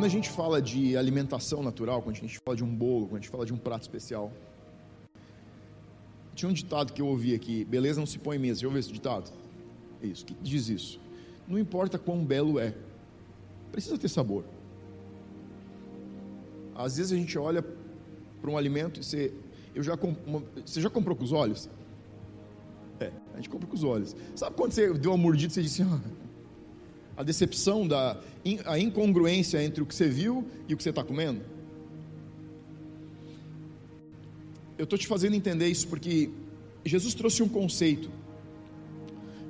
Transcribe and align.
Quando 0.00 0.06
a 0.06 0.14
gente 0.14 0.30
fala 0.30 0.62
de 0.62 0.96
alimentação 0.96 1.62
natural, 1.62 2.00
quando 2.00 2.16
a 2.16 2.20
gente 2.20 2.38
fala 2.38 2.56
de 2.56 2.64
um 2.64 2.74
bolo, 2.74 3.06
quando 3.06 3.16
a 3.16 3.20
gente 3.20 3.28
fala 3.28 3.44
de 3.44 3.52
um 3.52 3.58
prato 3.58 3.82
especial, 3.82 4.32
tinha 6.34 6.48
um 6.48 6.54
ditado 6.54 6.94
que 6.94 7.02
eu 7.02 7.06
ouvi 7.06 7.34
aqui: 7.34 7.66
beleza 7.66 8.00
não 8.00 8.06
se 8.06 8.18
põe 8.18 8.38
em 8.38 8.38
mesa. 8.38 8.62
Já 8.62 8.66
ouviu 8.66 8.80
esse 8.80 8.90
ditado? 8.90 9.30
Isso, 10.02 10.24
que 10.24 10.34
diz 10.40 10.70
isso. 10.70 10.98
Não 11.46 11.58
importa 11.58 11.98
quão 11.98 12.24
belo 12.24 12.58
é, 12.58 12.72
precisa 13.70 13.98
ter 13.98 14.08
sabor. 14.08 14.42
Às 16.74 16.96
vezes 16.96 17.12
a 17.12 17.16
gente 17.16 17.38
olha 17.38 17.62
para 18.40 18.50
um 18.50 18.56
alimento 18.56 19.00
e 19.00 19.04
você, 19.04 19.34
eu 19.74 19.82
já, 19.82 19.98
você 20.64 20.80
já 20.80 20.88
comprou 20.88 21.14
com 21.14 21.24
os 21.24 21.32
olhos? 21.32 21.68
É, 23.00 23.12
a 23.34 23.36
gente 23.36 23.50
compra 23.50 23.68
com 23.68 23.74
os 23.74 23.84
olhos. 23.84 24.16
Sabe 24.34 24.56
quando 24.56 24.72
você 24.72 24.94
deu 24.94 25.10
uma 25.10 25.18
mordida 25.18 25.52
e 25.52 25.54
você 25.56 25.62
disse, 25.62 25.82
ah, 25.82 26.00
a 27.20 27.22
decepção, 27.22 27.86
da, 27.86 28.16
a 28.64 28.78
incongruência 28.78 29.62
entre 29.62 29.82
o 29.82 29.86
que 29.86 29.94
você 29.94 30.08
viu 30.08 30.48
e 30.66 30.72
o 30.72 30.76
que 30.76 30.82
você 30.82 30.88
está 30.88 31.04
comendo? 31.04 31.42
Eu 34.78 34.84
estou 34.84 34.98
te 34.98 35.06
fazendo 35.06 35.36
entender 35.36 35.68
isso 35.68 35.86
porque 35.86 36.30
Jesus 36.82 37.12
trouxe 37.12 37.42
um 37.42 37.48
conceito. 37.48 38.10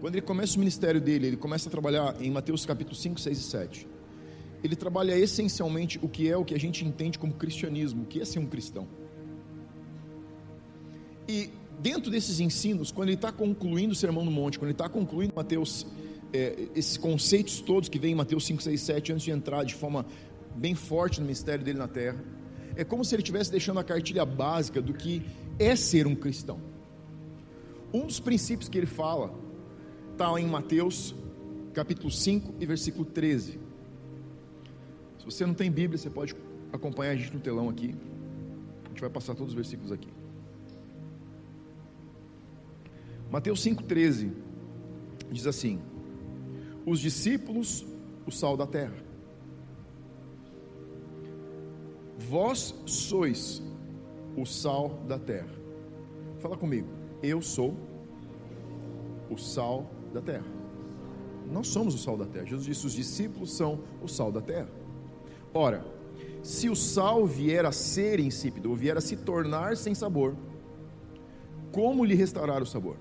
Quando 0.00 0.16
ele 0.16 0.26
começa 0.26 0.56
o 0.56 0.58
ministério 0.58 1.00
dele, 1.00 1.28
ele 1.28 1.36
começa 1.36 1.68
a 1.68 1.70
trabalhar 1.70 2.20
em 2.20 2.28
Mateus 2.28 2.66
capítulo 2.66 2.96
5, 2.96 3.20
6 3.20 3.38
e 3.38 3.42
7. 3.42 3.86
Ele 4.64 4.74
trabalha 4.74 5.16
essencialmente 5.16 6.00
o 6.02 6.08
que 6.08 6.28
é 6.28 6.36
o 6.36 6.44
que 6.44 6.54
a 6.54 6.58
gente 6.58 6.84
entende 6.84 7.20
como 7.20 7.32
cristianismo, 7.34 8.02
o 8.02 8.06
que 8.06 8.20
é 8.20 8.24
ser 8.24 8.40
um 8.40 8.46
cristão. 8.46 8.88
E 11.28 11.50
dentro 11.78 12.10
desses 12.10 12.40
ensinos, 12.40 12.90
quando 12.90 13.10
ele 13.10 13.16
está 13.16 13.30
concluindo 13.30 13.92
o 13.92 13.96
Sermão 13.96 14.24
do 14.24 14.30
Monte, 14.30 14.58
quando 14.58 14.70
ele 14.70 14.74
está 14.74 14.88
concluindo 14.88 15.32
Mateus, 15.36 15.86
é, 16.32 16.68
esses 16.74 16.96
conceitos 16.96 17.60
todos 17.60 17.88
que 17.88 17.98
vem 17.98 18.12
em 18.12 18.14
Mateus 18.14 18.46
5, 18.46 18.62
6, 18.62 18.80
7, 18.80 19.12
antes 19.12 19.24
de 19.24 19.30
entrar 19.30 19.64
de 19.64 19.74
forma 19.74 20.06
bem 20.54 20.74
forte 20.74 21.20
no 21.20 21.26
ministério 21.26 21.64
dele 21.64 21.78
na 21.78 21.88
terra, 21.88 22.22
é 22.76 22.84
como 22.84 23.04
se 23.04 23.14
ele 23.14 23.22
estivesse 23.22 23.50
deixando 23.50 23.80
a 23.80 23.84
cartilha 23.84 24.24
básica 24.24 24.80
do 24.80 24.94
que 24.94 25.22
é 25.58 25.74
ser 25.76 26.06
um 26.06 26.14
cristão. 26.14 26.60
Um 27.92 28.06
dos 28.06 28.20
princípios 28.20 28.68
que 28.68 28.78
ele 28.78 28.86
fala 28.86 29.34
está 30.12 30.40
em 30.40 30.46
Mateus 30.46 31.14
capítulo 31.72 32.10
5 32.10 32.54
e 32.60 32.66
versículo 32.66 33.04
13. 33.04 33.58
Se 35.18 35.24
você 35.24 35.46
não 35.46 35.54
tem 35.54 35.70
Bíblia, 35.70 35.98
você 35.98 36.10
pode 36.10 36.34
acompanhar 36.72 37.12
a 37.12 37.16
gente 37.16 37.32
no 37.34 37.40
telão 37.40 37.68
aqui. 37.68 37.94
A 38.84 38.88
gente 38.88 39.00
vai 39.00 39.10
passar 39.10 39.34
todos 39.34 39.52
os 39.52 39.54
versículos 39.54 39.92
aqui. 39.92 40.08
Mateus 43.30 43.64
5,13 43.64 44.32
diz 45.30 45.46
assim: 45.46 45.80
Os 46.86 47.00
discípulos, 47.00 47.86
o 48.26 48.30
sal 48.30 48.56
da 48.56 48.66
terra. 48.66 48.96
Vós 52.18 52.74
sois 52.86 53.62
o 54.36 54.44
sal 54.44 54.90
da 55.06 55.18
terra. 55.18 55.54
Fala 56.38 56.56
comigo. 56.56 56.88
Eu 57.22 57.42
sou 57.42 57.74
o 59.28 59.36
sal 59.36 59.90
da 60.12 60.20
terra. 60.20 60.46
Nós 61.50 61.66
somos 61.68 61.94
o 61.94 61.98
sal 61.98 62.16
da 62.16 62.26
terra. 62.26 62.46
Jesus 62.46 62.66
disse: 62.66 62.86
os 62.86 62.92
discípulos 62.92 63.52
são 63.52 63.80
o 64.02 64.08
sal 64.08 64.30
da 64.30 64.40
terra. 64.40 64.68
Ora, 65.52 65.84
se 66.42 66.68
o 66.68 66.76
sal 66.76 67.26
vier 67.26 67.64
a 67.64 67.72
ser 67.72 68.20
insípido, 68.20 68.70
ou 68.70 68.76
vier 68.76 68.96
a 68.96 69.00
se 69.00 69.16
tornar 69.16 69.76
sem 69.76 69.94
sabor, 69.94 70.36
como 71.72 72.04
lhe 72.04 72.14
restaurar 72.14 72.62
o 72.62 72.66
sabor? 72.66 72.96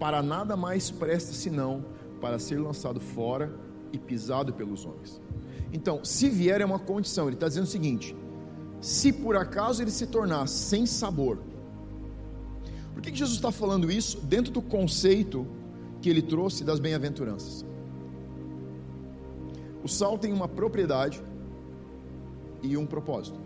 para 0.00 0.22
nada 0.22 0.56
mais 0.56 0.90
presta 0.90 1.34
senão 1.34 1.84
para 2.20 2.38
ser 2.38 2.58
lançado 2.60 3.00
fora 3.00 3.52
e 3.92 3.98
pisado 3.98 4.52
pelos 4.52 4.84
homens. 4.84 5.20
Então, 5.72 6.04
se 6.04 6.28
vier 6.28 6.60
é 6.60 6.64
uma 6.64 6.78
condição, 6.78 7.26
ele 7.26 7.36
está 7.36 7.48
dizendo 7.48 7.64
o 7.64 7.68
seguinte: 7.68 8.16
se 8.80 9.12
por 9.12 9.36
acaso 9.36 9.82
ele 9.82 9.90
se 9.90 10.06
tornar 10.06 10.46
sem 10.46 10.86
sabor, 10.86 11.38
por 12.92 13.02
que, 13.02 13.14
Jesus 13.14 13.36
está 13.36 13.50
falando 13.50 13.90
isso 13.90 14.20
dentro 14.20 14.52
do 14.52 14.60
conceito 14.60 15.46
que 16.02 16.10
ele 16.10 16.22
trouxe 16.22 16.64
das 16.64 16.78
bem-aventuranças? 16.78 17.64
O 19.82 19.88
sal 19.88 20.18
tem 20.18 20.32
uma 20.32 20.46
propriedade 20.46 21.22
e 22.62 22.76
um 22.76 22.84
propósito, 22.84 23.40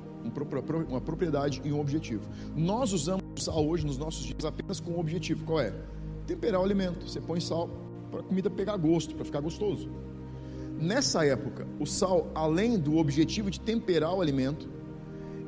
uma 0.88 1.00
propriedade 1.00 1.60
e 1.64 1.72
um 1.72 1.78
objetivo. 1.78 2.28
Nós 2.56 2.92
usamos 2.92 3.22
sal 3.36 3.64
hoje 3.66 3.86
nos 3.86 3.96
nossos 3.96 4.24
dias 4.24 4.44
apenas 4.44 4.80
com 4.80 4.92
um 4.92 4.98
objetivo: 4.98 5.44
qual 5.44 5.60
é? 5.60 5.72
temperar 6.26 6.60
o 6.60 6.64
alimento. 6.64 7.08
Você 7.08 7.20
põe 7.20 7.40
sal 7.40 7.68
para 8.14 8.20
a 8.20 8.28
comida 8.28 8.48
pegar 8.48 8.76
gosto, 8.76 9.14
para 9.14 9.24
ficar 9.24 9.40
gostoso. 9.40 9.90
Nessa 10.78 11.26
época, 11.26 11.66
o 11.80 11.86
sal, 11.86 12.30
além 12.34 12.78
do 12.78 12.96
objetivo 12.96 13.50
de 13.50 13.58
temperar 13.58 14.14
o 14.14 14.20
alimento, 14.20 14.68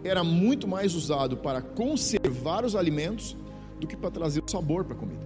era 0.03 0.25
muito 0.25 0.66
mais 0.66 0.94
usado 0.94 1.37
para 1.37 1.62
conservar 1.62 2.65
os 2.65 2.75
alimentos 2.75 3.37
do 3.78 3.87
que 3.87 3.97
para 3.97 4.10
trazer 4.10 4.43
o 4.43 4.50
sabor 4.50 4.84
para 4.84 4.97
a 4.97 4.99
comida. 4.99 5.25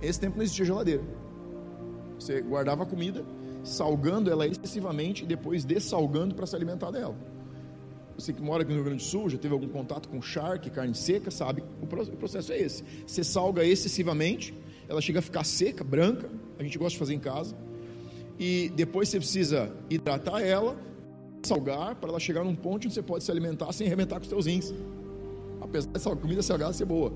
Esse 0.00 0.18
tempo 0.18 0.36
não 0.36 0.42
existia 0.42 0.64
geladeira. 0.64 1.02
Você 2.18 2.40
guardava 2.40 2.82
a 2.82 2.86
comida, 2.86 3.24
salgando 3.62 4.30
ela 4.30 4.46
excessivamente 4.46 5.22
e 5.22 5.26
depois 5.26 5.64
dessalgando 5.64 6.34
para 6.34 6.46
se 6.46 6.56
alimentar 6.56 6.90
dela. 6.90 7.14
Você 8.16 8.32
que 8.32 8.42
mora 8.42 8.62
aqui 8.62 8.70
no 8.70 8.76
Rio 8.76 8.84
Grande 8.84 9.02
do 9.02 9.08
Sul, 9.08 9.28
já 9.30 9.38
teve 9.38 9.54
algum 9.54 9.68
contato 9.68 10.08
com 10.08 10.20
charque, 10.20 10.70
carne 10.70 10.94
seca, 10.94 11.30
sabe? 11.30 11.62
O 11.80 11.86
processo 11.86 12.52
é 12.52 12.58
esse. 12.58 12.84
Você 13.06 13.24
salga 13.24 13.64
excessivamente, 13.64 14.54
ela 14.92 15.00
chega 15.00 15.20
a 15.20 15.22
ficar 15.22 15.42
seca, 15.42 15.82
branca, 15.82 16.28
a 16.58 16.62
gente 16.62 16.76
gosta 16.76 16.90
de 16.90 16.98
fazer 16.98 17.14
em 17.14 17.18
casa. 17.18 17.56
E 18.38 18.70
depois 18.76 19.08
você 19.08 19.18
precisa 19.18 19.72
hidratar 19.88 20.42
ela, 20.42 20.76
salgar, 21.42 21.94
para 21.94 22.10
ela 22.10 22.20
chegar 22.20 22.44
num 22.44 22.54
ponto 22.54 22.84
onde 22.84 22.92
você 22.92 23.02
pode 23.02 23.24
se 23.24 23.30
alimentar 23.30 23.72
sem 23.72 23.86
arrebentar 23.86 24.16
com 24.16 24.24
os 24.24 24.28
seus 24.28 24.44
rins. 24.44 24.74
Apesar 25.62 25.88
dessa 25.88 26.14
comida 26.14 26.42
salgada 26.42 26.74
ser 26.74 26.84
boa. 26.84 27.10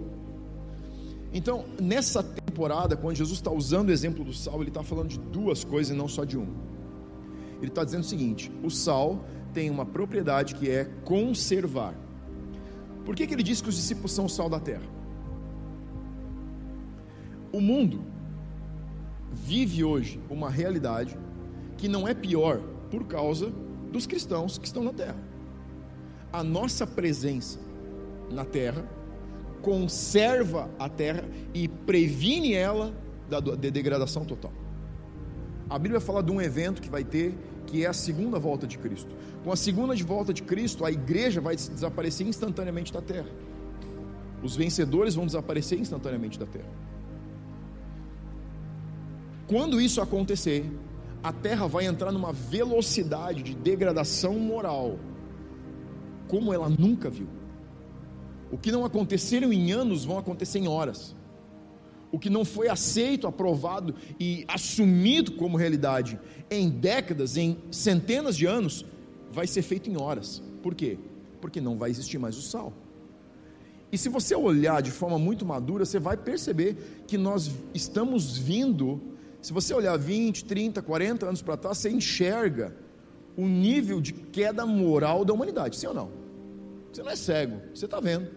Então, 1.35 1.67
nessa 1.79 2.23
temporada, 2.23 2.97
quando 2.97 3.15
Jesus 3.15 3.39
está 3.39 3.51
usando 3.51 3.91
o 3.91 3.93
exemplo 3.93 4.25
do 4.25 4.33
sal, 4.33 4.59
ele 4.63 4.71
está 4.71 4.83
falando 4.83 5.09
de 5.09 5.19
duas 5.19 5.63
coisas 5.63 5.95
e 5.95 5.99
não 5.99 6.09
só 6.09 6.25
de 6.25 6.39
uma. 6.39 6.55
Ele 7.59 7.69
está 7.69 7.85
dizendo 7.85 8.05
o 8.05 8.07
seguinte: 8.07 8.51
o 8.65 8.71
sal 8.71 9.23
tem 9.53 9.69
uma 9.69 9.85
propriedade 9.85 10.55
que 10.55 10.71
é 10.71 10.85
conservar. 11.05 11.95
Por 13.05 13.15
que, 13.15 13.27
que 13.27 13.35
ele 13.35 13.43
diz 13.43 13.61
que 13.61 13.69
os 13.69 13.77
discípulos 13.77 14.13
são 14.13 14.25
o 14.25 14.31
sal 14.31 14.49
da 14.49 14.59
terra? 14.59 14.96
O 17.57 17.61
mundo 17.63 18.05
vive 19.33 19.83
hoje 19.83 20.21
uma 20.29 20.51
realidade 20.51 21.17
que 21.79 21.89
não 21.89 22.07
é 22.07 22.13
pior 22.13 22.61
por 22.91 23.07
causa 23.07 23.51
dos 23.91 24.07
cristãos 24.07 24.59
que 24.59 24.67
estão 24.67 24.85
na 24.85 24.93
terra. 24.93 25.17
A 26.31 26.45
nossa 26.45 26.87
presença 26.87 27.59
na 28.31 28.45
terra 28.45 28.87
conserva 29.63 30.69
a 30.79 30.87
terra 30.87 31.25
e 31.55 31.67
previne 31.67 32.53
ela 32.53 32.93
da, 33.27 33.41
da 33.41 33.71
degradação 33.71 34.27
total. 34.27 34.53
A 35.71 35.79
Bíblia 35.79 35.99
fala 35.99 36.23
de 36.23 36.31
um 36.31 36.43
evento 36.43 36.83
que 36.83 36.91
vai 36.91 37.05
ter 37.05 37.35
que 37.67 37.87
é 37.87 37.89
a 37.89 37.95
segunda 37.95 38.39
volta 38.39 38.67
de 38.67 38.77
Cristo. 38.77 39.17
Com 39.43 39.51
a 39.51 39.57
segunda 39.57 39.97
de 39.97 40.05
volta 40.05 40.31
de 40.31 40.43
Cristo, 40.43 40.85
a 40.85 40.93
igreja 40.93 41.41
vai 41.41 41.57
desaparecer 41.57 42.27
instantaneamente 42.27 42.93
da 42.93 43.01
terra. 43.01 43.31
Os 44.43 44.55
vencedores 44.55 45.15
vão 45.15 45.25
desaparecer 45.25 45.81
instantaneamente 45.81 46.39
da 46.39 46.45
terra. 46.45 46.96
Quando 49.47 49.81
isso 49.81 50.01
acontecer, 50.01 50.65
a 51.23 51.33
terra 51.33 51.67
vai 51.67 51.87
entrar 51.87 52.13
numa 52.13 52.33
velocidade 52.33 53.43
de 53.43 53.55
degradação 53.55 54.35
moral 54.39 54.99
como 56.29 56.53
ela 56.53 56.69
nunca 56.69 57.09
viu. 57.09 57.29
O 58.51 58.59
que 58.59 58.73
não 58.73 58.85
aconteceram 58.85 59.53
em 59.53 59.73
anos 59.73 60.05
vão 60.05 60.19
acontecer 60.19 60.59
em 60.59 60.69
horas 60.69 61.15
o 62.11 62.19
que 62.19 62.31
não 62.31 62.45
foi 62.45 62.69
aceito, 62.69 63.27
aprovado 63.27 63.95
e 64.19 64.45
assumido 64.49 65.33
como 65.33 65.57
realidade 65.57 66.19
em 66.51 66.69
décadas, 66.69 67.37
em 67.37 67.59
centenas 67.71 68.37
de 68.37 68.47
anos, 68.47 68.87
vai 69.31 69.47
ser 69.47 69.63
feito 69.63 69.91
em 69.91 70.01
horas. 70.01 70.43
Por 70.63 70.75
quê? 70.75 70.99
Porque 71.41 71.61
não 71.61 71.77
vai 71.77 71.91
existir 71.91 72.19
mais 72.19 72.37
o 72.39 72.41
sal. 72.43 72.73
E 73.91 73.99
se 73.99 74.09
você 74.09 74.35
olhar 74.35 74.81
de 74.83 74.91
forma 74.91 75.19
muito 75.19 75.45
madura, 75.45 75.85
você 75.85 75.99
vai 75.99 76.17
perceber 76.17 77.05
que 77.07 77.19
nós 77.19 77.51
estamos 77.75 78.37
vindo, 78.39 79.01
se 79.41 79.53
você 79.53 79.73
olhar 79.75 79.97
20, 79.97 80.45
30, 80.45 80.83
40 80.83 81.27
anos 81.27 81.43
para 81.43 81.57
trás, 81.57 81.79
você 81.79 81.91
enxerga 81.91 82.75
o 83.37 83.47
nível 83.47 84.01
de 84.01 84.13
queda 84.13 84.65
moral 84.65 85.25
da 85.25 85.33
humanidade, 85.33 85.77
sim 85.77 85.87
ou 85.87 85.95
não? 85.95 86.11
Você 86.93 87.03
não 87.03 87.11
é 87.11 87.17
cego, 87.17 87.61
você 87.75 87.85
está 87.85 88.01
vendo. 88.01 88.31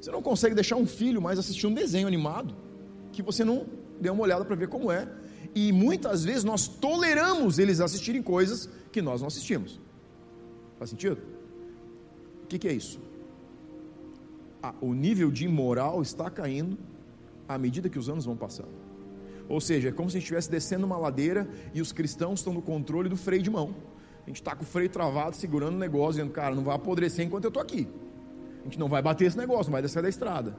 Você 0.00 0.10
não 0.10 0.22
consegue 0.22 0.54
deixar 0.54 0.76
um 0.76 0.86
filho 0.86 1.20
mais 1.20 1.38
assistir 1.38 1.66
um 1.66 1.74
desenho 1.74 2.08
animado 2.08 2.54
que 3.12 3.22
você 3.22 3.44
não 3.44 3.66
deu 4.00 4.12
uma 4.12 4.22
olhada 4.22 4.44
para 4.44 4.56
ver 4.56 4.68
como 4.68 4.90
é. 4.90 5.08
E 5.54 5.72
muitas 5.72 6.24
vezes 6.24 6.44
nós 6.44 6.66
toleramos 6.66 7.58
eles 7.58 7.80
assistirem 7.80 8.22
coisas 8.22 8.68
que 8.90 9.02
nós 9.02 9.20
não 9.20 9.28
assistimos. 9.28 9.80
Faz 10.78 10.90
sentido? 10.90 11.18
O 12.44 12.46
que, 12.46 12.58
que 12.58 12.68
é 12.68 12.72
isso? 12.72 12.98
Ah, 14.62 14.74
o 14.80 14.92
nível 14.92 15.30
de 15.30 15.46
moral 15.46 16.02
está 16.02 16.30
caindo 16.30 16.78
à 17.48 17.58
medida 17.58 17.88
que 17.88 17.98
os 17.98 18.08
anos 18.08 18.24
vão 18.24 18.36
passando. 18.36 18.89
Ou 19.50 19.60
seja, 19.60 19.88
é 19.88 19.92
como 19.92 20.08
se 20.08 20.18
estivesse 20.18 20.48
descendo 20.48 20.86
uma 20.86 20.96
ladeira 20.96 21.46
e 21.74 21.80
os 21.80 21.90
cristãos 21.90 22.38
estão 22.38 22.52
no 22.52 22.62
controle 22.62 23.08
do 23.08 23.16
freio 23.16 23.42
de 23.42 23.50
mão. 23.50 23.74
A 24.24 24.28
gente 24.28 24.36
está 24.36 24.54
com 24.54 24.62
o 24.62 24.66
freio 24.66 24.88
travado, 24.88 25.34
segurando 25.34 25.74
o 25.74 25.78
negócio, 25.78 26.12
dizendo, 26.12 26.30
cara, 26.30 26.54
não 26.54 26.62
vai 26.62 26.76
apodrecer 26.76 27.26
enquanto 27.26 27.44
eu 27.44 27.48
estou 27.48 27.60
aqui. 27.60 27.88
A 28.60 28.64
gente 28.64 28.78
não 28.78 28.88
vai 28.88 29.02
bater 29.02 29.24
esse 29.24 29.36
negócio, 29.36 29.64
não 29.64 29.72
vai 29.72 29.82
descer 29.82 30.00
da 30.02 30.08
estrada. 30.08 30.54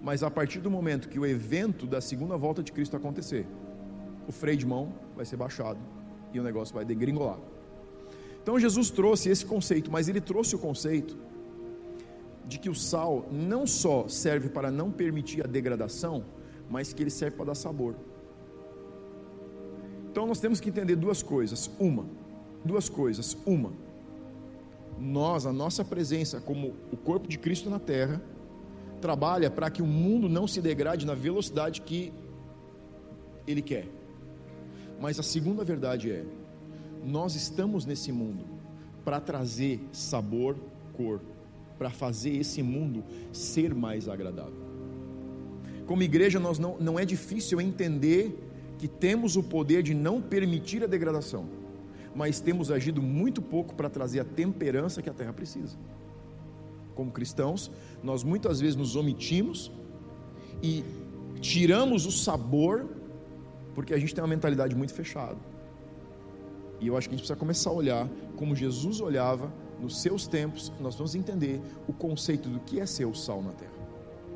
Mas 0.00 0.22
a 0.22 0.30
partir 0.30 0.60
do 0.60 0.70
momento 0.70 1.08
que 1.08 1.18
o 1.18 1.26
evento 1.26 1.88
da 1.88 2.00
segunda 2.00 2.36
volta 2.36 2.62
de 2.62 2.70
Cristo 2.70 2.96
acontecer, 2.96 3.44
o 4.28 4.32
freio 4.32 4.56
de 4.56 4.64
mão 4.64 4.94
vai 5.16 5.26
ser 5.26 5.36
baixado 5.36 5.80
e 6.32 6.38
o 6.38 6.42
negócio 6.44 6.72
vai 6.72 6.84
degringolar. 6.84 7.40
Então 8.40 8.60
Jesus 8.60 8.90
trouxe 8.90 9.28
esse 9.28 9.44
conceito, 9.44 9.90
mas 9.90 10.06
ele 10.06 10.20
trouxe 10.20 10.54
o 10.54 10.58
conceito 10.60 11.18
de 12.46 12.60
que 12.60 12.70
o 12.70 12.76
sal 12.76 13.26
não 13.28 13.66
só 13.66 14.06
serve 14.06 14.48
para 14.48 14.70
não 14.70 14.92
permitir 14.92 15.42
a 15.42 15.48
degradação, 15.48 16.24
mas 16.70 16.92
que 16.92 17.02
ele 17.02 17.10
serve 17.10 17.36
para 17.36 17.46
dar 17.46 17.56
sabor. 17.56 17.96
Então 20.16 20.26
nós 20.26 20.40
temos 20.40 20.60
que 20.60 20.70
entender 20.70 20.96
duas 20.96 21.22
coisas. 21.22 21.70
Uma, 21.78 22.06
duas 22.64 22.88
coisas. 22.88 23.36
Uma, 23.44 23.70
nós, 24.98 25.44
a 25.44 25.52
nossa 25.52 25.84
presença 25.84 26.40
como 26.40 26.72
o 26.90 26.96
corpo 26.96 27.28
de 27.28 27.36
Cristo 27.36 27.68
na 27.68 27.78
terra, 27.78 28.22
trabalha 28.98 29.50
para 29.50 29.68
que 29.68 29.82
o 29.82 29.86
mundo 29.86 30.26
não 30.26 30.48
se 30.48 30.62
degrade 30.62 31.04
na 31.04 31.12
velocidade 31.12 31.82
que 31.82 32.14
ele 33.46 33.60
quer. 33.60 33.86
Mas 34.98 35.20
a 35.20 35.22
segunda 35.22 35.62
verdade 35.62 36.10
é: 36.10 36.24
nós 37.04 37.34
estamos 37.34 37.84
nesse 37.84 38.10
mundo 38.10 38.42
para 39.04 39.20
trazer 39.20 39.86
sabor, 39.92 40.56
cor, 40.94 41.20
para 41.76 41.90
fazer 41.90 42.30
esse 42.30 42.62
mundo 42.62 43.04
ser 43.34 43.74
mais 43.74 44.08
agradável. 44.08 44.64
Como 45.86 46.02
igreja, 46.02 46.40
nós 46.40 46.58
não, 46.58 46.78
não 46.78 46.98
é 46.98 47.04
difícil 47.04 47.60
entender 47.60 48.45
que 48.78 48.88
temos 48.88 49.36
o 49.36 49.42
poder 49.42 49.82
de 49.82 49.94
não 49.94 50.20
permitir 50.20 50.82
a 50.82 50.86
degradação, 50.86 51.46
mas 52.14 52.40
temos 52.40 52.70
agido 52.70 53.02
muito 53.02 53.40
pouco 53.40 53.74
para 53.74 53.88
trazer 53.88 54.20
a 54.20 54.24
temperança 54.24 55.02
que 55.02 55.10
a 55.10 55.14
terra 55.14 55.32
precisa. 55.32 55.76
Como 56.94 57.10
cristãos, 57.10 57.70
nós 58.02 58.22
muitas 58.22 58.60
vezes 58.60 58.76
nos 58.76 58.96
omitimos 58.96 59.70
e 60.62 60.82
tiramos 61.40 62.06
o 62.06 62.10
sabor 62.10 62.86
porque 63.74 63.92
a 63.92 63.98
gente 63.98 64.14
tem 64.14 64.24
uma 64.24 64.28
mentalidade 64.28 64.74
muito 64.74 64.94
fechada. 64.94 65.36
E 66.80 66.86
eu 66.86 66.96
acho 66.96 67.08
que 67.08 67.14
a 67.14 67.16
gente 67.16 67.26
precisa 67.26 67.38
começar 67.38 67.70
a 67.70 67.74
olhar 67.74 68.08
como 68.36 68.56
Jesus 68.56 69.00
olhava 69.00 69.52
nos 69.80 70.00
seus 70.00 70.26
tempos, 70.26 70.72
nós 70.80 70.94
vamos 70.94 71.14
entender 71.14 71.60
o 71.86 71.92
conceito 71.92 72.48
do 72.48 72.60
que 72.60 72.80
é 72.80 72.86
ser 72.86 73.04
o 73.04 73.14
sal 73.14 73.42
na 73.42 73.52
terra. 73.52 73.75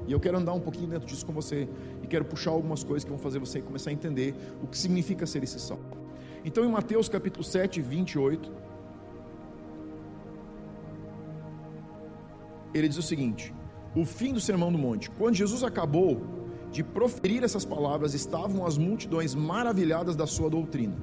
E 0.06 0.12
eu 0.12 0.20
quero 0.20 0.38
andar 0.38 0.52
um 0.52 0.60
pouquinho 0.60 0.88
dentro 0.88 1.06
disso 1.06 1.24
com 1.24 1.32
você 1.32 1.68
e 2.02 2.06
quero 2.06 2.24
puxar 2.24 2.50
algumas 2.50 2.82
coisas 2.82 3.04
que 3.04 3.10
vão 3.10 3.18
fazer 3.18 3.38
você 3.38 3.60
começar 3.60 3.90
a 3.90 3.92
entender 3.92 4.34
o 4.62 4.66
que 4.66 4.76
significa 4.76 5.26
ser 5.26 5.42
esse 5.42 5.58
sal. 5.58 5.78
Então, 6.44 6.64
em 6.64 6.68
Mateus 6.68 7.08
capítulo 7.08 7.44
7, 7.44 7.80
28, 7.80 8.50
ele 12.72 12.88
diz 12.88 12.96
o 12.96 13.02
seguinte: 13.02 13.54
o 13.94 14.04
fim 14.04 14.32
do 14.32 14.40
sermão 14.40 14.72
do 14.72 14.78
monte. 14.78 15.10
Quando 15.10 15.34
Jesus 15.34 15.62
acabou 15.62 16.22
de 16.70 16.84
proferir 16.84 17.42
essas 17.42 17.64
palavras, 17.64 18.14
estavam 18.14 18.64
as 18.64 18.78
multidões 18.78 19.34
maravilhadas 19.34 20.14
da 20.14 20.26
sua 20.26 20.48
doutrina. 20.48 20.96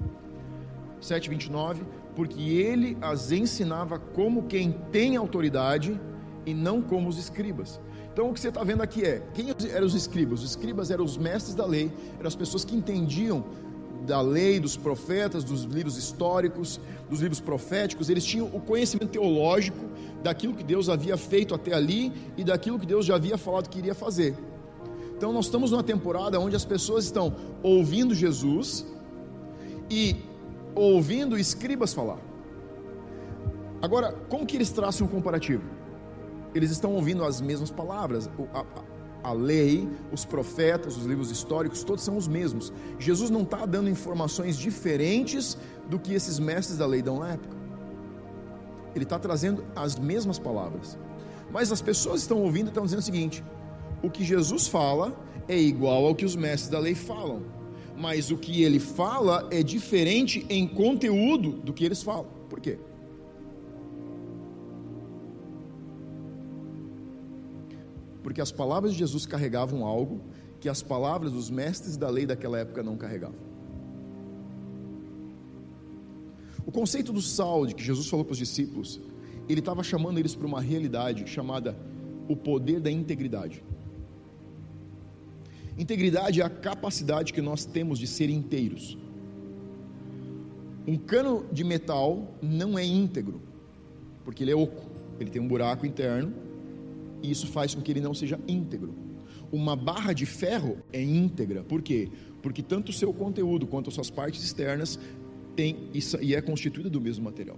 7:29, 1.02 1.82
porque 2.16 2.42
ele 2.42 2.98
as 3.02 3.32
ensinava 3.32 4.00
como 4.00 4.44
quem 4.44 4.72
tem 4.92 5.16
autoridade 5.16 6.00
e 6.46 6.54
não 6.54 6.82
como 6.82 7.10
os 7.10 7.18
escribas. 7.18 7.80
Então 8.18 8.32
o 8.32 8.34
que 8.34 8.40
você 8.40 8.48
está 8.48 8.64
vendo 8.64 8.82
aqui 8.82 9.06
é, 9.06 9.22
quem 9.36 9.54
eram 9.72 9.86
os 9.86 9.94
escribas? 9.94 10.40
Os 10.40 10.50
escribas 10.50 10.90
eram 10.90 11.06
os 11.06 11.18
mestres 11.18 11.54
da 11.54 11.68
lei, 11.68 11.92
eram 12.18 12.28
as 12.28 12.36
pessoas 12.36 12.66
que 12.66 12.76
entendiam 12.76 13.46
da 14.08 14.20
lei, 14.22 14.60
dos 14.60 14.76
profetas, 14.76 15.44
dos 15.44 15.66
livros 15.66 15.98
históricos, 15.98 16.80
dos 17.08 17.20
livros 17.20 17.40
proféticos, 17.40 18.10
eles 18.10 18.26
tinham 18.26 18.48
o 18.48 18.60
conhecimento 18.60 19.12
teológico 19.12 19.86
daquilo 20.24 20.56
que 20.56 20.64
Deus 20.64 20.90
havia 20.90 21.16
feito 21.16 21.54
até 21.54 21.76
ali 21.76 22.12
e 22.36 22.44
daquilo 22.44 22.80
que 22.80 22.88
Deus 22.88 23.06
já 23.06 23.14
havia 23.14 23.38
falado 23.38 23.70
que 23.70 23.78
iria 23.78 23.94
fazer. 23.94 24.36
Então 25.16 25.32
nós 25.32 25.46
estamos 25.46 25.70
numa 25.70 25.84
temporada 25.84 26.40
onde 26.40 26.56
as 26.56 26.66
pessoas 26.66 27.06
estão 27.06 27.36
ouvindo 27.62 28.16
Jesus 28.16 28.84
e 29.92 30.16
ouvindo 30.74 31.38
escribas 31.38 31.94
falar. 31.94 32.18
Agora, 33.80 34.12
como 34.28 34.44
que 34.44 34.56
eles 34.56 34.72
traçam 34.72 35.06
um 35.06 35.10
comparativo? 35.12 35.77
Eles 36.54 36.72
estão 36.72 36.94
ouvindo 36.94 37.24
as 37.24 37.42
mesmas 37.42 37.70
palavras, 37.70 38.30
a, 38.54 38.60
a, 38.60 39.30
a 39.30 39.34
lei, 39.34 39.88
os 40.12 40.26
profetas, 40.26 40.98
os 40.98 41.06
livros 41.06 41.32
históricos, 41.32 41.84
todos 41.84 42.04
são 42.04 42.18
os 42.18 42.28
mesmos. 42.28 42.72
Jesus 42.98 43.30
não 43.30 43.42
está 43.42 43.66
dando 43.66 43.90
informações 43.90 44.58
diferentes 44.58 45.58
do 45.90 46.00
que 46.00 46.14
esses 46.14 46.40
mestres 46.40 46.78
da 46.78 46.86
lei 46.86 47.02
dão 47.02 47.20
na 47.20 47.34
época. 47.34 47.56
Ele 48.96 49.04
está 49.04 49.20
trazendo 49.20 49.64
as 49.76 49.98
mesmas 49.98 50.40
palavras. 50.40 50.98
Mas 51.52 51.72
as 51.72 51.82
pessoas 51.82 52.22
estão 52.22 52.42
ouvindo 52.42 52.68
e 52.68 52.70
estão 52.70 52.84
dizendo 52.84 53.00
o 53.00 53.04
seguinte: 53.04 53.44
o 54.02 54.10
que 54.10 54.24
Jesus 54.24 54.68
fala 54.68 55.16
é 55.48 55.58
igual 55.58 56.06
ao 56.06 56.16
que 56.16 56.26
os 56.26 56.36
mestres 56.36 56.70
da 56.70 56.80
lei 56.80 56.96
falam, 56.96 57.44
mas 57.96 58.32
o 58.32 58.38
que 58.38 58.64
ele 58.64 58.80
fala 58.80 59.48
é 59.52 59.64
diferente 59.64 60.46
em 60.50 60.68
conteúdo 60.68 61.52
do 61.52 61.74
que 61.74 61.86
eles 61.86 62.04
falam. 62.04 62.28
Por 62.50 62.60
quê? 62.60 62.80
Porque 68.28 68.42
as 68.42 68.52
palavras 68.52 68.92
de 68.92 69.00
Jesus 69.00 69.26
carregavam 69.26 69.86
algo 69.86 70.20
que 70.60 70.68
as 70.68 70.84
palavras 70.84 71.32
dos 71.32 71.50
mestres 71.50 71.96
da 71.96 72.10
lei 72.10 72.26
daquela 72.26 72.60
época 72.60 72.84
não 72.84 72.98
carregavam. 72.98 73.40
O 76.66 76.72
conceito 76.74 77.14
do 77.14 77.22
sal 77.22 77.66
de 77.66 77.74
que 77.74 77.82
Jesus 77.82 78.10
falou 78.10 78.26
para 78.26 78.34
os 78.34 78.38
discípulos, 78.38 79.00
ele 79.48 79.62
estava 79.62 79.82
chamando 79.82 80.18
eles 80.18 80.36
para 80.36 80.46
uma 80.46 80.60
realidade 80.60 81.26
chamada 81.26 81.74
o 82.28 82.36
poder 82.36 82.82
da 82.82 82.92
integridade. 82.92 83.64
Integridade 85.78 86.42
é 86.42 86.44
a 86.44 86.50
capacidade 86.50 87.32
que 87.32 87.42
nós 87.42 87.64
temos 87.64 87.98
de 87.98 88.08
ser 88.08 88.30
inteiros. 88.30 88.98
Um 90.86 90.98
cano 90.98 91.46
de 91.50 91.64
metal 91.64 92.36
não 92.42 92.78
é 92.78 92.84
íntegro, 92.84 93.42
porque 94.26 94.44
ele 94.44 94.52
é 94.52 94.56
oco, 94.56 94.86
ele 95.18 95.30
tem 95.30 95.42
um 95.42 95.48
buraco 95.48 95.86
interno, 95.86 96.47
e 97.22 97.32
isso 97.32 97.48
faz 97.48 97.74
com 97.74 97.82
que 97.82 97.92
ele 97.92 98.02
não 98.02 98.14
seja 98.14 98.40
íntegro. 98.48 98.94
Uma 99.52 99.76
barra 99.76 100.14
de 100.14 100.26
ferro 100.26 100.78
é 100.92 101.02
íntegra, 101.02 101.64
por 101.64 101.82
quê? 101.82 102.10
Porque 102.42 102.62
tanto 102.62 102.90
o 102.90 102.94
seu 102.94 103.14
conteúdo 103.14 103.66
quanto 103.66 103.90
as 103.90 103.94
suas 103.94 104.10
partes 104.10 104.44
externas 104.44 105.00
tem 105.56 105.90
e 106.22 106.36
é 106.36 106.42
constituída 106.42 106.90
do 106.90 107.02
mesmo 107.02 107.24
material. 107.24 107.58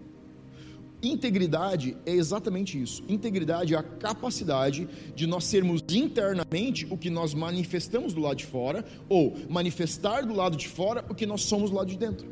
Integridade 1.01 1.96
é 2.06 2.12
exatamente 2.12 2.82
isso. 2.82 3.04
Integridade 3.08 3.74
é 3.74 3.78
a 3.78 3.84
capacidade 3.84 4.88
de 5.16 5.25
nós 5.25 5.46
sermos 5.46 5.82
internamente 5.89 6.86
o 6.89 6.98
que 6.98 7.10
nós 7.10 7.34
manifestamos 7.34 8.13
do 8.13 8.20
lado 8.20 8.38
de 8.38 8.46
fora, 8.46 8.84
ou 9.08 9.36
manifestar 9.50 10.25
do 10.25 10.34
lado 10.34 10.58
de 10.58 10.68
fora 10.68 11.06
o 11.10 11.16
que 11.16 11.25
nós 11.25 11.42
somos 11.42 11.70
do 11.70 11.78
lado 11.78 11.88
de 11.88 11.98
dentro. 11.98 12.28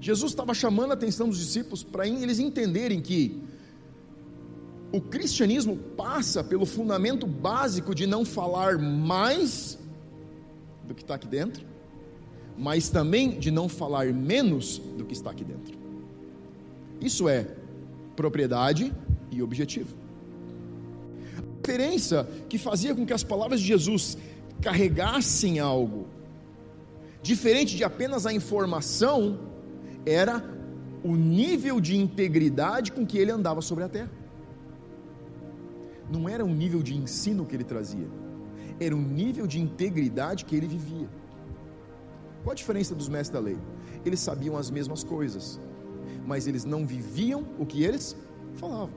Jesus 0.00 0.30
estava 0.30 0.54
chamando 0.54 0.92
a 0.92 0.94
atenção 0.94 1.28
dos 1.28 1.38
discípulos 1.38 1.82
para 1.82 2.06
eles 2.06 2.38
entenderem 2.38 3.00
que 3.00 3.42
o 4.92 5.00
cristianismo 5.00 5.76
passa 5.76 6.42
pelo 6.42 6.64
fundamento 6.64 7.26
básico 7.26 7.94
de 7.94 8.06
não 8.06 8.24
falar 8.24 8.78
mais 8.78 9.78
do 10.84 10.94
que 10.94 11.02
está 11.02 11.16
aqui 11.16 11.26
dentro, 11.26 11.66
mas 12.56 12.88
também 12.88 13.38
de 13.38 13.50
não 13.50 13.68
falar 13.68 14.12
menos 14.12 14.78
do 14.78 15.04
que 15.04 15.12
está 15.12 15.30
aqui 15.30 15.44
dentro. 15.44 15.76
Isso 17.00 17.28
é 17.28 17.46
propriedade 18.14 18.92
e 19.30 19.42
objetivo. 19.42 19.94
A 21.36 21.66
diferença 21.66 22.28
que 22.48 22.56
fazia 22.56 22.94
com 22.94 23.04
que 23.04 23.12
as 23.12 23.22
palavras 23.22 23.60
de 23.60 23.66
Jesus 23.66 24.16
carregassem 24.62 25.58
algo 25.58 26.06
diferente 27.26 27.76
de 27.76 27.82
apenas 27.82 28.24
a 28.24 28.32
informação 28.32 29.38
era 30.06 30.42
o 31.02 31.16
nível 31.16 31.80
de 31.80 31.96
integridade 31.96 32.92
com 32.92 33.04
que 33.04 33.18
ele 33.18 33.32
andava 33.32 33.60
sobre 33.60 33.82
a 33.82 33.88
terra. 33.88 34.10
Não 36.10 36.28
era 36.28 36.44
um 36.44 36.54
nível 36.54 36.82
de 36.82 36.94
ensino 36.94 37.44
que 37.44 37.54
ele 37.54 37.64
trazia, 37.64 38.08
era 38.78 38.94
um 38.94 39.02
nível 39.02 39.46
de 39.46 39.60
integridade 39.60 40.44
que 40.44 40.54
ele 40.54 40.66
vivia. 40.66 41.08
Qual 42.42 42.52
a 42.52 42.54
diferença 42.54 42.94
dos 42.94 43.08
mestres 43.08 43.30
da 43.30 43.40
lei? 43.40 43.58
Eles 44.04 44.20
sabiam 44.20 44.56
as 44.56 44.70
mesmas 44.70 45.02
coisas, 45.02 45.60
mas 46.24 46.46
eles 46.46 46.64
não 46.64 46.86
viviam 46.86 47.44
o 47.58 47.66
que 47.66 47.82
eles 47.82 48.16
falavam. 48.54 48.94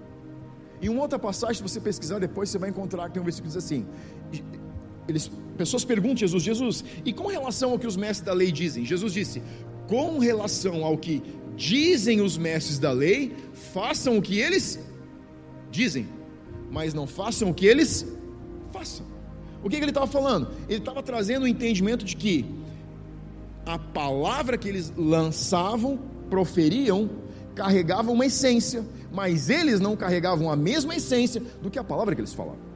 Em 0.82 0.88
uma 0.88 1.02
outra 1.02 1.20
passagem, 1.20 1.56
se 1.56 1.64
você 1.64 1.82
pesquisar 1.82 2.20
depois, 2.20 2.50
você 2.50 2.58
vai 2.58 2.70
encontrar 2.70 3.08
que 3.08 3.14
tem 3.14 3.22
um 3.22 3.26
versículo 3.26 3.52
que 3.52 3.58
diz 3.58 3.66
assim: 3.66 3.86
eles, 5.08 5.32
pessoas 5.58 5.84
perguntam 5.84 6.14
a 6.14 6.20
Jesus, 6.20 6.44
Jesus, 6.44 6.86
e 7.04 7.12
com 7.12 7.28
relação 7.28 7.72
ao 7.72 7.80
que 7.80 7.88
os 7.88 7.98
mestres 7.98 8.26
da 8.26 8.34
lei 8.34 8.52
dizem? 8.52 8.86
Jesus 8.86 9.14
disse: 9.14 9.42
com 9.88 10.20
relação 10.20 10.86
ao 10.86 10.98
que 10.98 11.24
dizem 11.56 12.22
os 12.22 12.38
mestres 12.38 12.80
da 12.80 12.92
lei, 12.92 13.36
façam 13.74 14.18
o 14.18 14.22
que 14.22 14.40
eles 14.40 14.80
dizem, 15.72 16.08
mas 16.72 16.94
não 16.94 17.08
façam 17.08 17.50
o 17.50 17.54
que 17.54 17.66
eles 17.66 18.06
façam. 18.72 19.06
O 19.64 19.70
que, 19.70 19.78
que 19.78 19.84
ele 19.84 19.92
estava 19.92 20.08
falando? 20.08 20.50
Ele 20.68 20.80
estava 20.80 21.04
trazendo 21.04 21.44
o 21.44 21.48
entendimento 21.48 22.06
de 22.06 22.16
que 22.16 22.46
a 23.66 23.78
palavra 23.78 24.58
que 24.58 24.68
eles 24.68 24.94
lançavam 24.96 26.00
proferiam 26.30 27.10
carregavam 27.56 28.14
uma 28.14 28.26
essência, 28.26 28.86
mas 29.12 29.50
eles 29.50 29.82
não 29.82 29.96
carregavam 29.96 30.50
a 30.50 30.56
mesma 30.56 30.96
essência 30.96 31.42
do 31.62 31.70
que 31.70 31.78
a 31.78 31.84
palavra 31.84 32.16
que 32.16 32.22
eles 32.22 32.34
falavam. 32.34 32.70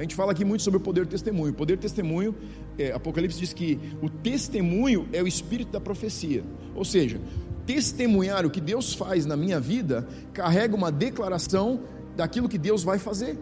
A 0.00 0.02
gente 0.02 0.14
fala 0.14 0.32
aqui 0.32 0.46
muito 0.46 0.62
sobre 0.62 0.78
o 0.78 0.80
poder 0.80 1.04
do 1.04 1.10
testemunho. 1.10 1.52
O 1.52 1.54
poder 1.54 1.76
do 1.76 1.80
testemunho, 1.80 2.34
é, 2.78 2.90
Apocalipse 2.90 3.38
diz 3.38 3.52
que 3.52 3.78
o 4.00 4.08
testemunho 4.08 5.06
é 5.12 5.22
o 5.22 5.26
espírito 5.26 5.70
da 5.70 5.78
profecia. 5.78 6.42
Ou 6.74 6.86
seja, 6.86 7.20
testemunhar 7.66 8.46
o 8.46 8.50
que 8.50 8.62
Deus 8.62 8.94
faz 8.94 9.26
na 9.26 9.36
minha 9.36 9.60
vida 9.60 10.08
carrega 10.32 10.74
uma 10.74 10.90
declaração 10.90 11.80
daquilo 12.20 12.48
que 12.48 12.58
Deus 12.58 12.82
vai 12.82 12.98
fazer. 12.98 13.38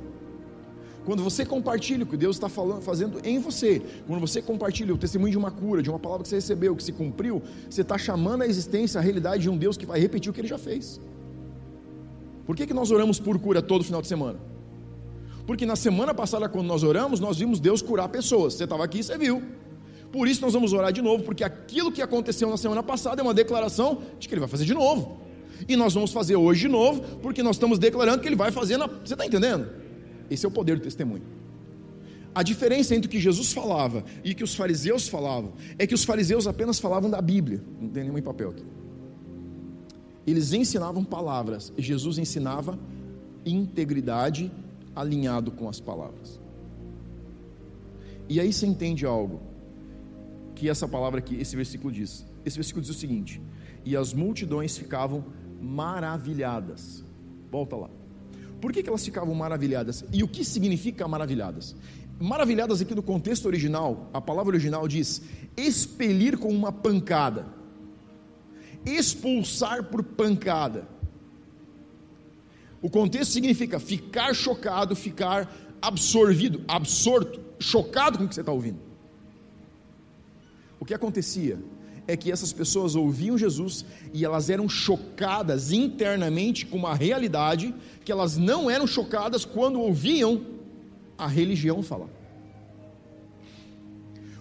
Quando 1.04 1.22
você 1.22 1.44
compartilha 1.44 2.04
o 2.04 2.06
que 2.06 2.16
Deus 2.16 2.36
está 2.36 2.48
falando, 2.48 2.82
fazendo 2.82 3.20
em 3.24 3.38
você, 3.38 3.82
quando 4.06 4.20
você 4.20 4.40
compartilha 4.42 4.94
o 4.94 4.98
testemunho 4.98 5.32
de 5.32 5.38
uma 5.38 5.50
cura, 5.50 5.82
de 5.82 5.90
uma 5.90 5.98
palavra 5.98 6.22
que 6.22 6.28
você 6.28 6.36
recebeu, 6.36 6.76
que 6.76 6.82
se 6.82 6.92
cumpriu, 6.92 7.42
você 7.68 7.82
está 7.82 7.96
chamando 7.96 8.42
a 8.42 8.46
existência, 8.46 8.98
a 8.98 9.02
realidade 9.02 9.42
de 9.42 9.50
um 9.50 9.56
Deus 9.56 9.76
que 9.76 9.86
vai 9.86 9.98
repetir 9.98 10.30
o 10.30 10.34
que 10.34 10.40
ele 10.40 10.48
já 10.48 10.58
fez. 10.58 11.00
Por 12.46 12.54
que, 12.54 12.66
que 12.66 12.74
nós 12.74 12.90
oramos 12.90 13.18
por 13.18 13.38
cura 13.38 13.60
todo 13.60 13.82
final 13.82 14.02
de 14.02 14.08
semana? 14.08 14.38
Porque 15.46 15.64
na 15.64 15.76
semana 15.76 16.12
passada, 16.12 16.48
quando 16.48 16.66
nós 16.66 16.82
oramos, 16.82 17.20
nós 17.20 17.38
vimos 17.38 17.58
Deus 17.58 17.80
curar 17.80 18.08
pessoas. 18.10 18.54
Você 18.54 18.64
estava 18.64 18.84
aqui, 18.84 19.02
você 19.02 19.16
viu. 19.16 19.42
Por 20.12 20.28
isso 20.28 20.42
nós 20.42 20.52
vamos 20.52 20.72
orar 20.72 20.92
de 20.92 21.02
novo, 21.02 21.24
porque 21.24 21.42
aquilo 21.42 21.90
que 21.90 22.02
aconteceu 22.02 22.48
na 22.48 22.56
semana 22.56 22.82
passada 22.82 23.20
é 23.20 23.24
uma 23.24 23.34
declaração 23.34 24.02
de 24.18 24.28
que 24.28 24.34
Ele 24.34 24.40
vai 24.40 24.48
fazer 24.48 24.66
de 24.66 24.74
novo. 24.74 25.27
E 25.66 25.76
nós 25.76 25.94
vamos 25.94 26.12
fazer 26.12 26.36
hoje 26.36 26.62
de 26.62 26.68
novo, 26.68 27.02
porque 27.22 27.42
nós 27.42 27.56
estamos 27.56 27.78
declarando 27.78 28.20
que 28.20 28.28
Ele 28.28 28.36
vai 28.36 28.52
fazer 28.52 28.76
na. 28.76 28.86
Você 28.86 29.14
está 29.14 29.24
entendendo? 29.24 29.68
Esse 30.30 30.44
é 30.44 30.48
o 30.48 30.52
poder 30.52 30.76
do 30.76 30.82
testemunho. 30.82 31.22
A 32.34 32.42
diferença 32.42 32.94
entre 32.94 33.08
o 33.08 33.10
que 33.10 33.18
Jesus 33.18 33.52
falava 33.52 34.04
e 34.22 34.32
o 34.32 34.34
que 34.34 34.44
os 34.44 34.54
fariseus 34.54 35.08
falavam 35.08 35.54
é 35.78 35.86
que 35.86 35.94
os 35.94 36.04
fariseus 36.04 36.46
apenas 36.46 36.78
falavam 36.78 37.10
da 37.10 37.20
Bíblia, 37.20 37.62
não 37.80 37.88
tem 37.88 38.04
nenhum 38.04 38.22
papel 38.22 38.50
aqui. 38.50 38.64
Eles 40.26 40.52
ensinavam 40.52 41.02
palavras, 41.02 41.72
e 41.76 41.82
Jesus 41.82 42.18
ensinava 42.18 42.78
integridade 43.46 44.52
alinhado 44.94 45.50
com 45.50 45.68
as 45.68 45.80
palavras. 45.80 46.38
E 48.28 48.38
aí 48.38 48.52
você 48.52 48.66
entende 48.66 49.06
algo 49.06 49.40
que 50.54 50.68
essa 50.68 50.86
palavra 50.86 51.20
aqui, 51.20 51.36
esse 51.36 51.56
versículo 51.56 51.90
diz. 51.90 52.26
Esse 52.44 52.56
versículo 52.56 52.82
diz 52.84 52.94
o 52.94 52.98
seguinte: 52.98 53.40
E 53.84 53.96
as 53.96 54.12
multidões 54.12 54.76
ficavam 54.76 55.24
maravilhadas. 55.60 57.04
Volta 57.50 57.76
lá. 57.76 57.90
Por 58.60 58.72
que, 58.72 58.82
que 58.82 58.88
elas 58.88 59.04
ficavam 59.04 59.34
maravilhadas? 59.34 60.04
E 60.12 60.22
o 60.22 60.28
que 60.28 60.44
significa 60.44 61.06
maravilhadas? 61.06 61.76
Maravilhadas 62.20 62.80
aqui 62.80 62.94
no 62.94 63.02
contexto 63.02 63.46
original, 63.46 64.10
a 64.12 64.20
palavra 64.20 64.50
original 64.50 64.88
diz 64.88 65.22
expelir 65.56 66.36
com 66.36 66.48
uma 66.48 66.72
pancada, 66.72 67.46
expulsar 68.84 69.84
por 69.84 70.02
pancada. 70.02 70.88
O 72.82 72.90
contexto 72.90 73.32
significa 73.32 73.78
ficar 73.78 74.34
chocado, 74.34 74.96
ficar 74.96 75.52
absorvido, 75.80 76.62
absorto, 76.66 77.40
chocado 77.60 78.18
com 78.18 78.24
o 78.24 78.28
que 78.28 78.34
você 78.34 78.40
está 78.40 78.52
ouvindo. 78.52 78.80
O 80.80 80.84
que 80.84 80.94
acontecia? 80.94 81.58
É 82.08 82.16
que 82.16 82.32
essas 82.32 82.54
pessoas 82.54 82.96
ouviam 82.96 83.36
Jesus 83.36 83.84
e 84.14 84.24
elas 84.24 84.48
eram 84.48 84.66
chocadas 84.66 85.70
internamente 85.70 86.64
com 86.64 86.78
uma 86.78 86.94
realidade 86.94 87.74
que 88.02 88.10
elas 88.10 88.38
não 88.38 88.70
eram 88.70 88.86
chocadas 88.86 89.44
quando 89.44 89.78
ouviam 89.78 90.42
a 91.18 91.28
religião 91.28 91.82
falar. 91.82 92.08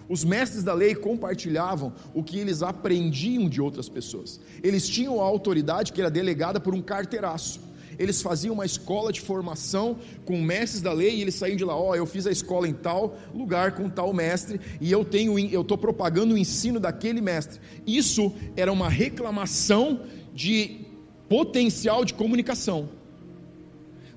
Os 0.08 0.24
mestres 0.24 0.64
da 0.64 0.72
lei 0.72 0.94
compartilhavam 0.94 1.92
o 2.14 2.24
que 2.24 2.38
eles 2.38 2.62
aprendiam 2.62 3.46
de 3.46 3.60
outras 3.60 3.86
pessoas. 3.86 4.40
Eles 4.62 4.88
tinham 4.88 5.20
a 5.20 5.24
autoridade 5.24 5.92
que 5.92 6.00
era 6.00 6.10
delegada 6.10 6.58
por 6.58 6.74
um 6.74 6.80
carteiraço 6.80 7.67
eles 7.98 8.22
faziam 8.22 8.54
uma 8.54 8.64
escola 8.64 9.12
de 9.12 9.20
formação 9.20 9.98
com 10.24 10.40
mestres 10.40 10.80
da 10.80 10.92
lei 10.92 11.16
e 11.16 11.22
eles 11.22 11.34
saíam 11.34 11.56
de 11.56 11.64
lá, 11.64 11.76
ó, 11.76 11.90
oh, 11.90 11.94
eu 11.96 12.06
fiz 12.06 12.26
a 12.26 12.30
escola 12.30 12.68
em 12.68 12.72
tal 12.72 13.18
lugar 13.34 13.72
com 13.72 13.90
tal 13.90 14.12
mestre 14.12 14.60
e 14.80 14.90
eu 14.90 15.04
tenho 15.04 15.36
eu 15.38 15.62
estou 15.62 15.76
propagando 15.76 16.34
o 16.34 16.38
ensino 16.38 16.78
daquele 16.78 17.20
mestre. 17.20 17.60
Isso 17.86 18.32
era 18.56 18.72
uma 18.72 18.88
reclamação 18.88 20.02
de 20.32 20.86
potencial 21.28 22.04
de 22.04 22.14
comunicação, 22.14 22.88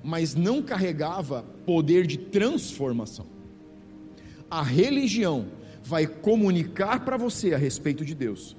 mas 0.02 0.34
não 0.34 0.62
carregava 0.62 1.44
poder 1.66 2.06
de 2.06 2.18
transformação. 2.18 3.26
A 4.48 4.62
religião 4.62 5.46
vai 5.82 6.06
comunicar 6.06 7.04
para 7.04 7.16
você 7.16 7.52
a 7.52 7.58
respeito 7.58 8.04
de 8.04 8.14
Deus. 8.14 8.56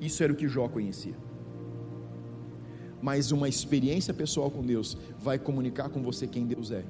Isso 0.00 0.22
era 0.22 0.32
o 0.32 0.36
que 0.36 0.48
Jó 0.48 0.68
conhecia 0.68 1.14
mas 3.02 3.32
uma 3.32 3.48
experiência 3.48 4.14
pessoal 4.14 4.50
com 4.50 4.62
Deus 4.62 4.96
vai 5.18 5.38
comunicar 5.38 5.88
com 5.88 6.00
você 6.00 6.26
quem 6.26 6.46
Deus 6.46 6.70
é. 6.70 6.84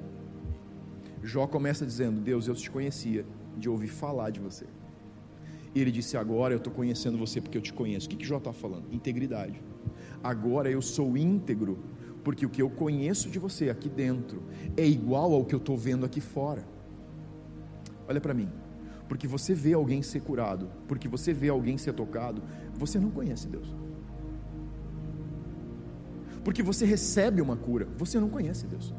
Jó 1.23 1.47
começa 1.47 1.85
dizendo: 1.85 2.21
Deus, 2.21 2.47
eu 2.47 2.53
te 2.53 2.69
conhecia 2.69 3.25
de 3.57 3.67
ouvir 3.67 3.87
falar 3.87 4.29
de 4.29 4.39
você. 4.39 4.65
E 5.73 5.81
ele 5.81 5.91
disse: 5.91 6.15
Agora 6.15 6.53
eu 6.53 6.59
estou 6.59 6.71
conhecendo 6.71 7.17
você 7.17 7.41
porque 7.41 7.57
eu 7.57 7.61
te 7.61 7.73
conheço. 7.73 8.05
O 8.05 8.09
que, 8.11 8.17
que 8.17 8.25
Jó 8.25 8.37
está 8.37 8.53
falando? 8.53 8.85
Integridade. 8.91 9.59
Agora 10.23 10.69
eu 10.69 10.81
sou 10.81 11.17
íntegro, 11.17 11.79
porque 12.23 12.45
o 12.45 12.49
que 12.49 12.61
eu 12.61 12.69
conheço 12.69 13.29
de 13.29 13.39
você 13.39 13.69
aqui 13.69 13.89
dentro 13.89 14.43
é 14.77 14.85
igual 14.85 15.33
ao 15.33 15.43
que 15.43 15.55
eu 15.55 15.59
estou 15.59 15.75
vendo 15.75 16.05
aqui 16.05 16.21
fora. 16.21 16.63
Olha 18.07 18.21
para 18.21 18.33
mim. 18.33 18.49
Porque 19.07 19.27
você 19.27 19.53
vê 19.53 19.73
alguém 19.73 20.01
ser 20.01 20.21
curado, 20.21 20.69
porque 20.87 21.07
você 21.07 21.33
vê 21.33 21.49
alguém 21.49 21.77
ser 21.77 21.93
tocado, 21.93 22.41
você 22.73 22.99
não 22.99 23.11
conhece 23.11 23.47
Deus. 23.47 23.82
Porque 26.43 26.61
você 26.61 26.85
recebe 26.85 27.41
uma 27.41 27.55
cura, 27.55 27.87
você 27.97 28.19
não 28.19 28.29
conhece 28.29 28.67
Deus. 28.67 28.93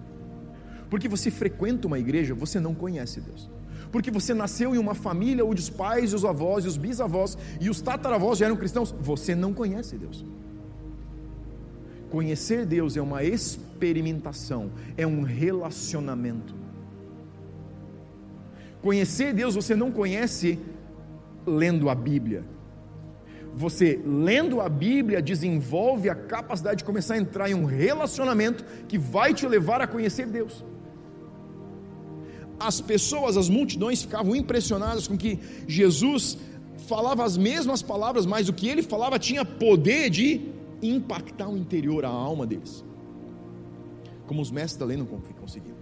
Porque 0.88 1.08
você 1.08 1.30
frequenta 1.30 1.86
uma 1.86 1.98
igreja, 1.98 2.34
você 2.34 2.58
não 2.60 2.74
conhece 2.74 3.20
Deus. 3.20 3.50
Porque 3.90 4.10
você 4.10 4.34
nasceu 4.34 4.74
em 4.74 4.78
uma 4.78 4.94
família 4.94 5.44
onde 5.44 5.60
os 5.60 5.70
pais, 5.70 6.14
os 6.14 6.24
avós, 6.24 6.66
os 6.66 6.76
bisavós 6.76 7.38
e 7.60 7.70
os 7.70 7.80
tataravós 7.80 8.38
já 8.38 8.46
eram 8.46 8.56
cristãos, 8.56 8.94
você 9.00 9.34
não 9.34 9.52
conhece 9.52 9.96
Deus. 9.96 10.24
Conhecer 12.10 12.64
Deus 12.64 12.96
é 12.96 13.02
uma 13.02 13.24
experimentação, 13.24 14.70
é 14.96 15.06
um 15.06 15.22
relacionamento. 15.22 16.54
Conhecer 18.80 19.32
Deus 19.32 19.54
você 19.54 19.74
não 19.74 19.90
conhece 19.90 20.58
lendo 21.46 21.88
a 21.88 21.94
Bíblia, 21.94 22.44
você 23.56 24.00
lendo 24.04 24.60
a 24.60 24.68
Bíblia 24.68 25.22
desenvolve 25.22 26.10
a 26.10 26.14
capacidade 26.14 26.78
de 26.78 26.84
começar 26.84 27.14
a 27.14 27.18
entrar 27.18 27.48
em 27.48 27.54
um 27.54 27.64
relacionamento 27.64 28.64
que 28.88 28.98
vai 28.98 29.32
te 29.32 29.46
levar 29.46 29.80
a 29.80 29.86
conhecer 29.86 30.26
Deus. 30.26 30.64
As 32.58 32.80
pessoas, 32.80 33.36
as 33.36 33.48
multidões 33.48 34.02
ficavam 34.02 34.34
impressionadas 34.34 35.06
com 35.06 35.16
que 35.16 35.38
Jesus 35.68 36.38
falava 36.88 37.24
as 37.24 37.36
mesmas 37.36 37.80
palavras, 37.82 38.26
mas 38.26 38.48
o 38.48 38.52
que 38.52 38.68
ele 38.68 38.82
falava 38.82 39.18
tinha 39.18 39.44
poder 39.44 40.10
de 40.10 40.52
impactar 40.82 41.48
o 41.48 41.56
interior, 41.56 42.04
a 42.04 42.08
alma 42.08 42.46
deles. 42.46 42.84
Como 44.26 44.42
os 44.42 44.50
mestres 44.50 44.78
da 44.78 44.86
lei 44.86 44.96
não 44.96 45.06
conseguiam. 45.06 45.76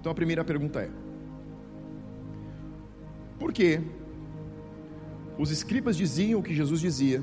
Então 0.00 0.10
a 0.12 0.14
primeira 0.14 0.44
pergunta 0.44 0.80
é: 0.80 0.90
porque 3.38 3.80
os 5.38 5.50
escribas 5.50 5.96
diziam 5.96 6.40
o 6.40 6.42
que 6.42 6.54
Jesus 6.54 6.80
dizia, 6.80 7.22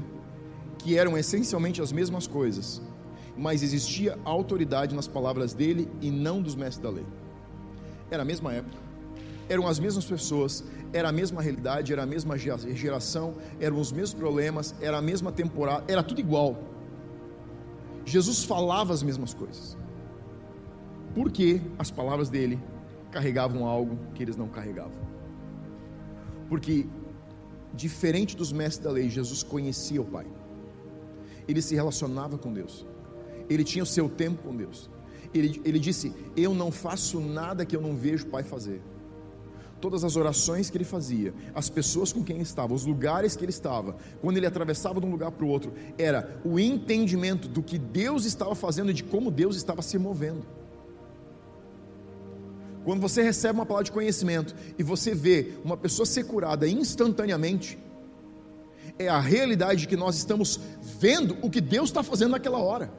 que 0.77 0.97
eram 0.97 1.17
essencialmente 1.17 1.81
as 1.81 1.91
mesmas 1.91 2.27
coisas, 2.27 2.81
mas 3.37 3.63
existia 3.63 4.17
autoridade 4.23 4.93
nas 4.93 5.07
palavras 5.07 5.53
dele 5.53 5.89
e 6.01 6.11
não 6.11 6.41
dos 6.41 6.55
mestres 6.55 6.83
da 6.83 6.89
lei. 6.89 7.05
Era 8.11 8.21
a 8.21 8.25
mesma 8.25 8.53
época, 8.53 8.77
eram 9.49 9.67
as 9.67 9.79
mesmas 9.79 10.05
pessoas, 10.05 10.63
era 10.91 11.09
a 11.09 11.11
mesma 11.11 11.41
realidade, 11.41 11.91
era 11.91 12.03
a 12.03 12.05
mesma 12.05 12.37
geração, 12.37 13.35
eram 13.59 13.79
os 13.79 13.91
mesmos 13.91 14.13
problemas, 14.13 14.75
era 14.79 14.97
a 14.97 15.01
mesma 15.01 15.31
temporada, 15.31 15.83
era 15.87 16.03
tudo 16.03 16.19
igual. 16.19 16.57
Jesus 18.05 18.43
falava 18.43 18.93
as 18.93 19.01
mesmas 19.01 19.33
coisas. 19.33 19.77
Porque 21.15 21.61
as 21.77 21.89
palavras 21.89 22.29
dele 22.29 22.59
carregavam 23.11 23.65
algo 23.65 23.97
que 24.13 24.23
eles 24.23 24.35
não 24.35 24.47
carregavam. 24.47 25.12
Porque, 26.53 26.85
diferente 27.73 28.37
dos 28.37 28.51
mestres 28.51 28.83
da 28.83 28.91
lei, 28.91 29.09
Jesus 29.09 29.41
conhecia 29.41 29.99
o 29.99 30.05
Pai. 30.05 30.27
Ele 31.47 31.63
se 31.63 31.73
relacionava 31.73 32.37
com 32.37 32.53
Deus. 32.53 32.85
Ele 33.49 33.63
tinha 33.63 33.81
o 33.81 33.87
seu 33.87 34.07
tempo 34.07 34.43
com 34.43 34.55
Deus. 34.55 34.87
Ele, 35.33 35.59
ele 35.65 35.79
disse: 35.79 36.13
Eu 36.37 36.53
não 36.53 36.71
faço 36.71 37.19
nada 37.19 37.65
que 37.65 37.75
eu 37.75 37.81
não 37.81 37.95
vejo 37.95 38.27
o 38.27 38.29
Pai 38.29 38.43
fazer. 38.43 38.83
Todas 39.81 40.03
as 40.03 40.15
orações 40.15 40.69
que 40.69 40.77
ele 40.77 40.83
fazia, 40.83 41.33
as 41.55 41.69
pessoas 41.69 42.13
com 42.13 42.23
quem 42.23 42.35
ele 42.35 42.43
estava, 42.43 42.71
os 42.71 42.85
lugares 42.85 43.35
que 43.35 43.43
ele 43.43 43.49
estava, 43.49 43.97
quando 44.21 44.37
ele 44.37 44.45
atravessava 44.45 45.01
de 45.01 45.07
um 45.07 45.11
lugar 45.11 45.31
para 45.31 45.43
o 45.47 45.49
outro, 45.49 45.73
era 45.97 46.39
o 46.45 46.59
entendimento 46.59 47.47
do 47.47 47.63
que 47.63 47.79
Deus 47.79 48.25
estava 48.25 48.53
fazendo 48.53 48.91
e 48.91 48.93
de 48.93 49.03
como 49.03 49.31
Deus 49.31 49.55
estava 49.55 49.81
se 49.81 49.97
movendo. 49.97 50.45
Quando 52.83 53.01
você 53.01 53.21
recebe 53.21 53.59
uma 53.59 53.65
palavra 53.65 53.85
de 53.85 53.91
conhecimento 53.91 54.53
e 54.77 54.83
você 54.83 55.13
vê 55.13 55.53
uma 55.63 55.77
pessoa 55.77 56.05
ser 56.05 56.25
curada 56.25 56.67
instantaneamente, 56.67 57.77
é 58.99 59.07
a 59.07 59.19
realidade 59.19 59.81
de 59.81 59.87
que 59.87 59.95
nós 59.95 60.15
estamos 60.17 60.59
vendo 60.99 61.37
o 61.41 61.49
que 61.49 61.61
Deus 61.61 61.89
está 61.89 62.03
fazendo 62.03 62.31
naquela 62.31 62.59
hora. 62.59 62.91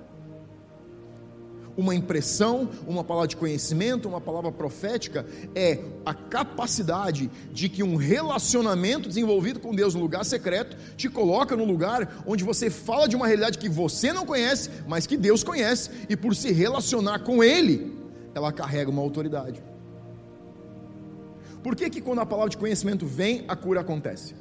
Uma 1.77 1.95
impressão, 1.95 2.71
uma 2.87 3.03
palavra 3.03 3.29
de 3.29 3.37
conhecimento, 3.37 4.09
uma 4.09 4.21
palavra 4.21 4.53
profética 4.53 5.27
é 5.57 5.81
a 6.07 6.15
capacidade 6.15 7.29
de 7.53 7.69
que 7.69 7.83
um 7.83 7.97
relacionamento 7.97 9.09
desenvolvido 9.09 9.59
com 9.59 9.75
Deus 9.75 9.93
no 9.93 10.01
lugar 10.01 10.25
secreto 10.25 10.77
te 10.97 11.09
coloca 11.09 11.57
no 11.57 11.65
lugar 11.65 12.23
onde 12.27 12.45
você 12.45 12.71
fala 12.71 13.09
de 13.09 13.17
uma 13.17 13.27
realidade 13.27 13.59
que 13.59 13.69
você 13.69 14.13
não 14.13 14.25
conhece, 14.25 14.71
mas 14.87 15.07
que 15.07 15.17
Deus 15.17 15.43
conhece, 15.43 15.91
e 16.09 16.17
por 16.17 16.37
se 16.37 16.53
relacionar 16.53 17.19
com 17.21 17.43
Ele, 17.43 17.93
ela 18.35 18.53
carrega 18.53 18.89
uma 18.89 19.03
autoridade. 19.03 19.74
Por 21.65 21.75
que, 21.75 21.89
que 21.89 22.03
quando 22.03 22.21
a 22.21 22.27
palavra 22.27 22.51
de 22.51 22.59
conhecimento 22.59 23.07
vem, 23.07 23.43
a 23.49 23.57
cura 23.57 23.81
acontece? 23.81 24.35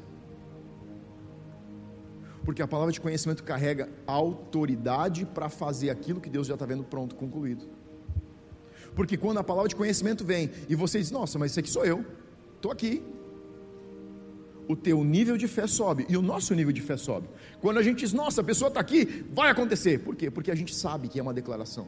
Porque 2.44 2.62
a 2.62 2.68
palavra 2.68 2.92
de 2.92 3.00
conhecimento 3.00 3.46
carrega 3.46 3.90
autoridade 4.06 5.26
para 5.26 5.48
fazer 5.48 5.90
aquilo 5.90 6.20
que 6.20 6.30
Deus 6.30 6.48
já 6.48 6.56
está 6.56 6.66
vendo 6.66 6.84
pronto, 6.84 7.16
concluído. 7.16 7.64
Porque 8.94 9.16
quando 9.16 9.38
a 9.38 9.44
palavra 9.44 9.70
de 9.70 9.76
conhecimento 9.78 10.26
vem 10.26 10.52
e 10.68 10.76
você 10.76 11.00
diz, 11.00 11.12
nossa, 11.12 11.40
mas 11.40 11.52
isso 11.52 11.62
aqui 11.62 11.70
sou 11.70 11.86
eu, 11.86 12.06
estou 12.58 12.74
aqui. 12.74 13.02
O 14.68 14.76
teu 14.76 15.02
nível 15.02 15.38
de 15.38 15.48
fé 15.48 15.66
sobe 15.66 16.06
e 16.10 16.18
o 16.18 16.22
nosso 16.22 16.54
nível 16.54 16.74
de 16.74 16.82
fé 16.82 16.98
sobe. 16.98 17.30
Quando 17.62 17.78
a 17.78 17.84
gente 17.84 18.00
diz, 18.00 18.12
nossa, 18.12 18.42
a 18.42 18.44
pessoa 18.44 18.68
está 18.68 18.82
aqui, 18.82 19.26
vai 19.32 19.50
acontecer. 19.50 20.00
Por 20.00 20.14
quê? 20.14 20.30
Porque 20.30 20.52
a 20.52 20.56
gente 20.56 20.76
sabe 20.76 21.08
que 21.08 21.18
é 21.22 21.24
uma 21.24 21.34
declaração, 21.34 21.88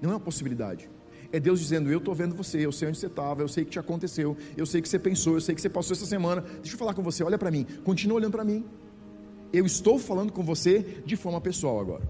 não 0.00 0.10
é 0.10 0.14
uma 0.14 0.20
possibilidade. 0.20 0.88
É 1.32 1.40
Deus 1.40 1.58
dizendo: 1.58 1.90
Eu 1.90 1.98
estou 1.98 2.14
vendo 2.14 2.34
você, 2.34 2.64
eu 2.64 2.70
sei 2.70 2.88
onde 2.88 2.98
você 2.98 3.06
estava, 3.06 3.40
eu 3.42 3.48
sei 3.48 3.62
o 3.62 3.66
que 3.66 3.72
te 3.72 3.78
aconteceu, 3.78 4.36
eu 4.56 4.66
sei 4.66 4.80
o 4.80 4.82
que 4.82 4.88
você 4.88 4.98
pensou, 4.98 5.34
eu 5.34 5.40
sei 5.40 5.54
o 5.54 5.56
que 5.56 5.62
você 5.62 5.70
passou 5.70 5.94
essa 5.94 6.06
semana. 6.06 6.42
Deixa 6.42 6.74
eu 6.74 6.78
falar 6.78 6.92
com 6.92 7.02
você, 7.02 7.24
olha 7.24 7.38
para 7.38 7.50
mim, 7.50 7.66
continua 7.82 8.18
olhando 8.18 8.32
para 8.32 8.44
mim. 8.44 8.64
Eu 9.50 9.64
estou 9.64 9.98
falando 9.98 10.32
com 10.32 10.44
você 10.44 11.02
de 11.04 11.16
forma 11.16 11.40
pessoal 11.40 11.80
agora. 11.80 12.02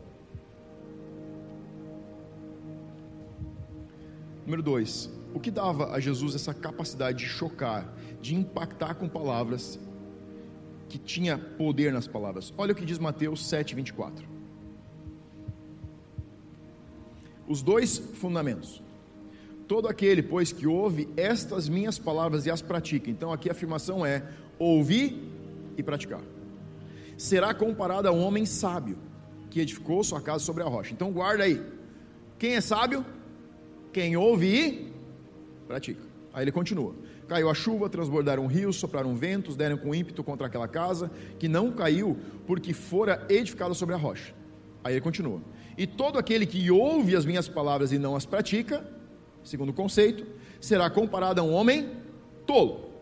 Número 4.44 4.62
dois, 4.62 5.08
o 5.32 5.38
que 5.38 5.50
dava 5.50 5.92
a 5.92 6.00
Jesus 6.00 6.34
essa 6.34 6.52
capacidade 6.52 7.18
de 7.18 7.26
chocar, 7.26 7.94
de 8.20 8.34
impactar 8.34 8.94
com 8.94 9.08
palavras, 9.08 9.78
que 10.88 10.98
tinha 10.98 11.38
poder 11.38 11.92
nas 11.92 12.08
palavras? 12.08 12.52
Olha 12.58 12.72
o 12.72 12.74
que 12.74 12.84
diz 12.84 12.98
Mateus 12.98 13.46
7, 13.46 13.74
24. 13.76 14.26
Os 17.46 17.62
dois 17.62 17.98
fundamentos. 17.98 18.82
Todo 19.72 19.88
aquele, 19.88 20.22
pois, 20.22 20.52
que 20.52 20.66
ouve 20.66 21.08
estas 21.16 21.66
minhas 21.66 21.98
palavras 21.98 22.44
e 22.44 22.50
as 22.50 22.60
pratica. 22.60 23.10
Então 23.10 23.32
aqui 23.32 23.48
a 23.48 23.52
afirmação 23.52 24.04
é: 24.04 24.22
ouvir 24.58 25.18
e 25.78 25.82
praticar. 25.82 26.20
Será 27.16 27.54
comparado 27.54 28.06
a 28.06 28.12
um 28.12 28.22
homem 28.22 28.44
sábio 28.44 28.98
que 29.48 29.60
edificou 29.60 30.04
sua 30.04 30.20
casa 30.20 30.44
sobre 30.44 30.62
a 30.62 30.66
rocha. 30.66 30.92
Então 30.92 31.10
guarda 31.10 31.44
aí. 31.44 31.58
Quem 32.38 32.54
é 32.54 32.60
sábio? 32.60 33.02
Quem 33.94 34.14
ouve 34.14 34.46
e 34.46 34.92
pratica. 35.66 36.02
Aí 36.34 36.44
ele 36.44 36.52
continua. 36.52 36.94
Caiu 37.26 37.48
a 37.48 37.54
chuva, 37.54 37.88
transbordaram 37.88 38.46
rios, 38.46 38.76
sopraram 38.76 39.14
ventos, 39.16 39.56
deram 39.56 39.78
com 39.78 39.94
ímpeto 39.94 40.22
contra 40.22 40.48
aquela 40.48 40.68
casa, 40.68 41.10
que 41.38 41.48
não 41.48 41.72
caiu, 41.72 42.18
porque 42.46 42.74
fora 42.74 43.26
edificada 43.30 43.72
sobre 43.72 43.94
a 43.94 43.98
rocha. 43.98 44.34
Aí 44.84 44.92
ele 44.92 45.00
continua. 45.00 45.40
E 45.78 45.86
todo 45.86 46.18
aquele 46.18 46.44
que 46.44 46.70
ouve 46.70 47.16
as 47.16 47.24
minhas 47.24 47.48
palavras 47.48 47.90
e 47.90 47.96
não 47.96 48.14
as 48.14 48.26
pratica, 48.26 48.84
segundo 49.44 49.72
conceito, 49.72 50.26
será 50.60 50.88
comparado 50.88 51.40
a 51.40 51.44
um 51.44 51.52
homem 51.52 51.90
tolo, 52.46 52.92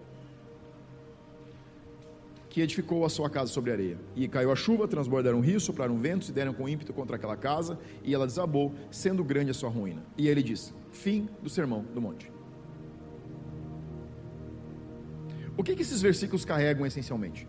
que 2.49 2.61
edificou 2.61 3.05
a 3.05 3.09
sua 3.09 3.31
casa 3.31 3.51
sobre 3.53 3.71
areia. 3.71 3.99
E 4.17 4.27
caiu 4.27 4.51
a 4.51 4.57
chuva, 4.57 4.89
transbordaram 4.89 5.39
um 5.39 5.41
rio, 5.41 5.61
sopraram 5.61 5.97
ventos 5.99 6.29
e 6.29 6.33
deram 6.33 6.53
com 6.53 6.69
ímpeto 6.69 6.93
contra 6.93 7.17
aquela 7.17 7.37
casa, 7.37 7.79
e 8.03 8.15
ela 8.15 8.27
desabou, 8.27 8.75
sendo 8.91 9.23
grande 9.23 9.51
a 9.51 9.55
sua 9.55 9.71
ruína. 9.71 10.03
E 10.19 10.29
ele 10.29 10.43
diz: 10.43 10.75
Fim 10.91 11.29
do 11.43 11.49
sermão 11.49 11.85
do 11.95 12.01
monte. 12.01 12.31
O 15.57 15.63
que, 15.63 15.77
que 15.77 15.83
esses 15.83 16.01
versículos 16.01 16.45
carregam 16.45 16.87
essencialmente? 16.87 17.47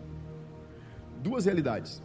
Duas 1.23 1.45
realidades. 1.45 2.03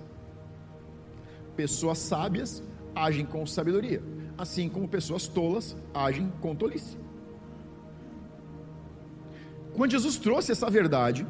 Pessoas 1.57 1.99
sábias 1.99 2.63
agem 2.95 3.27
com 3.27 3.45
sabedoria 3.45 4.03
assim 4.37 4.69
como 4.69 4.89
pessoas 4.89 5.27
tolas 5.27 5.77
agem 5.95 6.33
com 6.41 6.55
tolice. 6.55 6.97
Quando 9.75 9.91
Jesus 9.91 10.17
trouxe 10.17 10.53
essa 10.53 10.71
verdade, 10.71 11.27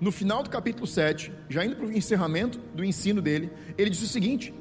no 0.00 0.12
final 0.12 0.42
do 0.42 0.50
capítulo 0.50 0.86
7, 0.86 1.32
já 1.48 1.64
indo 1.64 1.76
para 1.76 1.86
o 1.86 1.92
encerramento 1.92 2.58
do 2.74 2.84
ensino 2.84 3.22
dele, 3.22 3.50
ele 3.78 3.90
disse 3.90 4.04
o 4.04 4.08
seguinte: 4.08 4.52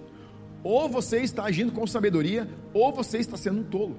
ou 0.64 0.90
você 0.90 1.20
está 1.20 1.44
agindo 1.44 1.72
com 1.72 1.86
sabedoria, 1.86 2.50
ou 2.74 2.92
você 2.92 3.18
está 3.20 3.38
sendo 3.38 3.60
um 3.60 3.64
tolo. 3.64 3.98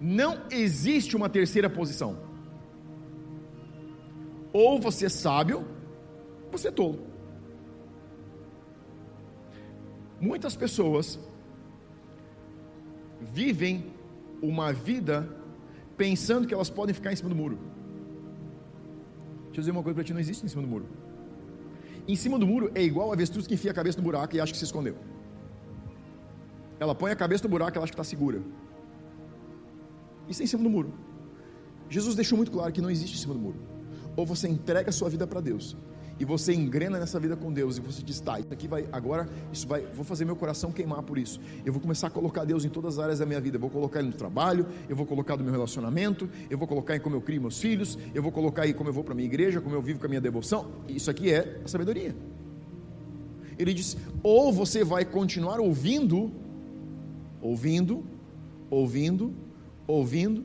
Não 0.00 0.42
existe 0.50 1.16
uma 1.16 1.28
terceira 1.28 1.70
posição. 1.70 2.18
Ou 4.52 4.78
você 4.78 5.06
é 5.06 5.08
sábio, 5.08 5.66
você 6.50 6.68
é 6.68 6.70
tolo. 6.70 7.13
Muitas 10.28 10.54
pessoas 10.56 11.06
vivem 13.38 13.74
uma 14.50 14.72
vida 14.72 15.16
pensando 15.98 16.46
que 16.48 16.54
elas 16.54 16.70
podem 16.78 16.94
ficar 16.98 17.12
em 17.12 17.16
cima 17.16 17.28
do 17.28 17.36
muro. 17.36 17.58
Deixa 19.44 19.58
eu 19.58 19.62
dizer 19.62 19.70
uma 19.70 19.82
coisa 19.82 19.96
para 19.96 20.04
ti: 20.04 20.14
não 20.14 20.20
existe 20.20 20.42
em 20.46 20.48
cima 20.48 20.62
do 20.62 20.68
muro. 20.68 20.86
Em 22.08 22.16
cima 22.16 22.38
do 22.38 22.46
muro 22.46 22.70
é 22.74 22.82
igual 22.82 23.10
a 23.10 23.14
avestruz 23.14 23.46
que 23.46 23.54
enfia 23.54 23.70
a 23.70 23.74
cabeça 23.74 23.98
no 23.98 24.04
buraco 24.04 24.34
e 24.34 24.40
acha 24.40 24.52
que 24.52 24.58
se 24.58 24.64
escondeu. 24.64 24.96
Ela 26.80 26.94
põe 26.94 27.10
a 27.12 27.16
cabeça 27.16 27.44
no 27.44 27.50
buraco 27.50 27.76
e 27.76 27.78
acha 27.78 27.92
que 27.92 28.00
está 28.00 28.04
segura. 28.04 28.40
Isso 30.26 30.40
é 30.40 30.44
em 30.44 30.46
cima 30.46 30.62
do 30.62 30.70
muro. 30.70 30.90
Jesus 31.96 32.14
deixou 32.16 32.38
muito 32.38 32.50
claro 32.50 32.72
que 32.72 32.80
não 32.80 32.90
existe 32.90 33.14
em 33.14 33.20
cima 33.20 33.34
do 33.34 33.40
muro. 33.40 33.58
Ou 34.16 34.24
você 34.24 34.48
entrega 34.48 34.88
a 34.88 34.92
sua 34.92 35.10
vida 35.10 35.26
para 35.26 35.40
Deus, 35.42 35.76
e 36.18 36.24
você 36.24 36.54
engrena 36.54 36.98
nessa 36.98 37.18
vida 37.18 37.36
com 37.36 37.52
Deus 37.52 37.76
e 37.76 37.80
você 37.80 38.02
diz, 38.02 38.20
tá, 38.20 38.38
isso 38.38 38.52
aqui 38.52 38.68
vai, 38.68 38.86
agora, 38.92 39.28
isso 39.52 39.66
vai, 39.66 39.82
vou 39.94 40.04
fazer 40.04 40.24
meu 40.24 40.36
coração 40.36 40.70
queimar 40.70 41.02
por 41.02 41.18
isso. 41.18 41.40
Eu 41.64 41.72
vou 41.72 41.82
começar 41.82 42.06
a 42.06 42.10
colocar 42.10 42.44
Deus 42.44 42.64
em 42.64 42.68
todas 42.68 42.98
as 42.98 43.04
áreas 43.04 43.18
da 43.18 43.26
minha 43.26 43.40
vida. 43.40 43.56
Eu 43.56 43.60
vou 43.60 43.70
colocar 43.70 43.98
Ele 43.98 44.08
no 44.08 44.14
trabalho, 44.14 44.66
eu 44.88 44.94
vou 44.94 45.06
colocar 45.06 45.36
no 45.36 45.42
meu 45.42 45.52
relacionamento, 45.52 46.28
eu 46.48 46.56
vou 46.56 46.68
colocar 46.68 46.94
em 46.94 47.00
como 47.00 47.16
eu 47.16 47.20
crio 47.20 47.40
meus 47.40 47.58
filhos, 47.58 47.98
eu 48.14 48.22
vou 48.22 48.30
colocar 48.30 48.62
aí 48.62 48.72
como 48.72 48.88
eu 48.88 48.92
vou 48.92 49.02
para 49.02 49.12
a 49.12 49.16
minha 49.16 49.26
igreja, 49.26 49.60
como 49.60 49.74
eu 49.74 49.82
vivo 49.82 49.98
com 49.98 50.06
a 50.06 50.08
minha 50.08 50.20
devoção. 50.20 50.70
Isso 50.88 51.10
aqui 51.10 51.32
é 51.32 51.60
a 51.64 51.68
sabedoria. 51.68 52.14
Ele 53.58 53.74
diz: 53.74 53.96
ou 54.22 54.52
você 54.52 54.84
vai 54.84 55.04
continuar 55.04 55.58
ouvindo, 55.58 56.32
ouvindo, 57.40 58.04
ouvindo, 58.70 59.34
ouvindo 59.86 60.44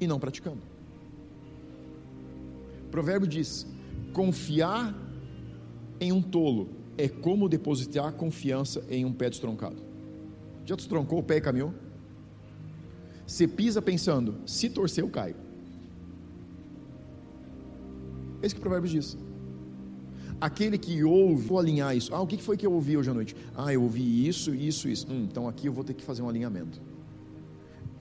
e 0.00 0.06
não 0.06 0.18
praticando. 0.20 0.60
O 2.86 2.88
provérbio 2.90 3.28
diz: 3.28 3.66
confiar 4.12 5.07
em 6.00 6.12
um 6.12 6.22
tolo 6.22 6.70
é 6.96 7.08
como 7.08 7.48
depositar 7.48 8.12
confiança 8.12 8.84
em 8.90 9.04
um 9.04 9.12
pé 9.12 9.30
destroncado. 9.30 9.76
Já 10.64 10.74
destroncou 10.74 11.20
o 11.20 11.22
pé 11.22 11.36
e 11.36 11.40
caminhou? 11.40 11.72
Você 13.26 13.46
pisa 13.46 13.80
pensando, 13.80 14.36
se 14.46 14.68
torcer 14.68 15.04
eu 15.04 15.08
caio. 15.08 15.36
É 18.42 18.46
isso 18.46 18.54
que 18.54 18.60
o 18.60 18.62
provérbio 18.62 18.90
diz. 18.90 19.16
Aquele 20.40 20.78
que 20.78 21.02
ouve, 21.02 21.42
vou 21.42 21.58
alinhar 21.58 21.96
isso. 21.96 22.14
Ah, 22.14 22.20
o 22.20 22.26
que 22.26 22.36
foi 22.36 22.56
que 22.56 22.66
eu 22.66 22.72
ouvi 22.72 22.96
hoje 22.96 23.10
à 23.10 23.14
noite? 23.14 23.34
Ah, 23.56 23.72
eu 23.72 23.82
ouvi 23.82 24.26
isso, 24.26 24.54
isso, 24.54 24.88
isso. 24.88 25.06
Hum, 25.10 25.26
então 25.30 25.48
aqui 25.48 25.66
eu 25.66 25.72
vou 25.72 25.82
ter 25.82 25.94
que 25.94 26.04
fazer 26.04 26.22
um 26.22 26.28
alinhamento. 26.28 26.80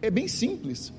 É 0.01 0.11
bem 0.11 0.27
simples. 0.27 0.93